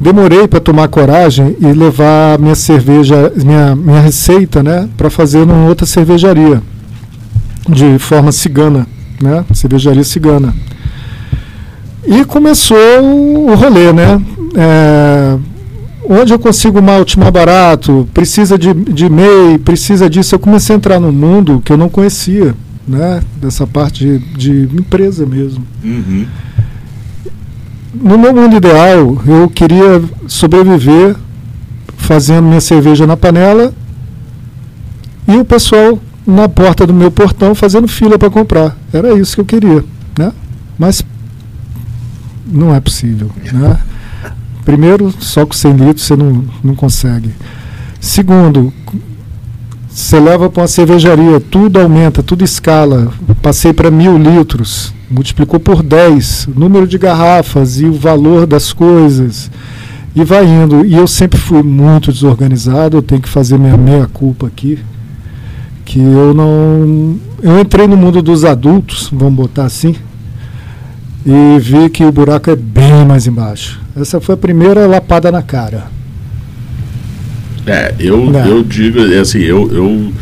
Demorei 0.00 0.48
para 0.48 0.60
tomar 0.60 0.88
coragem 0.88 1.56
e 1.60 1.66
levar 1.66 2.38
minha 2.38 2.54
cerveja, 2.54 3.30
minha, 3.36 3.76
minha 3.76 4.00
receita, 4.00 4.62
né, 4.62 4.88
para 4.96 5.10
fazer 5.10 5.44
numa 5.44 5.68
outra 5.68 5.84
cervejaria, 5.84 6.62
de 7.68 7.98
forma 7.98 8.32
cigana, 8.32 8.86
né, 9.20 9.44
cervejaria 9.52 10.02
cigana. 10.02 10.54
E 12.06 12.24
começou 12.24 12.78
o 12.78 13.54
rolê, 13.54 13.92
né? 13.92 14.20
É, 14.56 15.36
onde 16.04 16.32
eu 16.32 16.38
consigo 16.38 16.82
malte 16.82 17.18
mais 17.18 17.30
barato, 17.30 18.08
precisa 18.12 18.58
de, 18.58 18.72
de 18.72 19.08
MEI, 19.08 19.58
precisa 19.58 20.08
disso. 20.08 20.34
Eu 20.34 20.38
comecei 20.38 20.74
a 20.74 20.78
entrar 20.78 21.00
num 21.00 21.12
mundo 21.12 21.62
que 21.64 21.72
eu 21.72 21.76
não 21.76 21.88
conhecia, 21.88 22.54
né? 22.86 23.20
Dessa 23.40 23.66
parte 23.66 24.18
de, 24.36 24.66
de 24.66 24.76
empresa 24.76 25.26
mesmo. 25.26 25.64
No 27.94 28.16
meu 28.18 28.34
mundo 28.34 28.56
ideal, 28.56 29.20
eu 29.26 29.48
queria 29.48 30.02
sobreviver 30.26 31.16
fazendo 31.96 32.46
minha 32.46 32.60
cerveja 32.60 33.06
na 33.06 33.16
panela 33.16 33.72
e 35.28 35.36
o 35.36 35.44
pessoal 35.44 35.98
na 36.26 36.48
porta 36.48 36.86
do 36.86 36.94
meu 36.94 37.10
portão 37.10 37.54
fazendo 37.54 37.88
fila 37.88 38.18
para 38.18 38.30
comprar. 38.30 38.76
Era 38.92 39.12
isso 39.14 39.34
que 39.34 39.40
eu 39.40 39.44
queria, 39.60 39.84
né? 40.18 40.32
Mas 40.78 41.04
não 42.46 42.74
é 42.74 42.80
possível, 42.80 43.30
né? 43.52 43.78
Primeiro, 44.70 45.12
só 45.18 45.44
com 45.44 45.52
100 45.52 45.72
litros 45.72 46.06
você 46.06 46.14
não, 46.14 46.44
não 46.62 46.76
consegue. 46.76 47.30
Segundo, 47.98 48.72
você 49.88 50.20
leva 50.20 50.48
para 50.48 50.62
uma 50.62 50.68
cervejaria, 50.68 51.40
tudo 51.40 51.80
aumenta, 51.80 52.22
tudo 52.22 52.44
escala. 52.44 53.12
Passei 53.42 53.72
para 53.72 53.90
mil 53.90 54.16
litros, 54.16 54.94
multiplicou 55.10 55.58
por 55.58 55.82
10 55.82 56.50
o 56.54 56.60
número 56.60 56.86
de 56.86 56.98
garrafas 56.98 57.80
e 57.80 57.86
o 57.86 57.92
valor 57.92 58.46
das 58.46 58.72
coisas. 58.72 59.50
E 60.14 60.22
vai 60.22 60.46
indo. 60.46 60.86
E 60.86 60.94
eu 60.94 61.08
sempre 61.08 61.40
fui 61.40 61.64
muito 61.64 62.12
desorganizado, 62.12 62.96
eu 62.96 63.02
tenho 63.02 63.20
que 63.20 63.28
fazer 63.28 63.58
minha 63.58 63.76
meia-culpa 63.76 64.46
aqui. 64.46 64.78
Que 65.84 65.98
eu 65.98 66.32
não. 66.32 67.18
Eu 67.42 67.58
entrei 67.58 67.88
no 67.88 67.96
mundo 67.96 68.22
dos 68.22 68.44
adultos, 68.44 69.10
vamos 69.12 69.34
botar 69.34 69.64
assim, 69.64 69.96
e 71.24 71.58
vi 71.58 71.90
que 71.90 72.04
o 72.04 72.12
buraco 72.12 72.50
é 72.50 72.56
bem 72.56 73.04
mais 73.06 73.26
embaixo. 73.26 73.80
Essa 73.98 74.20
foi 74.20 74.34
a 74.34 74.38
primeira 74.38 74.86
lapada 74.86 75.30
na 75.30 75.42
cara. 75.42 75.84
É, 77.66 77.94
eu, 77.98 78.30
Não. 78.30 78.46
eu 78.46 78.62
digo, 78.62 79.00
assim, 79.20 79.40
eu, 79.40 79.70
eu 79.72 80.12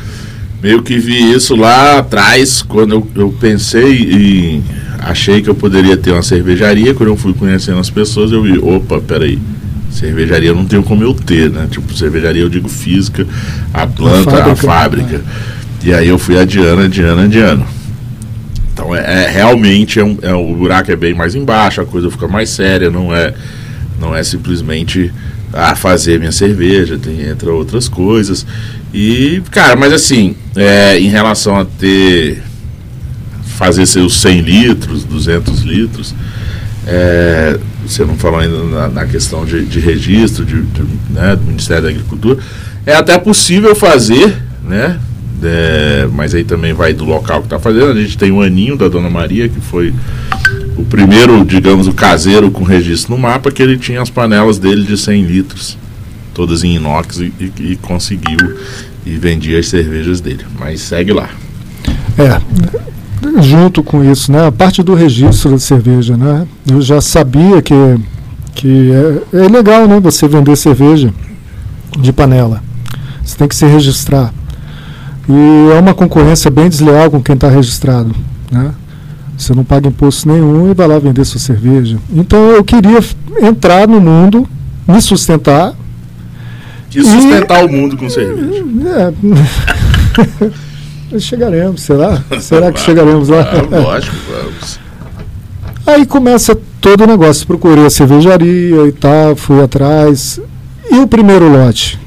meio 0.63 0.83
que 0.83 0.99
vi 0.99 1.33
isso 1.33 1.55
lá 1.55 1.99
atrás, 1.99 2.63
quando 2.63 2.93
eu, 2.93 3.07
eu 3.15 3.35
pensei 3.41 3.93
e 3.93 4.63
achei 4.99 5.41
que 5.41 5.49
eu 5.49 5.55
poderia 5.55 5.97
ter 5.97 6.13
uma 6.13 6.23
cervejaria, 6.23 6.95
quando 6.95 7.11
eu 7.11 7.17
fui 7.17 7.33
conhecendo 7.33 7.79
as 7.79 7.89
pessoas, 7.89 8.33
eu 8.33 8.43
vi, 8.43 8.59
opa, 8.59 9.01
peraí, 9.01 9.39
cervejaria 9.91 10.51
eu 10.51 10.55
não 10.55 10.65
tenho 10.65 10.83
como 10.83 11.05
eu 11.05 11.15
ter, 11.15 11.49
né? 11.51 11.69
Tipo, 11.71 11.97
cervejaria 11.97 12.43
eu 12.43 12.49
digo 12.49 12.69
física, 12.69 13.27
a 13.73 13.87
planta, 13.87 14.31
a 14.31 14.57
fábrica, 14.57 14.57
fábrica. 14.57 15.21
E 15.85 15.95
aí 15.95 16.09
eu 16.09 16.19
fui 16.19 16.37
adiando, 16.39 16.83
adiando, 16.83 17.23
adiando. 17.23 17.78
Então 18.79 18.95
é, 18.95 19.25
é- 19.25 19.29
realmente 19.29 19.99
é 19.99 20.05
um, 20.05 20.17
é, 20.23 20.33
o 20.33 20.55
buraco 20.55 20.93
é 20.93 20.95
bem 20.95 21.13
mais 21.13 21.35
embaixo, 21.35 21.81
a 21.81 21.85
coisa 21.85 22.09
fica 22.13 22.29
mais 22.29 22.49
séria, 22.51 22.89
não 22.89 23.13
é, 23.13 23.35
não 24.01 24.15
é 24.15 24.23
simplesmente 24.23 25.13
a 25.53 25.75
fazer 25.75 26.21
minha 26.21 26.31
cerveja, 26.31 26.97
tem 26.97 27.19
outras 27.51 27.89
coisas. 27.89 28.47
E, 28.95 29.43
cara, 29.51 29.75
mas 29.75 29.93
assim, 29.93 30.37
é, 30.55 30.97
em 30.97 31.09
relação 31.09 31.59
a 31.59 31.65
ter 31.65 32.41
fazer 33.57 33.85
seus 33.87 34.21
100 34.21 34.41
litros, 34.43 35.03
200 35.03 35.63
litros, 35.63 36.15
é, 36.87 37.59
você 37.85 38.05
não 38.05 38.17
falou 38.17 38.39
ainda 38.39 38.63
na, 38.63 38.89
na 38.89 39.07
questão 39.07 39.45
de, 39.45 39.65
de 39.65 39.81
registro 39.81 40.45
de, 40.45 40.63
de, 40.63 40.83
né, 41.11 41.35
do 41.35 41.43
Ministério 41.43 41.83
da 41.83 41.89
Agricultura, 41.89 42.39
é 42.87 42.95
até 42.95 43.19
possível 43.19 43.75
fazer, 43.75 44.41
né? 44.63 45.01
É, 45.43 46.09
mas 46.13 46.35
aí 46.35 46.43
também 46.45 46.73
vai 46.73 46.93
do 46.93 47.05
local 47.05 47.41
que 47.41 47.47
está 47.47 47.59
fazendo. 47.59 47.91
A 47.93 47.95
gente 48.01 48.19
tem 48.19 48.33
o 48.33 48.41
Aninho 48.43 48.77
da 48.77 48.89
Dona 48.89 49.09
Maria, 49.11 49.49
que 49.49 49.61
foi 49.61 49.95
o 50.77 50.85
primeiro, 50.85 51.45
digamos, 51.45 51.87
o 51.87 51.93
caseiro 51.93 52.51
com 52.51 52.65
registro 52.65 53.15
no 53.15 53.21
mapa, 53.21 53.51
que 53.51 53.63
ele 53.63 53.77
tinha 53.79 54.03
as 54.03 54.11
panelas 54.11 54.59
dele 54.59 54.85
de 54.85 54.97
100 54.97 55.23
litros, 55.25 55.79
todas 56.35 56.65
em 56.65 56.75
inox, 56.77 57.19
e, 57.19 57.33
e- 57.41 57.53
e 57.73 57.77
conseguiu 57.77 58.37
e 59.07 59.11
vendia 59.17 59.59
as 59.59 59.69
cervejas 59.69 60.21
dele. 60.21 60.45
Mas 60.59 60.81
segue 60.81 61.13
lá. 61.13 61.29
É, 62.19 62.41
junto 63.41 63.83
com 63.83 64.03
isso, 64.11 64.31
né? 64.33 64.47
A 64.47 64.53
parte 64.53 64.83
do 64.83 64.95
registro 64.95 65.51
da 65.53 65.59
cerveja, 65.59 66.17
né? 66.17 66.47
Eu 66.69 66.81
já 66.81 67.01
sabia 67.01 67.63
que, 67.63 67.75
que 68.55 68.91
é, 69.33 69.45
é 69.45 69.49
legal, 69.49 69.87
né? 69.87 70.01
Você 70.01 70.27
vender 70.27 70.57
cerveja 70.57 71.13
de 71.99 72.13
panela. 72.13 72.63
Você 73.25 73.37
tem 73.37 73.47
que 73.49 73.55
se 73.55 73.67
registrar. 73.67 74.33
E 75.29 75.73
é 75.77 75.79
uma 75.79 75.95
concorrência 75.95 76.51
bem 76.51 76.69
desleal 76.69 77.11
com 77.11 77.23
quem 77.23 77.35
está 77.35 77.49
registrado, 77.49 78.15
né? 78.51 78.73
Você 79.37 79.55
não 79.55 79.63
paga 79.63 79.89
imposto 79.89 80.29
nenhum 80.29 80.71
e 80.71 80.75
vai 80.75 80.89
lá 80.89 80.99
vender 80.99 81.25
sua 81.25 81.39
cerveja. 81.39 81.99
Então 82.13 82.51
eu 82.51 82.65
queria 82.65 82.99
entrar 83.41 83.87
no 83.87 84.01
mundo, 84.01 84.49
me 84.87 85.01
sustentar 85.01 85.75
E 86.93 87.05
sustentar 87.05 87.65
o 87.65 87.69
mundo 87.69 87.97
com 87.97 88.09
cerveja. 88.09 88.65
É. 91.11 91.21
chegaremos, 91.21 91.83
será? 91.83 92.23
Será 92.41 92.73
que 92.73 92.81
chegaremos 92.81 93.29
lá? 93.29 93.41
Ah, 93.41 93.79
lógico, 93.79 94.17
vamos. 94.31 94.81
Aí 95.87 96.05
começa 96.05 96.59
todo 96.81 97.05
o 97.05 97.07
negócio. 97.07 97.47
Procurei 97.47 97.87
a 97.87 97.91
cervejaria 97.91 98.87
e 98.87 98.93
tal, 98.93 99.37
fui 99.37 99.63
atrás. 99.63 100.41
E 100.91 100.97
o 100.97 101.07
primeiro 101.07 101.49
lote? 101.51 101.99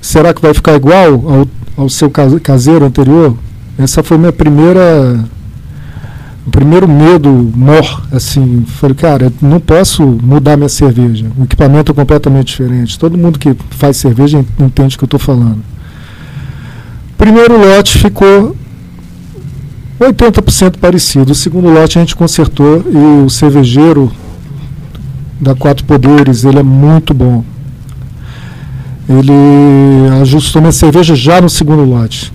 Será 0.00 0.34
que 0.34 0.42
vai 0.42 0.52
ficar 0.52 0.74
igual 0.74 1.12
ao, 1.26 1.48
ao 1.76 1.88
seu 1.88 2.10
case- 2.10 2.40
caseiro 2.40 2.84
anterior? 2.84 3.36
Essa 3.78 4.02
foi 4.02 4.16
minha 4.18 4.32
primeira. 4.32 5.24
O 6.46 6.50
primeiro 6.50 6.86
medo 6.86 7.28
mor, 7.56 8.02
assim. 8.12 8.64
Falei, 8.66 8.94
cara, 8.94 9.32
não 9.40 9.58
posso 9.58 10.02
mudar 10.04 10.56
minha 10.56 10.68
cerveja. 10.68 11.26
O 11.38 11.44
equipamento 11.44 11.90
é 11.90 11.94
completamente 11.94 12.48
diferente. 12.48 12.98
Todo 12.98 13.16
mundo 13.16 13.38
que 13.38 13.56
faz 13.70 13.96
cerveja 13.96 14.38
en- 14.38 14.64
entende 14.64 14.94
o 14.94 14.98
que 14.98 15.04
eu 15.04 15.06
estou 15.06 15.18
falando. 15.20 15.58
Primeiro 17.16 17.56
lote 17.58 17.96
ficou 17.98 18.54
80% 19.98 20.78
parecido. 20.78 21.32
O 21.32 21.34
segundo 21.34 21.68
lote 21.70 21.98
a 21.98 22.02
gente 22.02 22.14
consertou 22.14 22.84
e 22.90 23.24
o 23.24 23.30
cervejeiro 23.30 24.12
da 25.40 25.54
Quatro 25.54 25.84
Poderes, 25.84 26.44
ele 26.44 26.58
é 26.58 26.62
muito 26.62 27.14
bom. 27.14 27.42
Ele 29.08 30.20
ajustou 30.22 30.62
minha 30.62 30.72
cerveja 30.72 31.14
já 31.14 31.40
no 31.40 31.48
segundo 31.50 31.84
lote. 31.84 32.32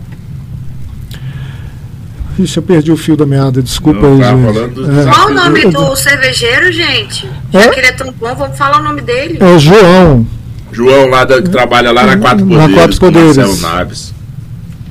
Ixi, 2.37 2.57
eu 2.57 2.63
perdi 2.63 2.91
o 2.91 2.95
fio 2.97 3.17
da 3.17 3.25
meada, 3.25 3.61
desculpa 3.61 4.01
Não, 4.07 4.13
aí, 4.13 4.19
tava 4.21 4.53
gente. 4.53 4.79
É. 4.99 5.11
Qual 5.11 5.27
o 5.27 5.33
nome 5.33 5.65
do 5.71 5.95
cervejeiro, 5.95 6.71
gente? 6.71 7.29
Já 7.51 7.61
É? 7.61 7.67
que 7.69 7.79
ele 7.79 7.87
é 7.87 7.91
tão 7.91 8.13
bom, 8.13 8.33
vamos 8.35 8.57
falar 8.57 8.79
o 8.79 8.83
nome 8.83 9.01
dele. 9.01 9.37
É 9.41 9.59
João. 9.59 10.25
João 10.71 11.07
lá 11.09 11.25
da- 11.25 11.41
que 11.41 11.49
trabalha 11.49 11.91
lá 11.91 12.05
na 12.05 12.17
Quatro 12.17 12.45
Na 12.45 12.61
Poderes. 12.61 12.75
Quatro 12.75 12.99
com 12.99 13.07
o 13.07 13.11
Poderes. 13.11 13.37
Marcelo 13.37 13.57
Naves. 13.75 14.13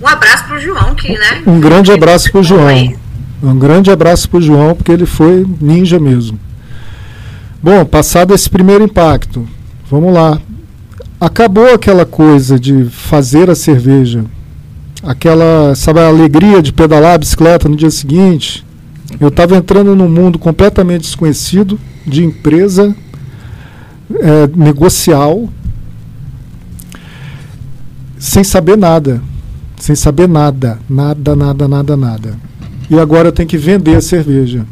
Um 0.03 0.07
abraço 0.09 0.45
pro 0.45 0.61
João, 0.61 0.95
que, 0.95 1.09
né? 1.13 1.43
Um 1.47 1.59
grande 1.61 1.91
abraço 1.91 2.31
pro 2.31 2.43
João. 2.43 2.67
Aí. 2.67 2.97
Um 3.43 3.57
grande 3.59 3.91
abraço 3.91 4.29
pro 4.29 4.41
João, 4.43 4.75
porque 4.75 4.93
ele 4.93 5.07
foi 5.07 5.47
ninja 5.61 5.99
mesmo. 5.99 6.39
Bom, 7.63 7.85
passado 7.85 8.35
esse 8.35 8.51
primeiro 8.51 8.85
impacto, 8.85 9.49
vamos 9.91 10.13
lá. 10.13 10.39
Acabou 11.21 11.75
aquela 11.75 12.07
coisa 12.07 12.61
de 12.61 12.85
fazer 12.85 13.51
a 13.51 13.55
cerveja, 13.57 14.25
aquela, 15.03 15.75
sabe, 15.75 15.99
a 15.99 16.07
alegria 16.07 16.63
de 16.63 16.73
pedalar 16.73 17.15
a 17.15 17.19
bicicleta 17.19 17.69
no 17.69 17.75
dia 17.75 17.91
seguinte. 17.91 18.65
Eu 19.19 19.27
estava 19.27 19.57
entrando 19.57 19.97
num 19.97 20.09
mundo 20.09 20.39
completamente 20.39 21.03
desconhecido 21.03 21.77
de 22.07 22.23
empresa 22.23 22.95
eh, 24.15 24.49
negocial, 24.55 25.49
sem 28.17 28.45
saber 28.45 28.79
nada, 28.79 29.21
sem 29.77 29.97
saber 29.97 30.29
nada, 30.29 30.79
nada, 30.89 31.35
nada, 31.35 31.67
nada, 31.67 31.97
nada. 31.97 32.39
E 32.89 32.97
agora 32.97 33.27
eu 33.29 33.33
tenho 33.33 33.49
que 33.49 33.59
vender 33.59 33.97
a 33.97 34.01
cerveja. 34.01 34.65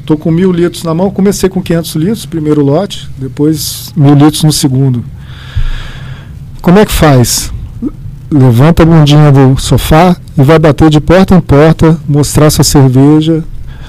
Estou 0.00 0.18
com 0.18 0.30
mil 0.30 0.52
litros 0.52 0.84
na 0.84 0.92
mão. 0.92 1.10
Comecei 1.10 1.48
com 1.48 1.62
500 1.62 1.94
litros, 1.96 2.26
primeiro 2.26 2.62
lote, 2.62 3.08
depois 3.18 3.94
mil 3.96 4.14
litros 4.14 4.44
no 4.44 4.52
segundo. 4.52 5.02
Como 6.60 6.78
é 6.78 6.84
que 6.84 6.92
faz? 6.92 7.52
Levanta 8.30 8.82
a 8.82 8.86
bundinha 8.86 9.30
do 9.30 9.56
sofá 9.58 10.16
e 10.36 10.42
vai 10.42 10.58
bater 10.58 10.90
de 10.90 11.00
porta 11.00 11.34
em 11.34 11.40
porta, 11.40 11.98
mostrar 12.08 12.50
sua 12.50 12.64
cerveja. 12.64 13.44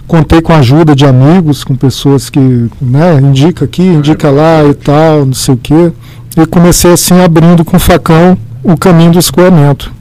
Contei 0.08 0.42
com 0.42 0.54
a 0.54 0.58
ajuda 0.58 0.96
de 0.96 1.06
amigos, 1.06 1.64
com 1.64 1.76
pessoas 1.76 2.30
que 2.30 2.40
né, 2.80 3.20
indica 3.22 3.66
aqui, 3.66 3.82
indica 3.82 4.30
lá 4.30 4.64
e 4.64 4.74
tal, 4.74 5.26
não 5.26 5.34
sei 5.34 5.56
o 5.56 5.58
quê. 5.58 5.92
E 6.38 6.46
comecei 6.46 6.92
assim 6.92 7.20
abrindo 7.20 7.66
com 7.66 7.80
facão 7.80 8.38
o 8.64 8.78
caminho 8.78 9.12
do 9.12 9.20
escoamento. 9.20 9.92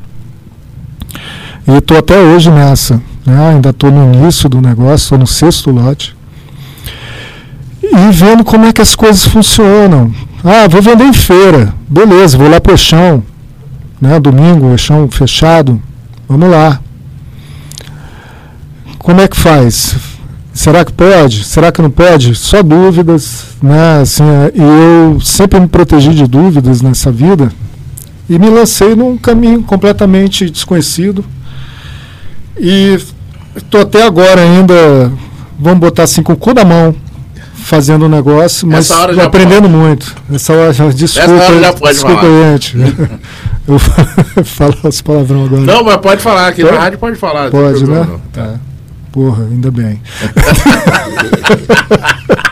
E 1.66 1.78
estou 1.78 1.96
até 1.96 2.18
hoje 2.18 2.50
nessa. 2.50 3.02
Né? 3.24 3.50
Ainda 3.50 3.70
estou 3.70 3.90
no 3.90 4.14
início 4.14 4.48
do 4.48 4.60
negócio, 4.60 5.04
estou 5.04 5.18
no 5.18 5.26
sexto 5.26 5.70
lote. 5.70 6.16
E 7.82 8.12
vendo 8.12 8.44
como 8.44 8.66
é 8.66 8.72
que 8.72 8.82
as 8.82 8.94
coisas 8.94 9.24
funcionam. 9.26 10.12
Ah, 10.48 10.68
vou 10.68 10.80
vender 10.80 11.02
em 11.02 11.12
feira. 11.12 11.74
Beleza, 11.88 12.38
vou 12.38 12.48
lá 12.48 12.60
pro 12.60 12.78
chão. 12.78 13.20
Né? 14.00 14.20
Domingo, 14.20 14.78
chão 14.78 15.08
fechado. 15.10 15.82
Vamos 16.28 16.48
lá. 16.48 16.80
Como 18.96 19.20
é 19.20 19.26
que 19.26 19.36
faz? 19.36 19.96
Será 20.52 20.84
que 20.84 20.92
pode? 20.92 21.42
Será 21.42 21.72
que 21.72 21.82
não 21.82 21.90
pode? 21.90 22.36
Só 22.36 22.62
dúvidas, 22.62 23.46
né? 23.60 24.02
Assim, 24.02 24.22
é, 24.22 24.52
eu 24.54 25.20
sempre 25.20 25.58
me 25.58 25.66
protegi 25.66 26.14
de 26.14 26.28
dúvidas 26.28 26.80
nessa 26.80 27.10
vida 27.10 27.50
e 28.30 28.38
me 28.38 28.48
lancei 28.48 28.94
num 28.94 29.18
caminho 29.18 29.64
completamente 29.64 30.48
desconhecido. 30.48 31.24
E 32.56 32.96
estou 33.56 33.80
até 33.80 34.04
agora 34.04 34.42
ainda, 34.42 35.10
vamos 35.58 35.80
botar 35.80 36.04
assim, 36.04 36.22
com 36.22 36.34
o 36.34 36.36
cu 36.36 36.54
na 36.54 36.64
mão, 36.64 36.94
fazendo 37.66 38.04
o 38.04 38.08
negócio, 38.08 38.64
mas 38.66 38.88
Essa 38.90 39.24
aprendendo 39.24 39.68
muito. 39.68 40.14
Essa 40.32 40.52
hora, 40.52 40.72
já- 40.72 40.88
desculpa, 40.90 41.32
hora 41.32 41.60
já 41.60 41.72
pode 41.72 41.94
desculpa, 41.94 42.20
falar. 42.20 42.52
gente. 42.52 42.76
Eu 43.66 43.78
falo 44.44 44.76
as 44.86 45.00
palavrão 45.00 45.44
agora. 45.46 45.62
Não, 45.62 45.82
mas 45.82 45.96
pode 45.96 46.22
falar, 46.22 46.46
aqui 46.48 46.62
na 46.62 46.68
Pode? 46.68 46.80
rádio 46.80 46.98
pode 47.00 47.16
falar. 47.18 47.50
Pode, 47.50 47.84
né? 47.84 48.06
Tá. 48.32 48.54
Porra, 49.10 49.42
ainda 49.44 49.70
bem. 49.72 50.00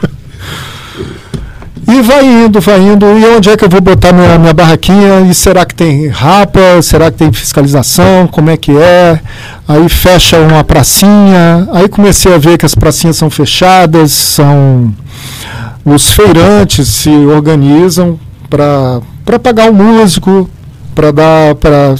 e 1.86 2.02
vai 2.02 2.24
indo, 2.24 2.60
vai 2.60 2.80
indo. 2.80 3.06
E 3.06 3.24
onde 3.36 3.50
é 3.50 3.56
que 3.56 3.64
eu 3.64 3.68
vou 3.68 3.80
botar 3.80 4.12
minha, 4.12 4.38
minha 4.38 4.52
barraquinha? 4.54 5.20
E 5.28 5.34
será 5.34 5.64
que 5.64 5.74
tem 5.74 6.08
rapa? 6.08 6.80
Será 6.82 7.10
que 7.10 7.18
tem 7.18 7.32
fiscalização? 7.32 8.26
Como 8.26 8.50
é 8.50 8.56
que 8.56 8.72
é? 8.76 9.20
Aí 9.68 9.88
fecha 9.88 10.38
uma 10.38 10.64
pracinha. 10.64 11.68
Aí 11.72 11.88
comecei 11.88 12.34
a 12.34 12.38
ver 12.38 12.58
que 12.58 12.66
as 12.66 12.74
pracinhas 12.74 13.16
são 13.16 13.30
fechadas, 13.30 14.12
são. 14.12 14.94
Os 15.84 16.12
feirantes 16.12 16.88
se 16.88 17.10
organizam 17.10 18.18
para 18.48 19.38
pagar 19.38 19.70
o 19.70 19.74
músico, 19.74 20.48
para 20.94 21.10
dar 21.10 21.54
para 21.56 21.94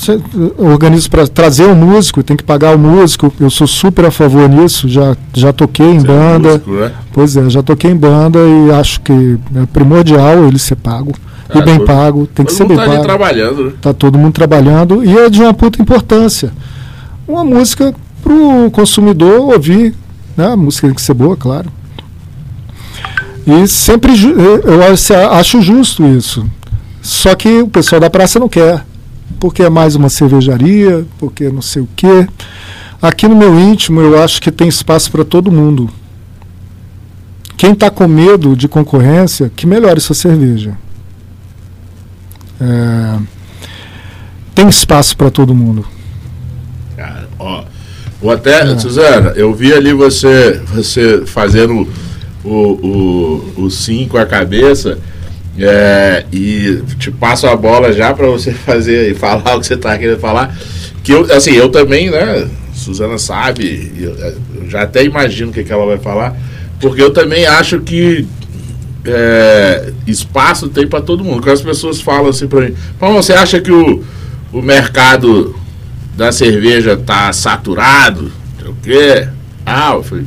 organizo 0.56 1.10
para 1.10 1.26
trazer 1.26 1.64
o 1.64 1.74
músico 1.74 2.22
tem 2.22 2.36
que 2.36 2.42
pagar 2.44 2.74
o 2.74 2.78
músico. 2.78 3.32
Eu 3.40 3.50
sou 3.50 3.66
super 3.66 4.06
a 4.06 4.10
favor 4.10 4.48
nisso 4.48 4.88
já 4.88 5.16
já 5.34 5.52
toquei 5.52 5.86
em 5.86 5.98
Você 5.98 6.06
é 6.06 6.08
banda. 6.08 6.48
músico, 6.50 6.70
né? 6.72 6.92
pois 7.12 7.36
é 7.36 7.50
já 7.50 7.62
toquei 7.62 7.90
em 7.90 7.96
banda 7.96 8.38
e 8.38 8.70
acho 8.72 9.00
que 9.00 9.38
é 9.56 9.66
primordial 9.72 10.44
ele 10.46 10.58
ser 10.58 10.76
pago. 10.76 11.12
É, 11.48 11.58
e 11.58 11.62
bem 11.62 11.84
pago 11.84 12.26
tem 12.26 12.46
que 12.46 12.52
ser 12.52 12.66
bem 12.66 12.76
tá 12.76 12.86
pago. 12.86 13.02
trabalhando, 13.02 13.64
né? 13.66 13.72
tá 13.80 13.92
todo 13.92 14.18
mundo 14.18 14.32
trabalhando 14.32 15.04
e 15.04 15.16
é 15.18 15.28
de 15.28 15.42
uma 15.42 15.52
puta 15.52 15.82
importância. 15.82 16.52
Uma 17.26 17.44
música 17.44 17.94
pro 18.22 18.70
consumidor 18.70 19.52
ouvir 19.52 19.94
né? 20.36 20.48
A 20.48 20.56
música 20.56 20.86
tem 20.86 20.94
que 20.94 21.02
ser 21.02 21.14
boa 21.14 21.36
claro. 21.36 21.70
E 23.46 23.68
sempre 23.68 24.12
eu 24.64 25.30
acho 25.32 25.60
justo 25.60 26.04
isso 26.06 26.46
só 27.04 27.34
que 27.34 27.60
o 27.60 27.68
pessoal 27.68 28.00
da 28.00 28.08
praça 28.08 28.40
não 28.40 28.48
quer, 28.48 28.82
porque 29.38 29.62
é 29.62 29.68
mais 29.68 29.94
uma 29.94 30.08
cervejaria, 30.08 31.04
porque 31.18 31.50
não 31.50 31.60
sei 31.60 31.82
o 31.82 31.88
quê. 31.94 32.26
Aqui 33.00 33.28
no 33.28 33.36
meu 33.36 33.60
íntimo 33.60 34.00
eu 34.00 34.22
acho 34.22 34.40
que 34.40 34.50
tem 34.50 34.66
espaço 34.66 35.12
para 35.12 35.22
todo 35.22 35.52
mundo. 35.52 35.90
Quem 37.58 37.72
está 37.72 37.90
com 37.90 38.08
medo 38.08 38.56
de 38.56 38.66
concorrência, 38.68 39.52
que 39.54 39.66
melhore 39.66 40.00
sua 40.00 40.14
cerveja. 40.14 40.78
É, 42.58 43.18
tem 44.54 44.66
espaço 44.66 45.14
para 45.14 45.30
todo 45.30 45.54
mundo. 45.54 45.86
Cara, 46.96 47.28
ó. 47.38 47.64
Vou 48.18 48.32
até, 48.32 48.62
É. 48.62 48.78
Suzana, 48.78 49.34
eu 49.36 49.52
vi 49.52 49.74
ali 49.74 49.92
você, 49.92 50.58
você 50.72 51.26
fazendo 51.26 51.86
o, 52.42 52.48
o, 52.48 53.64
o 53.64 53.70
sim 53.70 54.08
com 54.08 54.16
a 54.16 54.24
cabeça. 54.24 54.98
É, 55.58 56.24
e 56.32 56.82
te 56.98 57.10
passo 57.10 57.46
a 57.46 57.56
bola 57.56 57.92
já 57.92 58.12
para 58.12 58.26
você 58.26 58.52
fazer 58.66 59.10
e 59.10 59.14
falar 59.14 59.56
o 59.56 59.60
que 59.60 59.66
você 59.66 59.76
tá 59.76 59.96
querendo 59.96 60.18
falar. 60.18 60.56
Que 61.02 61.12
eu, 61.12 61.32
assim, 61.32 61.52
eu 61.52 61.68
também, 61.68 62.10
né? 62.10 62.48
Suzana 62.74 63.18
sabe, 63.18 63.92
eu, 63.96 64.14
eu 64.16 64.68
já 64.68 64.82
até 64.82 65.04
imagino 65.04 65.50
o 65.50 65.54
que, 65.54 65.62
que 65.62 65.72
ela 65.72 65.86
vai 65.86 65.98
falar, 65.98 66.36
porque 66.80 67.00
eu 67.00 67.12
também 67.12 67.46
acho 67.46 67.80
que 67.80 68.26
é, 69.04 69.92
espaço 70.06 70.68
tem 70.68 70.86
para 70.86 71.00
todo 71.00 71.22
mundo. 71.22 71.40
Quando 71.40 71.52
as 71.52 71.62
pessoas 71.62 72.00
falam 72.00 72.28
assim 72.28 72.48
para 72.48 72.62
mim, 72.62 72.74
Paulo, 72.98 73.22
você 73.22 73.32
acha 73.32 73.60
que 73.60 73.70
o, 73.70 74.02
o 74.52 74.60
mercado 74.60 75.54
da 76.16 76.32
cerveja 76.32 76.96
tá 76.96 77.32
saturado? 77.32 78.32
Sei 78.58 78.68
o 78.68 78.76
quê? 78.82 79.28
Ah, 79.64 79.92
eu 79.94 80.02
falei, 80.02 80.24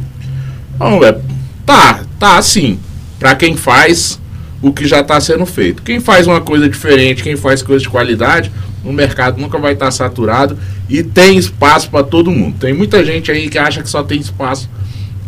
não, 0.79 1.03
é, 1.03 1.17
tá, 1.65 2.01
tá 2.19 2.41
sim. 2.41 2.79
Para 3.19 3.35
quem 3.35 3.57
faz 3.57 4.19
o 4.67 4.73
que 4.73 4.87
já 4.87 5.01
está 5.01 5.19
sendo 5.19 5.45
feito. 5.45 5.81
Quem 5.81 5.99
faz 5.99 6.27
uma 6.27 6.41
coisa 6.41 6.67
diferente, 6.69 7.23
quem 7.23 7.35
faz 7.35 7.61
coisa 7.61 7.81
de 7.81 7.89
qualidade, 7.89 8.51
o 8.83 8.91
mercado 8.91 9.39
nunca 9.39 9.57
vai 9.57 9.73
estar 9.73 9.91
saturado 9.91 10.57
e 10.89 11.03
tem 11.03 11.37
espaço 11.37 11.89
para 11.89 12.03
todo 12.03 12.31
mundo. 12.31 12.57
Tem 12.59 12.73
muita 12.73 13.03
gente 13.03 13.31
aí 13.31 13.49
que 13.49 13.57
acha 13.57 13.81
que 13.81 13.89
só 13.89 14.03
tem 14.03 14.19
espaço 14.19 14.69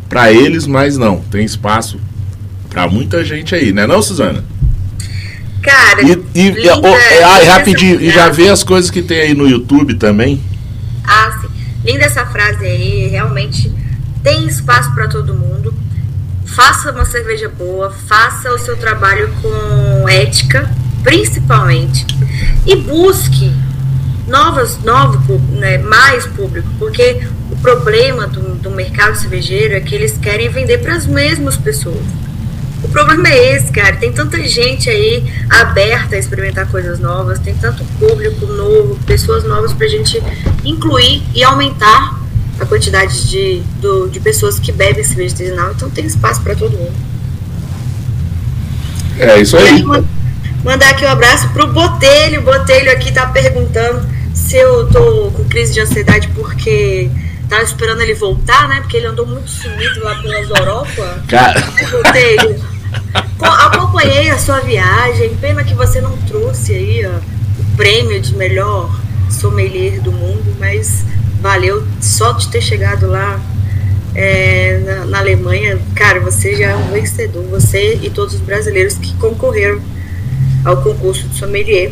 para 0.07 0.31
eles, 0.31 0.65
mas 0.65 0.97
não, 0.97 1.21
tem 1.21 1.45
espaço 1.45 1.99
para 2.69 2.87
muita 2.87 3.23
gente 3.23 3.53
aí, 3.55 3.73
né, 3.73 3.85
não, 3.87 4.01
Suzana? 4.01 4.43
Cara, 5.61 6.01
E, 6.03 6.11
e, 6.33 6.49
linda, 6.51 6.79
oh, 6.81 6.87
é, 6.87 7.23
ah, 7.23 7.53
rapidinho, 7.53 8.01
e 8.01 8.09
já 8.09 8.29
vê 8.29 8.47
as 8.47 8.63
coisas 8.63 8.89
que 8.89 9.01
tem 9.01 9.19
aí 9.19 9.33
no 9.33 9.47
YouTube 9.47 9.95
também? 9.95 10.41
Ah, 11.03 11.37
sim. 11.41 11.49
Linda 11.83 12.05
essa 12.05 12.25
frase 12.25 12.65
aí, 12.65 13.07
realmente 13.07 13.71
tem 14.23 14.47
espaço 14.47 14.93
para 14.93 15.07
todo 15.07 15.33
mundo. 15.33 15.73
Faça 16.55 16.91
uma 16.91 17.05
cerveja 17.05 17.47
boa, 17.49 17.91
faça 17.91 18.51
o 18.51 18.57
seu 18.57 18.75
trabalho 18.75 19.31
com 19.41 20.09
ética, 20.09 20.69
principalmente, 21.03 22.05
e 22.65 22.75
busque 22.75 23.53
novas, 24.27 24.77
novo, 24.83 25.39
né, 25.51 25.77
mais 25.79 26.25
público, 26.25 26.67
porque 26.77 27.27
o 27.51 27.55
problema 27.57 28.27
do, 28.27 28.55
do 28.55 28.69
mercado 28.69 29.15
cervejeiro 29.15 29.73
é 29.73 29.79
que 29.79 29.95
eles 29.95 30.17
querem 30.17 30.49
vender 30.49 30.77
para 30.79 30.95
as 30.95 31.05
mesmas 31.07 31.57
pessoas. 31.57 32.05
O 32.83 32.87
problema 32.87 33.27
é 33.27 33.55
esse, 33.55 33.71
cara. 33.71 33.97
Tem 33.97 34.11
tanta 34.11 34.41
gente 34.47 34.89
aí 34.89 35.23
aberta 35.49 36.15
a 36.15 36.19
experimentar 36.19 36.67
coisas 36.69 36.99
novas, 36.99 37.39
tem 37.39 37.53
tanto 37.55 37.83
público 37.99 38.45
novo, 38.45 38.97
pessoas 39.05 39.43
novas 39.43 39.73
pra 39.73 39.87
gente 39.87 40.21
incluir 40.63 41.21
e 41.35 41.43
aumentar 41.43 42.18
a 42.59 42.65
quantidade 42.65 43.27
de, 43.29 43.61
do- 43.81 44.07
de 44.09 44.19
pessoas 44.19 44.59
que 44.59 44.71
bebem 44.71 45.03
cerveja 45.03 45.33
artesanal. 45.35 45.71
Então 45.71 45.89
tem 45.89 46.05
espaço 46.05 46.41
pra 46.41 46.55
todo 46.55 46.71
mundo. 46.77 46.93
É 49.17 49.41
isso 49.41 49.57
aí, 49.57 49.67
aí. 49.67 49.83
ma- 49.83 50.03
mandar 50.63 50.89
aqui 50.89 51.05
um 51.05 51.09
abraço 51.09 51.49
pro 51.49 51.67
Botelho. 51.67 52.41
O 52.41 52.43
Botelho 52.43 52.91
aqui 52.91 53.11
tá 53.11 53.27
perguntando 53.27 54.05
se 54.33 54.55
eu 54.55 54.87
tô 54.87 55.31
com 55.31 55.43
crise 55.45 55.73
de 55.73 55.81
ansiedade 55.81 56.27
porque 56.29 57.09
tava 57.49 57.63
esperando 57.63 58.01
ele 58.01 58.13
voltar, 58.13 58.67
né? 58.69 58.79
Porque 58.81 58.97
ele 58.97 59.07
andou 59.07 59.25
muito 59.25 59.49
sumido 59.49 60.03
lá 60.03 60.15
pelas 60.15 60.49
Europa. 60.49 61.23
Cara, 61.27 61.61
Botelho, 61.91 62.63
co- 63.37 63.45
acompanhei 63.45 64.29
a 64.29 64.37
sua 64.37 64.59
viagem. 64.61 65.35
Pena 65.41 65.63
que 65.63 65.73
você 65.73 65.99
não 65.99 66.15
trouxe 66.19 66.73
aí 66.73 67.05
ó, 67.05 67.17
o 67.61 67.75
prêmio 67.75 68.21
de 68.21 68.33
melhor 68.35 68.89
sommelier 69.29 70.01
do 70.01 70.11
mundo, 70.11 70.55
mas 70.59 71.03
valeu 71.41 71.85
só 72.01 72.31
de 72.33 72.49
ter 72.49 72.61
chegado 72.61 73.07
lá 73.07 73.39
é, 74.15 74.81
na, 74.85 75.05
na 75.05 75.19
Alemanha. 75.19 75.79
Cara, 75.95 76.19
você 76.19 76.55
já 76.55 76.67
é 76.67 76.75
um 76.75 76.91
vencedor. 76.91 77.43
Você 77.49 77.99
e 78.01 78.09
todos 78.09 78.35
os 78.35 78.41
brasileiros 78.41 78.95
que 78.95 79.13
concorreram 79.15 79.81
ao 80.65 80.77
concurso 80.77 81.27
de 81.27 81.37
sommelier. 81.37 81.91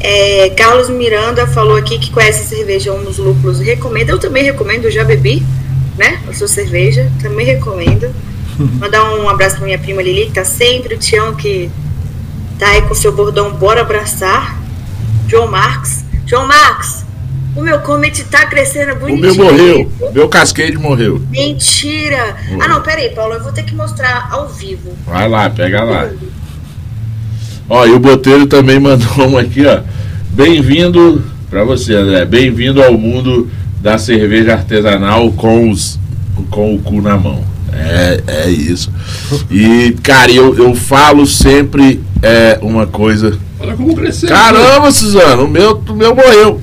É, 0.00 0.50
Carlos 0.50 0.88
Miranda 0.88 1.46
falou 1.46 1.76
aqui 1.76 1.98
que 1.98 2.10
conhece 2.10 2.48
cerveja 2.48 2.92
dos 2.92 3.18
lúpulos 3.18 3.60
recomenda. 3.60 4.12
Eu 4.12 4.18
também 4.18 4.42
recomendo, 4.42 4.84
eu 4.84 4.90
já 4.90 5.04
bebi, 5.04 5.42
né? 5.98 6.20
A 6.28 6.32
sua 6.32 6.48
cerveja, 6.48 7.10
também 7.20 7.44
recomendo. 7.44 8.10
Mandar 8.78 9.12
um 9.14 9.28
abraço 9.28 9.56
pra 9.56 9.66
minha 9.66 9.78
prima 9.78 10.02
Lili, 10.02 10.26
que 10.26 10.32
tá 10.32 10.44
sempre, 10.44 10.94
o 10.94 10.98
Tião 10.98 11.34
que 11.34 11.70
tá 12.58 12.68
aí 12.68 12.82
com 12.82 12.94
seu 12.94 13.12
bordão 13.12 13.52
Bora 13.52 13.82
Abraçar. 13.82 14.58
João 15.28 15.46
Marques. 15.46 16.04
João 16.26 16.46
Marques, 16.46 17.04
o 17.54 17.62
meu 17.62 17.80
comet 17.80 18.24
tá 18.24 18.46
crescendo 18.46 18.92
o 18.92 18.96
bonitinho. 18.96 19.34
meu 19.34 19.44
morreu. 19.44 19.92
O 20.00 20.12
meu 20.12 20.28
cascade 20.28 20.76
morreu. 20.78 21.20
Mentira! 21.30 22.36
Ah 22.60 22.68
não, 22.68 22.80
peraí, 22.82 23.10
Paulo, 23.10 23.34
eu 23.34 23.42
vou 23.42 23.52
ter 23.52 23.64
que 23.64 23.74
mostrar 23.74 24.28
ao 24.30 24.48
vivo. 24.48 24.92
Vai 25.06 25.28
lá, 25.28 25.50
pega 25.50 25.82
lá. 25.82 26.08
Ó, 27.68 27.86
e 27.86 27.92
o 27.92 27.98
Botelho 27.98 28.46
também 28.46 28.78
mandou 28.80 29.28
um 29.28 29.38
aqui, 29.38 29.66
ó. 29.66 29.80
Bem-vindo 30.30 31.22
pra 31.48 31.64
você, 31.64 31.94
André. 31.94 32.24
Bem-vindo 32.24 32.82
ao 32.82 32.96
mundo 32.96 33.50
da 33.80 33.98
cerveja 33.98 34.52
artesanal 34.52 35.30
com 35.32 35.70
os 35.70 35.98
com 36.50 36.74
o 36.74 36.78
cu 36.80 37.00
na 37.02 37.16
mão. 37.18 37.44
É, 37.72 38.22
é 38.26 38.50
isso. 38.50 38.92
E, 39.50 39.96
cara, 40.02 40.30
eu, 40.32 40.56
eu 40.56 40.74
falo 40.74 41.26
sempre 41.26 42.02
é, 42.22 42.58
uma 42.62 42.86
coisa. 42.86 43.38
Olha 43.58 43.76
como 43.76 43.94
cresceu. 43.94 44.28
Caramba, 44.28 44.90
Suzano, 44.90 45.44
o 45.44 45.48
meu, 45.48 45.82
o 45.88 45.94
meu 45.94 46.14
morreu. 46.14 46.60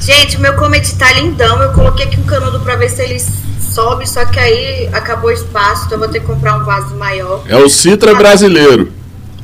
Gente, 0.00 0.36
o 0.36 0.40
meu 0.40 0.54
comet 0.56 0.94
tá 0.96 1.12
lindão. 1.12 1.60
Eu 1.62 1.72
coloquei 1.72 2.06
aqui 2.06 2.18
um 2.20 2.24
canudo 2.24 2.60
pra 2.60 2.76
ver 2.76 2.88
se 2.88 3.02
ele 3.02 3.20
sobe, 3.60 4.08
só 4.08 4.24
que 4.24 4.38
aí 4.38 4.88
acabou 4.92 5.30
o 5.30 5.32
espaço, 5.32 5.84
então 5.86 5.96
eu 5.96 6.00
vou 6.00 6.08
ter 6.08 6.20
que 6.20 6.26
comprar 6.26 6.56
um 6.56 6.64
vaso 6.64 6.94
maior. 6.96 7.42
É 7.48 7.56
o 7.56 7.68
Citra 7.68 8.14
brasileiro. 8.14 8.92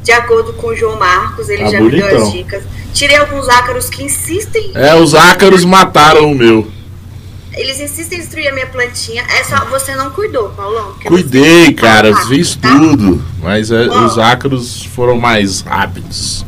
De 0.02 0.12
acordo 0.12 0.52
com 0.55 0.68
o 0.68 0.76
João 0.76 0.98
Marcos, 0.98 1.48
ele 1.48 1.64
Tá 1.64 1.70
já 1.70 1.80
me 1.80 1.90
deu 1.90 2.00
bonitão. 2.00 2.26
as 2.26 2.32
dicas. 2.32 2.62
Tirei 2.92 3.16
alguns 3.16 3.48
ácaros 3.48 3.88
que 3.88 4.02
insistem. 4.05 4.70
É, 4.74 4.94
os 4.94 5.14
ácaros 5.14 5.64
mataram 5.64 6.30
o 6.30 6.34
meu. 6.34 6.70
Eles 7.52 7.80
insistem 7.80 8.18
em 8.18 8.20
destruir 8.20 8.48
a 8.48 8.52
minha 8.52 8.66
plantinha. 8.66 9.24
É 9.28 9.44
só 9.44 9.64
você 9.66 9.94
não 9.94 10.11
cuidou, 10.11 10.50
Paulão. 10.50 10.94
Cuidei, 11.05 11.72
cara, 11.72 12.14
fiz 12.26 12.57
tá? 12.57 12.68
tudo. 12.68 13.24
Mas 13.40 13.70
é, 13.70 13.86
os 13.86 14.18
ácaros 14.18 14.84
foram 14.84 15.16
mais 15.16 15.61
rápidos. 15.61 16.44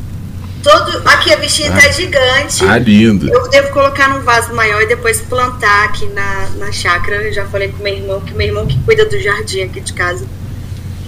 Todo... 0.66 1.02
Aqui 1.08 1.32
a 1.32 1.36
bichinha 1.36 1.70
tá 1.70 1.88
gigante. 1.92 2.64
Ah, 2.64 2.76
lindo. 2.76 3.32
Eu 3.32 3.48
devo 3.48 3.70
colocar 3.70 4.08
num 4.08 4.20
vaso 4.22 4.52
maior 4.52 4.82
e 4.82 4.86
depois 4.88 5.20
plantar 5.20 5.84
aqui 5.84 6.06
na, 6.06 6.48
na 6.58 6.72
chácara. 6.72 7.22
Eu 7.22 7.32
já 7.32 7.44
falei 7.46 7.68
com 7.68 7.82
meu 7.84 7.94
irmão, 7.94 8.20
que 8.20 8.34
meu 8.34 8.48
irmão 8.48 8.66
que 8.66 8.76
cuida 8.80 9.04
do 9.04 9.16
jardim 9.20 9.62
aqui 9.62 9.80
de 9.80 9.92
casa. 9.92 10.26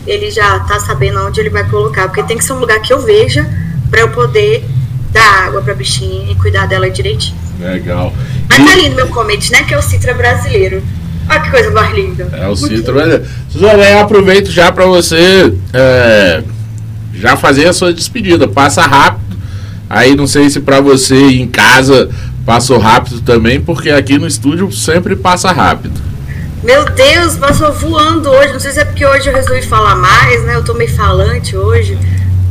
Ele 0.07 0.31
já 0.31 0.61
tá 0.61 0.79
sabendo 0.79 1.19
onde 1.27 1.41
ele 1.41 1.51
vai 1.51 1.69
colocar, 1.69 2.07
porque 2.07 2.23
tem 2.23 2.39
que 2.39 2.45
ser 2.45 2.53
um 2.53 2.61
lugar 2.61 2.81
que 2.81 2.93
eu 2.93 3.01
veja 3.01 3.47
pra 3.91 4.01
eu 4.01 4.11
poder 4.11 4.65
dar 5.11 5.47
água 5.49 5.61
pra 5.61 5.75
bichinha 5.75 6.31
e 6.31 6.37
cuidar 6.37 6.67
dela 6.67 6.89
direitinho. 6.89 7.37
Legal. 7.59 8.13
Mas 8.49 8.65
tá 8.65 8.77
E- 8.77 8.83
lindo 8.83 8.95
meu 8.95 9.09
comete, 9.09 9.51
né? 9.51 9.65
Que 9.65 9.75
é 9.75 9.79
o 9.79 9.83
Citra 9.83 10.15
brasileiro. 10.15 10.83
Olha 11.29 11.41
que 11.41 11.51
coisa 11.51 11.71
mais 11.73 11.93
linda. 11.95 12.29
É 12.33 12.47
o 12.47 12.55
Citra 12.55 12.93
brasileiro. 12.93 13.27
Suzana, 13.51 13.85
eu 13.91 13.99
aproveito 13.99 14.51
já 14.53 14.71
pra 14.71 14.87
você 14.87 15.53
é, 15.75 16.43
já 17.13 17.37
fazer 17.37 17.67
a 17.67 17.73
sua 17.73 17.93
despedida. 17.93 18.47
Passa 18.47 18.83
rápido. 18.83 19.28
Aí 19.89 20.15
não 20.15 20.27
sei 20.27 20.51
se 20.51 20.61
pra 20.61 20.81
você 20.81 21.17
em 21.17 21.47
casa 21.47 22.11
passou 22.45 22.79
rápido 22.79 23.21
também, 23.21 23.61
porque 23.61 23.91
aqui 23.91 24.19
no 24.19 24.27
estúdio 24.27 24.71
sempre 24.73 25.17
passa 25.17 25.53
rápido. 25.53 26.09
Meu 26.63 26.85
Deus, 26.91 27.37
passou 27.37 27.73
voando 27.73 28.29
hoje. 28.31 28.53
Não 28.53 28.61
sei 28.61 28.73
se 28.73 28.81
é 28.81 28.85
porque 28.85 29.07
hoje 29.07 29.29
eu 29.29 29.35
resolvi 29.35 29.63
falar 29.63 29.95
mais, 29.95 30.43
né? 30.45 30.57
Eu 30.57 30.65
tô 30.65 30.75
meio 30.75 30.93
falante 30.95 31.57
hoje. 31.57 31.97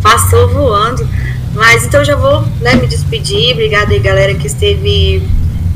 Passou 0.02 0.48
voando. 0.48 1.08
Mas 1.54 1.84
então 1.84 2.04
já 2.06 2.16
vou 2.16 2.42
né, 2.62 2.76
me 2.76 2.88
despedir. 2.88 3.54
Obrigada 3.54 3.92
aí, 3.94 4.00
galera, 4.00 4.34
que 4.34 4.48
esteve 4.48 5.22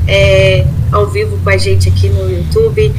é, 0.08 0.64
ao 0.90 1.08
vivo 1.08 1.38
com 1.44 1.50
a 1.50 1.56
gente 1.56 1.88
aqui 1.88 2.08
no 2.08 2.30
YouTube. 2.30 2.92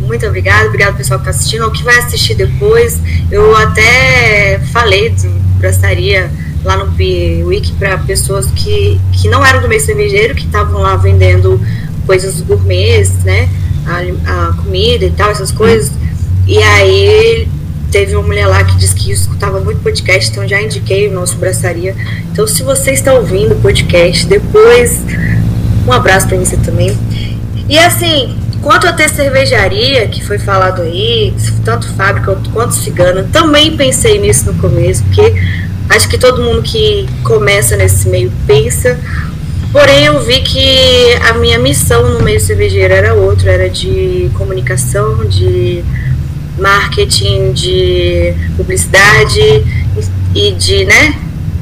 Muito 0.00 0.26
obrigada. 0.26 0.66
Obrigado, 0.66 0.96
pessoal 0.96 1.18
que 1.18 1.24
tá 1.24 1.30
assistindo. 1.30 1.64
Ou 1.64 1.70
que 1.70 1.82
vai 1.82 1.98
assistir 1.98 2.34
depois. 2.34 3.00
Eu 3.30 3.56
até 3.56 4.60
falei 4.72 5.08
do 5.10 5.28
Braçaria 5.58 6.30
lá 6.64 6.76
no 6.78 6.92
Wiki 7.46 7.72
para 7.74 7.98
pessoas 7.98 8.46
que, 8.46 8.98
que 9.12 9.28
não 9.28 9.44
eram 9.44 9.60
do 9.60 9.68
meio 9.68 9.80
cervejeiro, 9.80 10.34
que 10.34 10.46
estavam 10.46 10.80
lá 10.80 10.96
vendendo 10.96 11.60
coisas 12.06 12.40
gourmets, 12.40 13.22
né? 13.24 13.48
A, 13.86 14.48
a 14.48 14.52
comida 14.54 15.04
e 15.04 15.10
tal, 15.10 15.30
essas 15.30 15.52
coisas. 15.52 15.92
E 16.46 16.58
aí 16.58 17.48
teve 17.90 18.16
uma 18.16 18.26
mulher 18.26 18.46
lá 18.46 18.64
que 18.64 18.76
disse 18.76 18.94
que 18.94 19.12
escutava 19.12 19.60
muito 19.60 19.80
podcast, 19.80 20.30
então 20.30 20.48
já 20.48 20.60
indiquei 20.60 21.08
o 21.08 21.12
nosso 21.12 21.36
braçaria. 21.36 21.94
Então, 22.32 22.46
se 22.46 22.62
você 22.62 22.90
está 22.92 23.12
ouvindo 23.12 23.52
o 23.52 23.60
podcast, 23.60 24.26
depois 24.26 25.00
um 25.86 25.92
abraço 25.92 26.26
para 26.26 26.38
você 26.38 26.56
também. 26.56 26.96
E 27.68 27.78
assim, 27.78 28.36
quanto 28.62 28.86
a 28.86 28.92
ter 28.92 29.08
cervejaria, 29.10 30.08
que 30.08 30.24
foi 30.24 30.38
falado 30.38 30.82
aí, 30.82 31.34
tanto 31.64 31.86
fábrica 31.94 32.36
quanto 32.52 32.74
cigana, 32.74 33.28
também 33.32 33.76
pensei 33.76 34.18
nisso 34.18 34.50
no 34.50 34.54
começo, 34.60 35.04
porque 35.04 35.34
acho 35.90 36.08
que 36.08 36.18
todo 36.18 36.42
mundo 36.42 36.62
que 36.62 37.06
começa 37.22 37.76
nesse 37.76 38.08
meio 38.08 38.32
pensa. 38.46 38.98
Porém, 39.72 40.04
eu 40.04 40.20
vi 40.20 40.40
que 40.40 41.14
a 41.28 41.34
minha 41.34 41.58
missão 41.58 42.08
no 42.10 42.22
meio 42.22 42.40
cervejeiro 42.40 42.94
era 42.94 43.14
outra, 43.14 43.50
era 43.50 43.68
de 43.68 44.30
comunicação, 44.34 45.24
de 45.24 45.84
marketing, 46.58 47.52
de 47.52 48.34
publicidade 48.56 49.40
e 50.34 50.52
de, 50.52 50.84
né, 50.84 51.18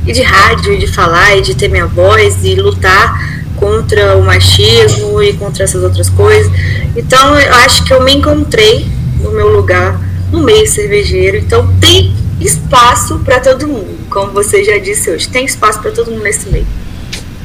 e 0.07 0.13
de 0.13 0.23
rádio, 0.23 0.75
e 0.75 0.79
de 0.79 0.87
falar, 0.87 1.37
e 1.37 1.41
de 1.41 1.55
ter 1.55 1.69
minha 1.69 1.87
voz 1.87 2.45
e 2.45 2.55
lutar 2.55 3.33
contra 3.57 4.17
o 4.17 4.25
machismo 4.25 5.23
e 5.23 5.33
contra 5.35 5.65
essas 5.65 5.83
outras 5.83 6.11
coisas. 6.11 6.53
Então, 6.97 7.39
eu 7.39 7.55
acho 7.55 7.85
que 7.85 7.95
eu 7.95 8.03
me 8.03 8.13
encontrei 8.13 8.87
no 9.21 9.31
meu 9.31 9.57
lugar 9.57 9.99
no 10.31 10.41
meio 10.41 10.67
cervejeiro. 10.67 11.37
Então, 11.37 11.67
tem 11.81 12.13
espaço 12.45 13.19
para 13.25 13.41
todo 13.41 13.67
mundo, 13.67 13.99
como 14.11 14.33
você 14.33 14.65
já 14.65 14.79
disse 14.79 15.11
hoje. 15.11 15.29
Tem 15.29 15.45
espaço 15.45 15.81
para 15.81 15.91
todo 15.91 16.11
mundo 16.11 16.23
nesse 16.23 16.49
meio. 16.51 16.67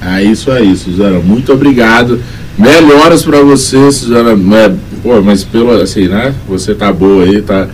É 0.02 0.24
isso 0.24 0.52
aí, 0.52 0.76
Suzana. 0.76 1.20
Muito 1.20 1.52
obrigado. 1.54 2.22
Melhoras 2.58 3.24
pra 3.24 3.42
você, 3.42 3.92
Suzana. 3.92 4.32
É, 4.58 4.74
Pô, 5.02 5.22
mas 5.22 5.44
pelo 5.44 5.72
assim, 5.82 6.08
né? 6.08 6.34
Você 6.48 6.74
tá 6.74 6.92
boa 6.92 7.24
aí, 7.24 7.42
tá, 7.42 7.68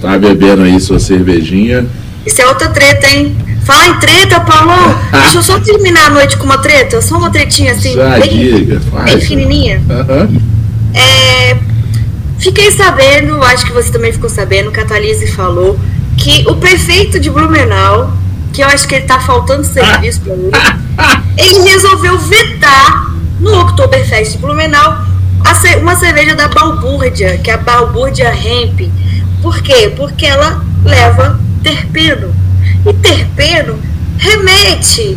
tá 0.00 0.18
bebendo 0.18 0.62
aí 0.62 0.78
sua 0.78 0.98
cervejinha. 0.98 1.86
Isso 2.26 2.42
é 2.42 2.46
outra 2.46 2.68
treta, 2.68 3.06
hein? 3.08 3.36
Fala 3.64 3.88
em 3.88 3.98
treta, 3.98 4.40
Paulão. 4.40 4.98
Deixa 5.10 5.38
eu 5.38 5.42
só 5.42 5.58
terminar 5.58 6.06
a 6.06 6.10
noite 6.10 6.36
com 6.36 6.44
uma 6.44 6.58
treta. 6.58 7.00
Só 7.00 7.16
uma 7.16 7.30
tretinha 7.30 7.72
assim, 7.72 7.94
Já 7.94 8.18
bem, 8.18 8.28
diga, 8.30 8.78
bem 8.78 8.90
faz. 8.90 9.20
pequenininha. 9.20 9.82
Aham. 9.90 10.28
É, 10.94 11.56
fiquei 12.38 12.70
sabendo, 12.70 13.42
acho 13.42 13.66
que 13.66 13.72
você 13.72 13.90
também 13.90 14.12
ficou 14.12 14.28
sabendo, 14.30 14.70
Thalise 14.70 15.26
falou 15.28 15.78
que 16.18 16.44
o 16.48 16.56
prefeito 16.56 17.18
de 17.18 17.30
Blumenau 17.30 18.12
que 18.52 18.62
eu 18.62 18.66
acho 18.66 18.88
que 18.88 18.96
ele 18.96 19.04
tá 19.04 19.20
faltando 19.20 19.64
serviço 19.64 20.20
para 20.20 20.32
ele, 20.32 20.50
ele 21.38 21.70
resolveu 21.70 22.18
vetar 22.18 23.06
no 23.40 23.60
Oktoberfest 23.60 24.32
de 24.32 24.38
Blumenau 24.38 25.06
uma 25.80 25.94
cerveja 25.94 26.34
da 26.34 26.48
Balbúrdia, 26.48 27.38
que 27.38 27.50
é 27.50 27.54
a 27.54 27.58
Balbúrdia 27.58 28.34
Hemp. 28.34 28.90
Por 29.40 29.62
quê? 29.62 29.92
Porque 29.96 30.26
ela 30.26 30.64
leva 30.84 31.38
terpeno. 31.62 32.34
E 32.84 32.92
terpeno 32.94 33.78
remete 34.18 35.16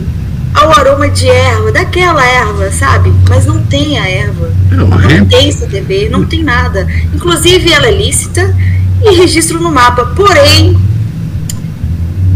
ao 0.53 0.71
aroma 0.71 1.09
de 1.09 1.27
erva, 1.27 1.71
daquela 1.71 2.23
erva, 2.23 2.71
sabe? 2.71 3.11
Mas 3.27 3.45
não 3.47 3.63
tem 3.63 3.97
a 3.97 4.07
erva. 4.07 4.51
Não, 4.69 4.87
não 4.87 5.25
tem 5.25 5.51
CTB, 5.51 6.09
não 6.09 6.25
tem 6.25 6.43
nada. 6.43 6.87
Inclusive 7.13 7.71
ela 7.71 7.87
é 7.87 7.91
lícita 7.91 8.55
e 9.03 9.15
registro 9.15 9.59
no 9.59 9.71
mapa. 9.71 10.05
Porém, 10.15 10.77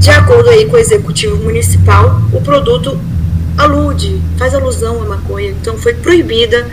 de 0.06 0.12
acordo 0.12 0.51
aí 0.51 0.66
com 0.66 0.76
o 0.76 0.80
executivo 0.80 1.36
municipal, 1.38 2.22
o 2.32 2.39
produto 2.39 2.95
alude, 3.58 4.22
faz 4.38 4.53
alusão 4.53 5.01
à 5.01 5.06
maconha. 5.06 5.49
Então 5.49 5.80
foi 5.80 5.95
proibida 5.95 6.68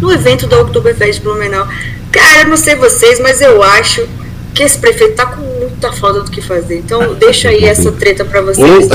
no 0.00 0.12
evento 0.12 0.46
da 0.46 0.60
Oktoberfest 0.60 1.20
Blumenau. 1.20 1.66
Cara, 2.12 2.42
eu 2.42 2.48
não 2.48 2.56
sei 2.56 2.76
vocês, 2.76 3.18
mas 3.18 3.40
eu 3.40 3.60
acho 3.60 4.06
que 4.54 4.62
esse 4.62 4.78
prefeito 4.78 5.16
tá 5.16 5.26
com 5.26 5.40
muita 5.58 5.92
falta 5.92 6.20
do 6.20 6.30
que 6.30 6.40
fazer. 6.40 6.78
Então 6.78 7.12
deixa 7.18 7.48
aí 7.48 7.64
essa 7.64 7.90
treta 7.90 8.24
para 8.24 8.40
vocês. 8.40 8.88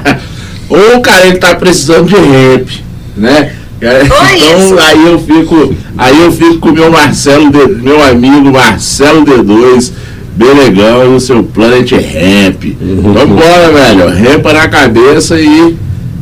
Ou 0.68 0.98
o 0.98 1.00
cara 1.00 1.26
ele 1.26 1.38
tá 1.38 1.54
precisando 1.54 2.08
de 2.08 2.16
rap, 2.16 2.84
né? 3.16 3.56
então 3.80 4.78
aí 4.78 5.06
eu 5.06 5.18
fico, 5.18 5.74
aí 5.96 6.22
eu 6.22 6.30
fico 6.30 6.58
com 6.58 6.68
o 6.68 6.72
meu 6.72 6.90
Marcelo, 6.90 7.50
meu 7.82 8.02
amigo 8.02 8.52
Marcelo 8.52 9.24
D2, 9.24 9.90
bem 10.36 10.54
legal, 10.54 11.08
no 11.08 11.20
seu 11.20 11.42
Planet 11.42 11.92
Ramp. 11.92 12.64
Uhum. 12.80 13.12
Vambora, 13.12 13.72
velho. 13.72 14.08
Rampa 14.08 14.52
na 14.52 14.68
cabeça 14.68 15.38
e 15.40 15.76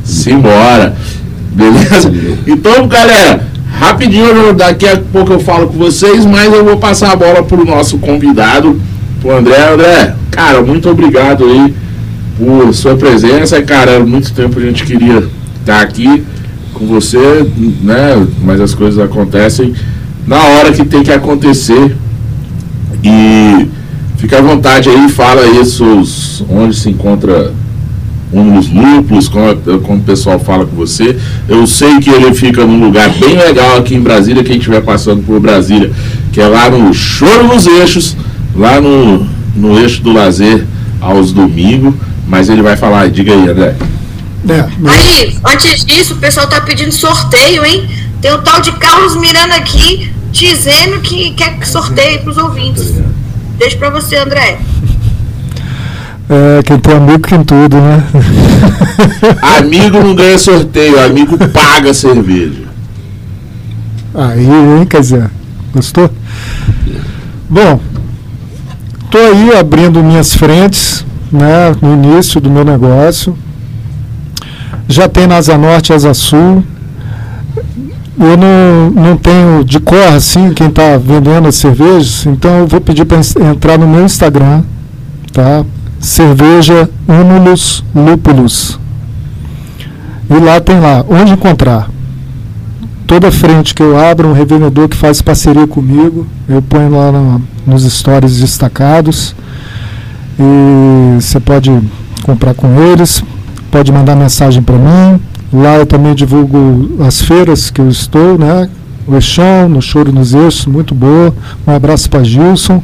simbora. 0.05 0.97
Beleza? 1.53 2.13
Então, 2.47 2.87
galera, 2.87 3.47
rapidinho, 3.79 4.53
daqui 4.53 4.87
a 4.87 4.97
pouco 4.97 5.33
eu 5.33 5.41
falo 5.41 5.69
com 5.69 5.79
vocês, 5.79 6.25
mas 6.25 6.53
eu 6.53 6.65
vou 6.65 6.77
passar 6.77 7.13
a 7.13 7.17
bola 7.17 7.43
pro 7.43 7.65
nosso 7.65 7.99
convidado, 7.99 8.81
pro 9.21 9.37
André. 9.37 9.73
André, 9.73 10.15
cara, 10.31 10.63
muito 10.63 10.89
obrigado 10.89 11.45
aí 11.45 11.75
por 12.39 12.73
sua 12.73 12.97
presença. 12.97 13.61
Cara, 13.63 14.01
muito 14.01 14.33
tempo 14.33 14.59
a 14.59 14.63
gente 14.63 14.85
queria 14.85 15.25
estar 15.61 15.81
aqui 15.81 16.25
com 16.73 16.87
você, 16.87 17.47
né? 17.83 18.27
Mas 18.43 18.61
as 18.61 18.75
coisas 18.75 18.99
acontecem 18.99 19.75
na 20.27 20.43
hora 20.43 20.73
que 20.73 20.85
tem 20.85 21.03
que 21.03 21.13
acontecer. 21.13 21.97
E 23.03 23.69
fica 24.21 24.39
à 24.39 24.43
vontade 24.43 24.91
aí, 24.91 25.09
fala 25.09 25.47
isso, 25.47 25.85
onde 26.49 26.77
se 26.77 26.91
encontra 26.91 27.53
um 28.33 28.55
dos 28.55 28.69
núcleos, 28.69 29.29
quando, 29.29 29.81
quando 29.81 30.01
o 30.01 30.05
pessoal 30.05 30.39
fala 30.39 30.67
com 30.67 30.77
você. 30.77 31.17
Eu 31.49 31.67
sei 31.67 31.99
que 31.99 32.11
ele 32.11 32.33
fica 32.35 32.65
num 32.65 32.79
lugar 32.79 33.09
bem 33.15 33.37
legal 33.37 33.79
aqui 33.79 33.95
em 33.95 34.01
Brasília, 34.01 34.45
quem 34.45 34.59
estiver 34.59 34.83
passando 34.83 35.23
por 35.25 35.41
Brasília, 35.41 35.91
que 36.33 36.41
é 36.41 36.47
lá 36.47 36.71
no 36.71 36.93
Choro 36.93 37.49
nos 37.49 37.67
Eixos, 37.67 38.17
lá 38.55 38.81
no, 38.81 39.27
no 39.57 39.81
eixo 39.81 40.03
do 40.03 40.13
lazer 40.13 40.65
aos 41.01 41.33
domingos. 41.33 41.95
Mas 42.29 42.49
ele 42.49 42.63
vai 42.63 42.77
falar, 42.77 43.11
diga 43.11 43.33
aí, 43.33 43.49
André. 43.49 43.75
É, 44.49 44.65
mas... 44.79 44.95
Aí, 44.95 45.39
antes 45.45 45.85
disso, 45.85 46.15
o 46.15 46.17
pessoal 46.19 46.47
tá 46.47 46.61
pedindo 46.61 46.93
sorteio, 46.93 47.65
hein? 47.65 47.89
Tem 48.21 48.33
o 48.33 48.39
tal 48.39 48.61
de 48.61 48.71
Carlos 48.73 49.17
Miranda 49.17 49.57
aqui 49.57 50.13
dizendo 50.31 51.01
que 51.01 51.33
quer 51.33 51.59
que 51.59 51.69
sorteie 51.69 52.19
para 52.19 52.31
os 52.31 52.39
ouvintes. 52.39 52.95
Deixa 53.61 53.77
para 53.77 53.91
você, 53.91 54.17
André. 54.17 54.59
É, 56.31 56.63
quem 56.63 56.79
tem 56.79 56.95
amigo 56.95 57.29
tem 57.29 57.45
tudo, 57.45 57.77
né? 57.77 58.03
amigo 59.59 59.99
não 59.99 60.15
ganha 60.15 60.39
sorteio, 60.39 60.99
amigo 60.99 61.37
paga 61.51 61.93
cerveja. 61.93 62.63
Aí, 64.15 64.47
hein, 64.47 64.87
quer 64.89 65.01
dizer, 65.01 65.31
gostou? 65.75 66.11
Bom, 67.51 67.79
tô 69.11 69.19
aí 69.19 69.55
abrindo 69.55 70.03
minhas 70.03 70.35
frentes, 70.35 71.05
né, 71.31 71.77
no 71.83 71.93
início 71.93 72.41
do 72.41 72.49
meu 72.49 72.65
negócio. 72.65 73.37
Já 74.89 75.07
tem 75.07 75.27
na 75.27 75.37
Asa 75.37 75.59
Norte 75.59 75.93
e 75.93 75.95
Asa 75.95 76.15
Sul. 76.15 76.65
Eu 78.21 78.37
não, 78.37 78.91
não 78.91 79.17
tenho 79.17 79.65
de 79.65 79.81
cor 79.81 80.09
assim 80.15 80.53
quem 80.53 80.67
está 80.67 80.99
vendendo 80.99 81.49
as 81.49 81.55
cervejas, 81.55 82.27
então 82.27 82.59
eu 82.59 82.67
vou 82.67 82.79
pedir 82.79 83.07
para 83.07 83.19
entrar 83.51 83.79
no 83.79 83.89
meu 83.89 84.05
Instagram, 84.05 84.63
tá? 85.33 85.65
Cerveja 85.99 86.87
Humulus 87.09 87.83
Lúpulos. 87.95 88.79
E 90.29 90.35
lá 90.35 90.61
tem 90.61 90.79
lá, 90.79 91.03
onde 91.09 91.33
encontrar. 91.33 91.89
Toda 93.07 93.33
frente 93.33 93.75
que 93.75 93.83
eu 93.83 93.99
abro, 93.99 94.29
um 94.29 94.33
revendedor 94.35 94.87
que 94.87 94.99
faz 94.99 95.23
parceria 95.23 95.67
comigo, 95.67 96.27
eu 96.47 96.61
ponho 96.61 96.91
lá 96.91 97.11
no, 97.11 97.43
nos 97.67 97.91
stories 97.91 98.37
destacados. 98.37 99.35
E 100.39 101.15
você 101.19 101.41
pode 101.41 101.73
comprar 102.23 102.53
com 102.53 102.81
eles, 102.83 103.25
pode 103.71 103.91
mandar 103.91 104.15
mensagem 104.15 104.63
para 104.63 104.77
mim. 104.77 105.21
Lá 105.53 105.77
eu 105.77 105.87
também 105.87 106.15
divulgo 106.15 107.03
as 107.05 107.23
feiras 107.23 107.71
que 107.71 107.81
eu 107.81 107.89
estou, 107.89 108.39
né? 108.39 108.69
O 109.07 109.15
Eixão, 109.15 109.69
no 109.69 109.83
Choro 109.83 110.13
nos 110.13 110.33
Eixos, 110.33 110.67
muito 110.67 110.95
boa. 110.95 111.35
Um 111.67 111.75
abraço 111.75 112.09
para 112.09 112.23
Gilson. 112.23 112.83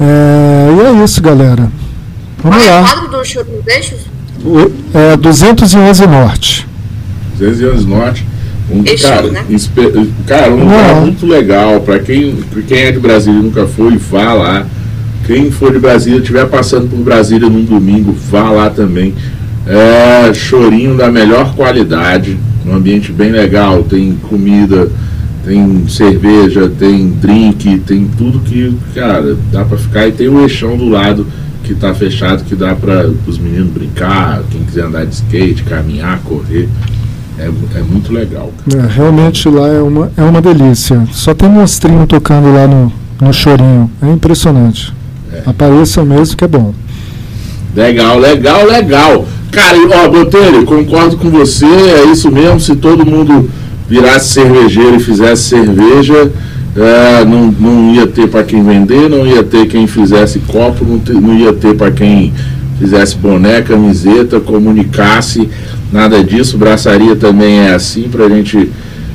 É, 0.00 0.68
e 0.76 0.86
é 0.86 1.04
isso, 1.04 1.22
galera. 1.22 1.70
Vamos 2.42 2.64
Qual 2.64 2.82
lá. 2.82 2.90
É 2.90 3.04
o 3.04 3.08
do 3.08 3.24
Choro 3.24 3.46
nos 3.56 3.66
Eixos? 3.66 4.00
O, 4.44 4.72
é 4.96 5.16
211 5.16 6.06
Norte. 6.06 6.66
211 7.38 7.86
Norte. 7.86 8.26
Um, 8.70 8.82
Eixão, 8.84 9.10
cara, 9.10 9.30
né? 9.30 9.44
cara, 10.26 10.52
um 10.52 10.64
lugar 10.64 11.00
muito 11.00 11.24
legal. 11.24 11.80
Para 11.80 12.00
quem, 12.00 12.36
quem 12.66 12.78
é 12.78 12.92
de 12.92 12.98
Brasília 12.98 13.38
e 13.38 13.42
nunca 13.42 13.66
foi, 13.66 13.96
vá 13.96 14.34
lá 14.34 14.66
quem 15.28 15.50
for 15.50 15.70
de 15.70 15.78
Brasília, 15.78 16.20
estiver 16.20 16.46
passando 16.46 16.88
por 16.88 16.96
Brasília 17.00 17.50
num 17.50 17.62
domingo, 17.62 18.16
vá 18.30 18.50
lá 18.50 18.70
também. 18.70 19.14
É 19.68 20.32
chorinho 20.32 20.96
da 20.96 21.10
melhor 21.10 21.54
qualidade, 21.54 22.38
um 22.66 22.74
ambiente 22.74 23.12
bem 23.12 23.30
legal, 23.30 23.82
tem 23.82 24.14
comida, 24.28 24.90
tem 25.44 25.86
cerveja, 25.88 26.70
tem 26.78 27.10
drink, 27.10 27.78
tem 27.80 28.08
tudo 28.16 28.40
que, 28.40 28.74
cara, 28.94 29.36
dá 29.52 29.64
para 29.64 29.76
ficar. 29.76 30.08
E 30.08 30.12
tem 30.12 30.28
o 30.28 30.40
eixão 30.40 30.76
do 30.76 30.88
lado 30.88 31.26
que 31.64 31.74
está 31.74 31.92
fechado, 31.94 32.44
que 32.44 32.54
dá 32.54 32.74
para 32.74 33.10
os 33.26 33.38
meninos 33.38 33.70
brincar, 33.70 34.42
quem 34.50 34.62
quiser 34.62 34.84
andar 34.84 35.04
de 35.04 35.14
skate, 35.14 35.62
caminhar, 35.64 36.18
correr. 36.20 36.68
É, 37.38 37.46
é 37.78 37.82
muito 37.82 38.12
legal. 38.12 38.52
É, 38.74 38.94
realmente 38.94 39.48
lá 39.48 39.68
é 39.68 39.80
uma, 39.80 40.10
é 40.16 40.22
uma 40.22 40.40
delícia. 40.40 41.06
Só 41.12 41.32
tem 41.34 41.48
monstrinho 41.48 42.06
tocando 42.06 42.52
lá 42.52 42.66
no, 42.66 42.92
no 43.20 43.32
chorinho. 43.32 43.90
É 44.02 44.10
impressionante. 44.10 44.92
É. 45.32 45.42
Apareça 45.46 46.04
mesmo 46.04 46.36
que 46.36 46.44
é 46.44 46.48
bom. 46.48 46.74
Legal, 47.76 48.18
legal, 48.18 48.66
legal. 48.66 49.26
Cara, 49.50 49.78
ó, 50.04 50.08
Botelho, 50.08 50.64
concordo 50.64 51.16
com 51.16 51.30
você, 51.30 51.66
é 51.66 52.04
isso 52.10 52.30
mesmo. 52.30 52.60
Se 52.60 52.76
todo 52.76 53.06
mundo 53.06 53.50
virasse 53.88 54.34
cervejeiro 54.34 54.96
e 54.96 55.00
fizesse 55.00 55.44
cerveja, 55.44 56.30
é, 56.76 57.24
não, 57.24 57.50
não 57.58 57.94
ia 57.94 58.06
ter 58.06 58.28
para 58.28 58.44
quem 58.44 58.62
vender, 58.62 59.08
não 59.08 59.26
ia 59.26 59.42
ter 59.42 59.66
quem 59.66 59.86
fizesse 59.86 60.38
copo, 60.40 60.84
não, 60.84 60.98
te, 60.98 61.12
não 61.12 61.34
ia 61.34 61.52
ter 61.52 61.74
para 61.74 61.90
quem 61.90 62.32
fizesse 62.78 63.16
boné, 63.16 63.62
camiseta, 63.62 64.38
comunicasse, 64.38 65.48
nada 65.90 66.22
disso. 66.22 66.58
Braçaria 66.58 67.16
também 67.16 67.60
é 67.60 67.74
assim, 67.74 68.02
para 68.02 68.26
a 68.26 68.28
gente 68.28 68.70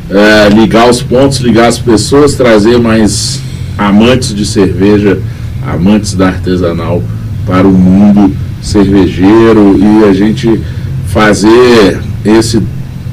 é, 0.10 0.50
ligar 0.50 0.90
os 0.90 1.02
pontos, 1.02 1.40
ligar 1.40 1.68
as 1.68 1.78
pessoas, 1.78 2.34
trazer 2.34 2.80
mais 2.80 3.40
amantes 3.78 4.36
de 4.36 4.46
cerveja 4.46 5.20
amantes 5.66 6.14
da 6.14 6.28
artesanal 6.28 7.02
para 7.46 7.66
o 7.66 7.72
mundo 7.72 8.36
cervejeiro 8.64 9.78
e 9.78 10.06
a 10.06 10.14
gente 10.14 10.60
fazer 11.08 12.00
esse 12.24 12.62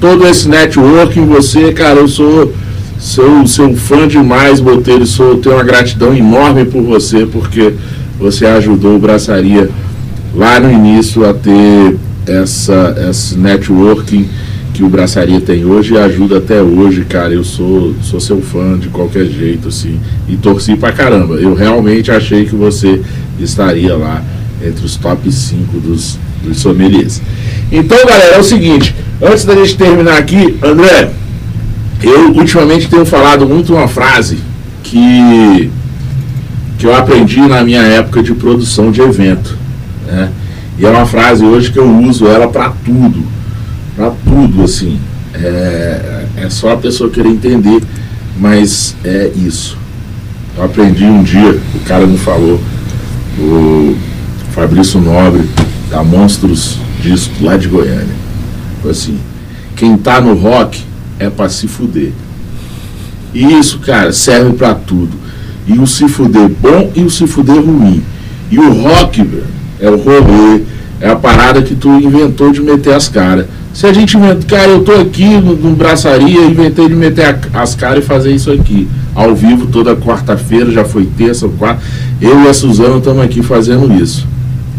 todo 0.01 0.27
esse 0.27 0.49
networking 0.49 1.27
você 1.27 1.73
cara 1.73 1.99
eu 1.99 2.09
sou 2.09 2.55
sou 2.99 3.47
seu 3.47 3.75
fã 3.75 4.07
demais 4.07 4.61
Botelho 4.61 5.05
sou 5.07 5.37
tenho 5.39 5.57
uma 5.57 5.65
gratidão 5.65 6.17
enorme 6.17 6.65
por 6.65 6.83
você 6.83 7.27
porque 7.27 7.75
você 8.19 8.47
ajudou 8.47 8.95
o 8.95 8.99
Braçaria 8.99 9.69
lá 10.35 10.61
no 10.61 10.71
início 10.71 11.29
a 11.29 11.35
ter 11.35 11.97
essa 12.27 12.97
esse 13.11 13.37
networking 13.37 14.29
que 14.73 14.85
o 14.85 14.89
Braçaria 14.89 15.41
tem 15.41 15.65
hoje 15.65 15.95
e 15.95 15.99
ajuda 15.99 16.39
até 16.39 16.63
hoje, 16.63 17.05
cara. 17.05 17.35
Eu 17.35 17.45
sou, 17.45 17.93
sou 18.03 18.19
seu 18.19 18.41
fã 18.41 18.79
de 18.79 18.89
qualquer 18.89 19.27
jeito, 19.27 19.69
assim, 19.69 20.01
e 20.27 20.37
torci 20.37 20.75
pra 20.75 20.91
caramba. 20.91 21.35
Eu 21.35 21.55
realmente 21.55 22.11
achei 22.11 22.47
que 22.47 22.55
você 22.55 23.03
estaria 23.39 23.95
lá 23.95 24.23
entre 24.63 24.85
os 24.85 24.97
top 24.97 25.31
5 25.31 25.79
dos, 25.79 26.19
dos 26.43 26.59
sommeliers. 26.59 27.21
Então, 27.71 27.99
galera, 28.07 28.37
é 28.37 28.39
o 28.39 28.45
seguinte, 28.45 28.95
antes 29.23 29.45
da 29.45 29.55
gente 29.55 29.77
terminar 29.77 30.19
aqui, 30.19 30.59
André, 30.63 31.11
eu 32.03 32.33
ultimamente 32.33 32.89
tenho 32.89 33.05
falado 33.05 33.47
muito 33.47 33.75
uma 33.75 33.89
frase 33.89 34.39
que, 34.83 35.71
que 36.79 36.87
eu 36.87 36.95
aprendi 36.95 37.41
na 37.41 37.63
minha 37.63 37.83
época 37.83 38.23
de 38.23 38.35
produção 38.35 38.91
de 38.91 39.01
evento, 39.01 39.57
né? 40.07 40.31
E 40.79 40.87
é 40.87 40.89
uma 40.89 41.05
frase 41.05 41.45
hoje 41.45 41.71
que 41.71 41.79
eu 41.79 41.87
uso 42.01 42.27
ela 42.27 42.49
para 42.49 42.71
tudo. 42.71 43.23
Para 43.95 44.11
tudo, 44.25 44.65
assim. 44.65 44.99
É, 45.35 46.25
é 46.39 46.49
só 46.49 46.73
a 46.73 46.77
pessoa 46.77 47.11
querer 47.11 47.29
entender, 47.29 47.83
mas 48.39 48.97
é 49.05 49.31
isso. 49.37 49.77
Eu 50.57 50.65
aprendi 50.65 51.05
um 51.05 51.23
dia, 51.23 51.61
o 51.75 51.81
cara 51.81 52.07
me 52.07 52.17
falou, 52.17 52.59
o 53.39 53.95
Fabrício 54.51 55.01
Nobre, 55.01 55.49
da 55.91 56.03
Monstros 56.03 56.79
Disco, 57.03 57.45
lá 57.45 57.57
de 57.57 57.69
Goiânia. 57.69 58.21
Assim, 58.89 59.19
quem 59.77 59.97
tá 59.97 60.21
no 60.21 60.35
rock 60.35 60.83
é 61.19 61.29
para 61.29 61.49
se 61.49 61.69
fuder. 61.69 62.13
E 63.33 63.59
isso, 63.59 63.79
cara, 63.79 64.13
serve 64.13 64.55
para 64.55 64.75
tudo. 64.75 65.13
E 65.67 65.79
o 65.79 65.87
se 65.87 66.09
fuder 66.09 66.49
bom 66.49 66.91
e 66.95 67.03
o 67.03 67.11
se 67.11 67.27
fuder 67.27 67.65
ruim. 67.65 68.03
E 68.51 68.59
o 68.59 68.73
rock, 68.73 69.23
velho, 69.23 69.45
é 69.79 69.89
o 69.89 69.97
rolê, 69.97 70.63
é 71.01 71.11
a 71.11 71.17
parada 71.17 71.63
que 71.63 71.75
tu 71.75 71.89
inventou 71.89 72.51
de 72.51 72.61
meter 72.61 72.95
as 72.95 73.09
caras. 73.09 73.47
Se 73.73 73.87
a 73.87 73.93
gente 73.93 74.17
inventa, 74.17 74.45
cara, 74.47 74.69
eu 74.69 74.83
tô 74.83 74.93
aqui 74.93 75.29
no, 75.39 75.55
no 75.55 75.77
braçaria, 75.77 76.45
inventei 76.45 76.89
de 76.89 76.95
meter 76.95 77.41
a, 77.55 77.63
as 77.63 77.75
caras 77.77 78.03
e 78.05 78.07
fazer 78.07 78.33
isso 78.33 78.51
aqui. 78.51 78.89
Ao 79.15 79.35
vivo 79.35 79.67
toda 79.67 79.95
quarta-feira, 79.95 80.71
já 80.73 80.85
foi 80.85 81.07
terça 81.07 81.47
ou 81.47 81.53
quarta. 81.53 81.81
Eu 82.21 82.43
e 82.43 82.49
a 82.49 82.55
Suzana 82.55 82.99
estamos 82.99 83.23
aqui 83.23 83.43
fazendo 83.43 83.93
isso. 83.95 84.27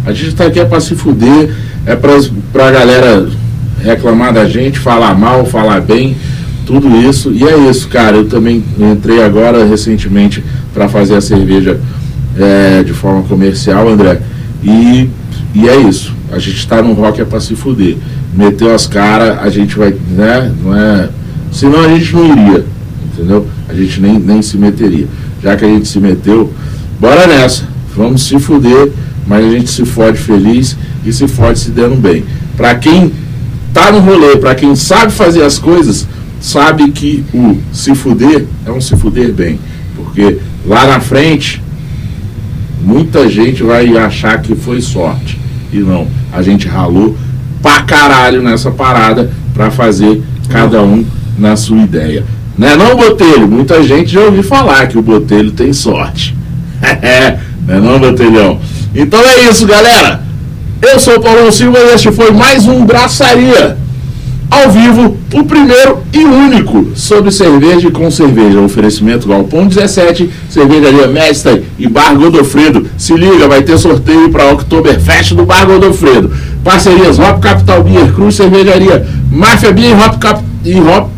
A 0.05 0.13
gente 0.13 0.29
está 0.29 0.45
aqui 0.45 0.59
é 0.59 0.65
para 0.65 0.79
se 0.79 0.95
fuder, 0.95 1.53
é 1.85 1.95
para 1.95 2.67
a 2.67 2.71
galera 2.71 3.27
reclamar 3.83 4.33
da 4.33 4.45
gente, 4.45 4.79
falar 4.79 5.13
mal, 5.15 5.45
falar 5.45 5.81
bem, 5.81 6.15
tudo 6.65 6.95
isso. 7.07 7.31
E 7.31 7.43
é 7.43 7.57
isso, 7.69 7.87
cara. 7.87 8.17
Eu 8.17 8.27
também 8.27 8.63
entrei 8.79 9.21
agora 9.21 9.65
recentemente 9.65 10.43
para 10.73 10.87
fazer 10.87 11.15
a 11.15 11.21
cerveja 11.21 11.79
é, 12.37 12.83
de 12.83 12.93
forma 12.93 13.23
comercial, 13.23 13.87
André. 13.89 14.21
E, 14.63 15.09
e 15.53 15.67
é 15.67 15.75
isso. 15.75 16.15
A 16.31 16.39
gente 16.39 16.57
está 16.57 16.81
no 16.81 16.93
rock 16.93 17.21
é 17.21 17.25
para 17.25 17.39
se 17.39 17.55
fuder. 17.55 17.97
Meteu 18.33 18.73
as 18.73 18.87
caras, 18.87 19.39
a 19.39 19.49
gente 19.49 19.77
vai, 19.77 19.93
né? 20.09 20.51
Não 20.63 20.75
é. 20.75 21.09
Senão 21.51 21.83
a 21.83 21.89
gente 21.89 22.15
não 22.15 22.25
iria, 22.25 22.65
entendeu? 23.13 23.45
A 23.67 23.73
gente 23.73 23.99
nem, 23.99 24.17
nem 24.17 24.41
se 24.41 24.57
meteria. 24.57 25.07
Já 25.43 25.55
que 25.57 25.65
a 25.65 25.67
gente 25.67 25.87
se 25.87 25.99
meteu, 25.99 26.53
bora 26.99 27.27
nessa. 27.27 27.63
Vamos 27.93 28.23
se 28.23 28.39
fuder, 28.39 28.89
mas 29.27 29.45
a 29.45 29.49
gente 29.49 29.69
se 29.69 29.85
fode 29.85 30.17
feliz 30.17 30.77
e 31.05 31.11
se 31.11 31.27
fode 31.27 31.59
se 31.59 31.71
dando 31.71 31.95
bem. 31.95 32.25
Para 32.55 32.75
quem 32.75 33.11
tá 33.73 33.91
no 33.91 33.99
rolê, 33.99 34.37
para 34.37 34.55
quem 34.55 34.75
sabe 34.75 35.11
fazer 35.11 35.43
as 35.43 35.57
coisas, 35.57 36.07
sabe 36.39 36.91
que 36.91 37.23
o 37.33 37.57
se 37.71 37.95
fuder 37.95 38.45
é 38.65 38.71
um 38.71 38.81
se 38.81 38.95
fuder 38.95 39.31
bem. 39.31 39.59
Porque 39.95 40.37
lá 40.65 40.87
na 40.87 40.99
frente, 40.99 41.61
muita 42.83 43.29
gente 43.29 43.63
vai 43.63 43.97
achar 43.97 44.41
que 44.41 44.55
foi 44.55 44.81
sorte. 44.81 45.39
E 45.71 45.77
não, 45.77 46.07
a 46.31 46.41
gente 46.41 46.67
ralou 46.67 47.15
pra 47.61 47.83
caralho 47.83 48.41
nessa 48.41 48.71
parada 48.71 49.31
para 49.53 49.71
fazer 49.71 50.21
cada 50.49 50.81
um 50.81 51.05
na 51.37 51.55
sua 51.55 51.77
ideia. 51.77 52.25
Né 52.57 52.75
não, 52.75 52.95
Botelho? 52.95 53.47
Muita 53.47 53.81
gente 53.83 54.11
já 54.11 54.21
ouviu 54.21 54.43
falar 54.43 54.87
que 54.87 54.97
o 54.97 55.01
Botelho 55.01 55.51
tem 55.51 55.71
sorte. 55.73 56.35
Né 57.61 57.79
não, 57.79 57.99
Botelhão? 57.99 58.59
Então 58.93 59.21
é 59.21 59.49
isso, 59.49 59.65
galera. 59.65 60.21
Eu 60.81 60.99
sou 60.99 61.15
o 61.15 61.21
Paulo 61.21 61.51
Silva 61.51 61.79
e 61.79 61.93
este 61.93 62.11
foi 62.11 62.31
mais 62.31 62.67
um 62.67 62.85
Braçaria 62.85 63.77
ao 64.49 64.69
vivo, 64.69 65.17
o 65.33 65.45
primeiro 65.45 65.99
e 66.11 66.25
único 66.25 66.89
sobre 66.93 67.31
cerveja 67.31 67.87
e 67.87 67.91
com 67.91 68.11
cerveja. 68.11 68.59
Oferecimento 68.59 69.29
Galpão 69.29 69.65
17, 69.65 70.29
Cervejaria 70.49 71.07
Mestre 71.07 71.63
e 71.79 71.87
Bar 71.87 72.15
Godofredo. 72.15 72.85
Se 72.97 73.13
liga, 73.13 73.47
vai 73.47 73.61
ter 73.61 73.77
sorteio 73.77 74.29
para 74.29 74.51
Oktoberfest 74.51 75.35
do 75.35 75.45
Bar 75.45 75.65
Godofredo. 75.65 76.33
Parcerias 76.61 77.17
Hop 77.17 77.39
Capital 77.39 77.81
Beer, 77.81 78.11
Cruz 78.13 78.35
Cervejaria, 78.35 79.07
Máfia 79.31 79.71
Beer 79.71 79.97
Hop 79.97 80.19
Cap 80.19 80.43
e 80.65 80.77
Hop 80.81 81.09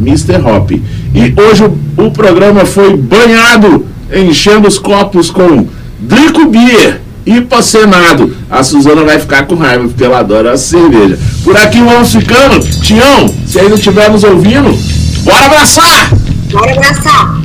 Mr. 0.00 0.40
Hop. 0.42 0.70
E 0.70 1.34
hoje 1.38 1.64
o, 1.64 2.06
o 2.06 2.10
programa 2.10 2.64
foi 2.64 2.96
banhado, 2.96 3.84
enchendo 4.10 4.66
os 4.66 4.78
copos 4.78 5.30
com 5.30 5.66
Drico 6.00 6.46
Beer 6.46 7.00
IPA 7.26 7.62
Senado. 7.62 8.36
A 8.50 8.62
Suzana 8.62 9.04
vai 9.04 9.18
ficar 9.18 9.46
com 9.46 9.54
raiva, 9.54 9.84
porque 9.88 10.04
ela 10.04 10.18
adora 10.18 10.52
a 10.52 10.56
cerveja. 10.56 11.18
Por 11.44 11.56
aqui 11.56 11.80
vamos 11.80 12.12
ficando. 12.12 12.60
Tião, 12.80 13.28
se 13.46 13.58
ainda 13.60 13.74
estiver 13.74 14.10
nos 14.10 14.24
ouvindo, 14.24 14.76
bora 15.22 15.46
abraçar! 15.46 16.10
Bora 16.50 16.72
abraçar! 16.72 17.40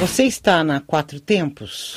Você 0.00 0.24
está 0.24 0.64
na 0.64 0.80
Quatro 0.80 1.20
Tempos? 1.20 1.96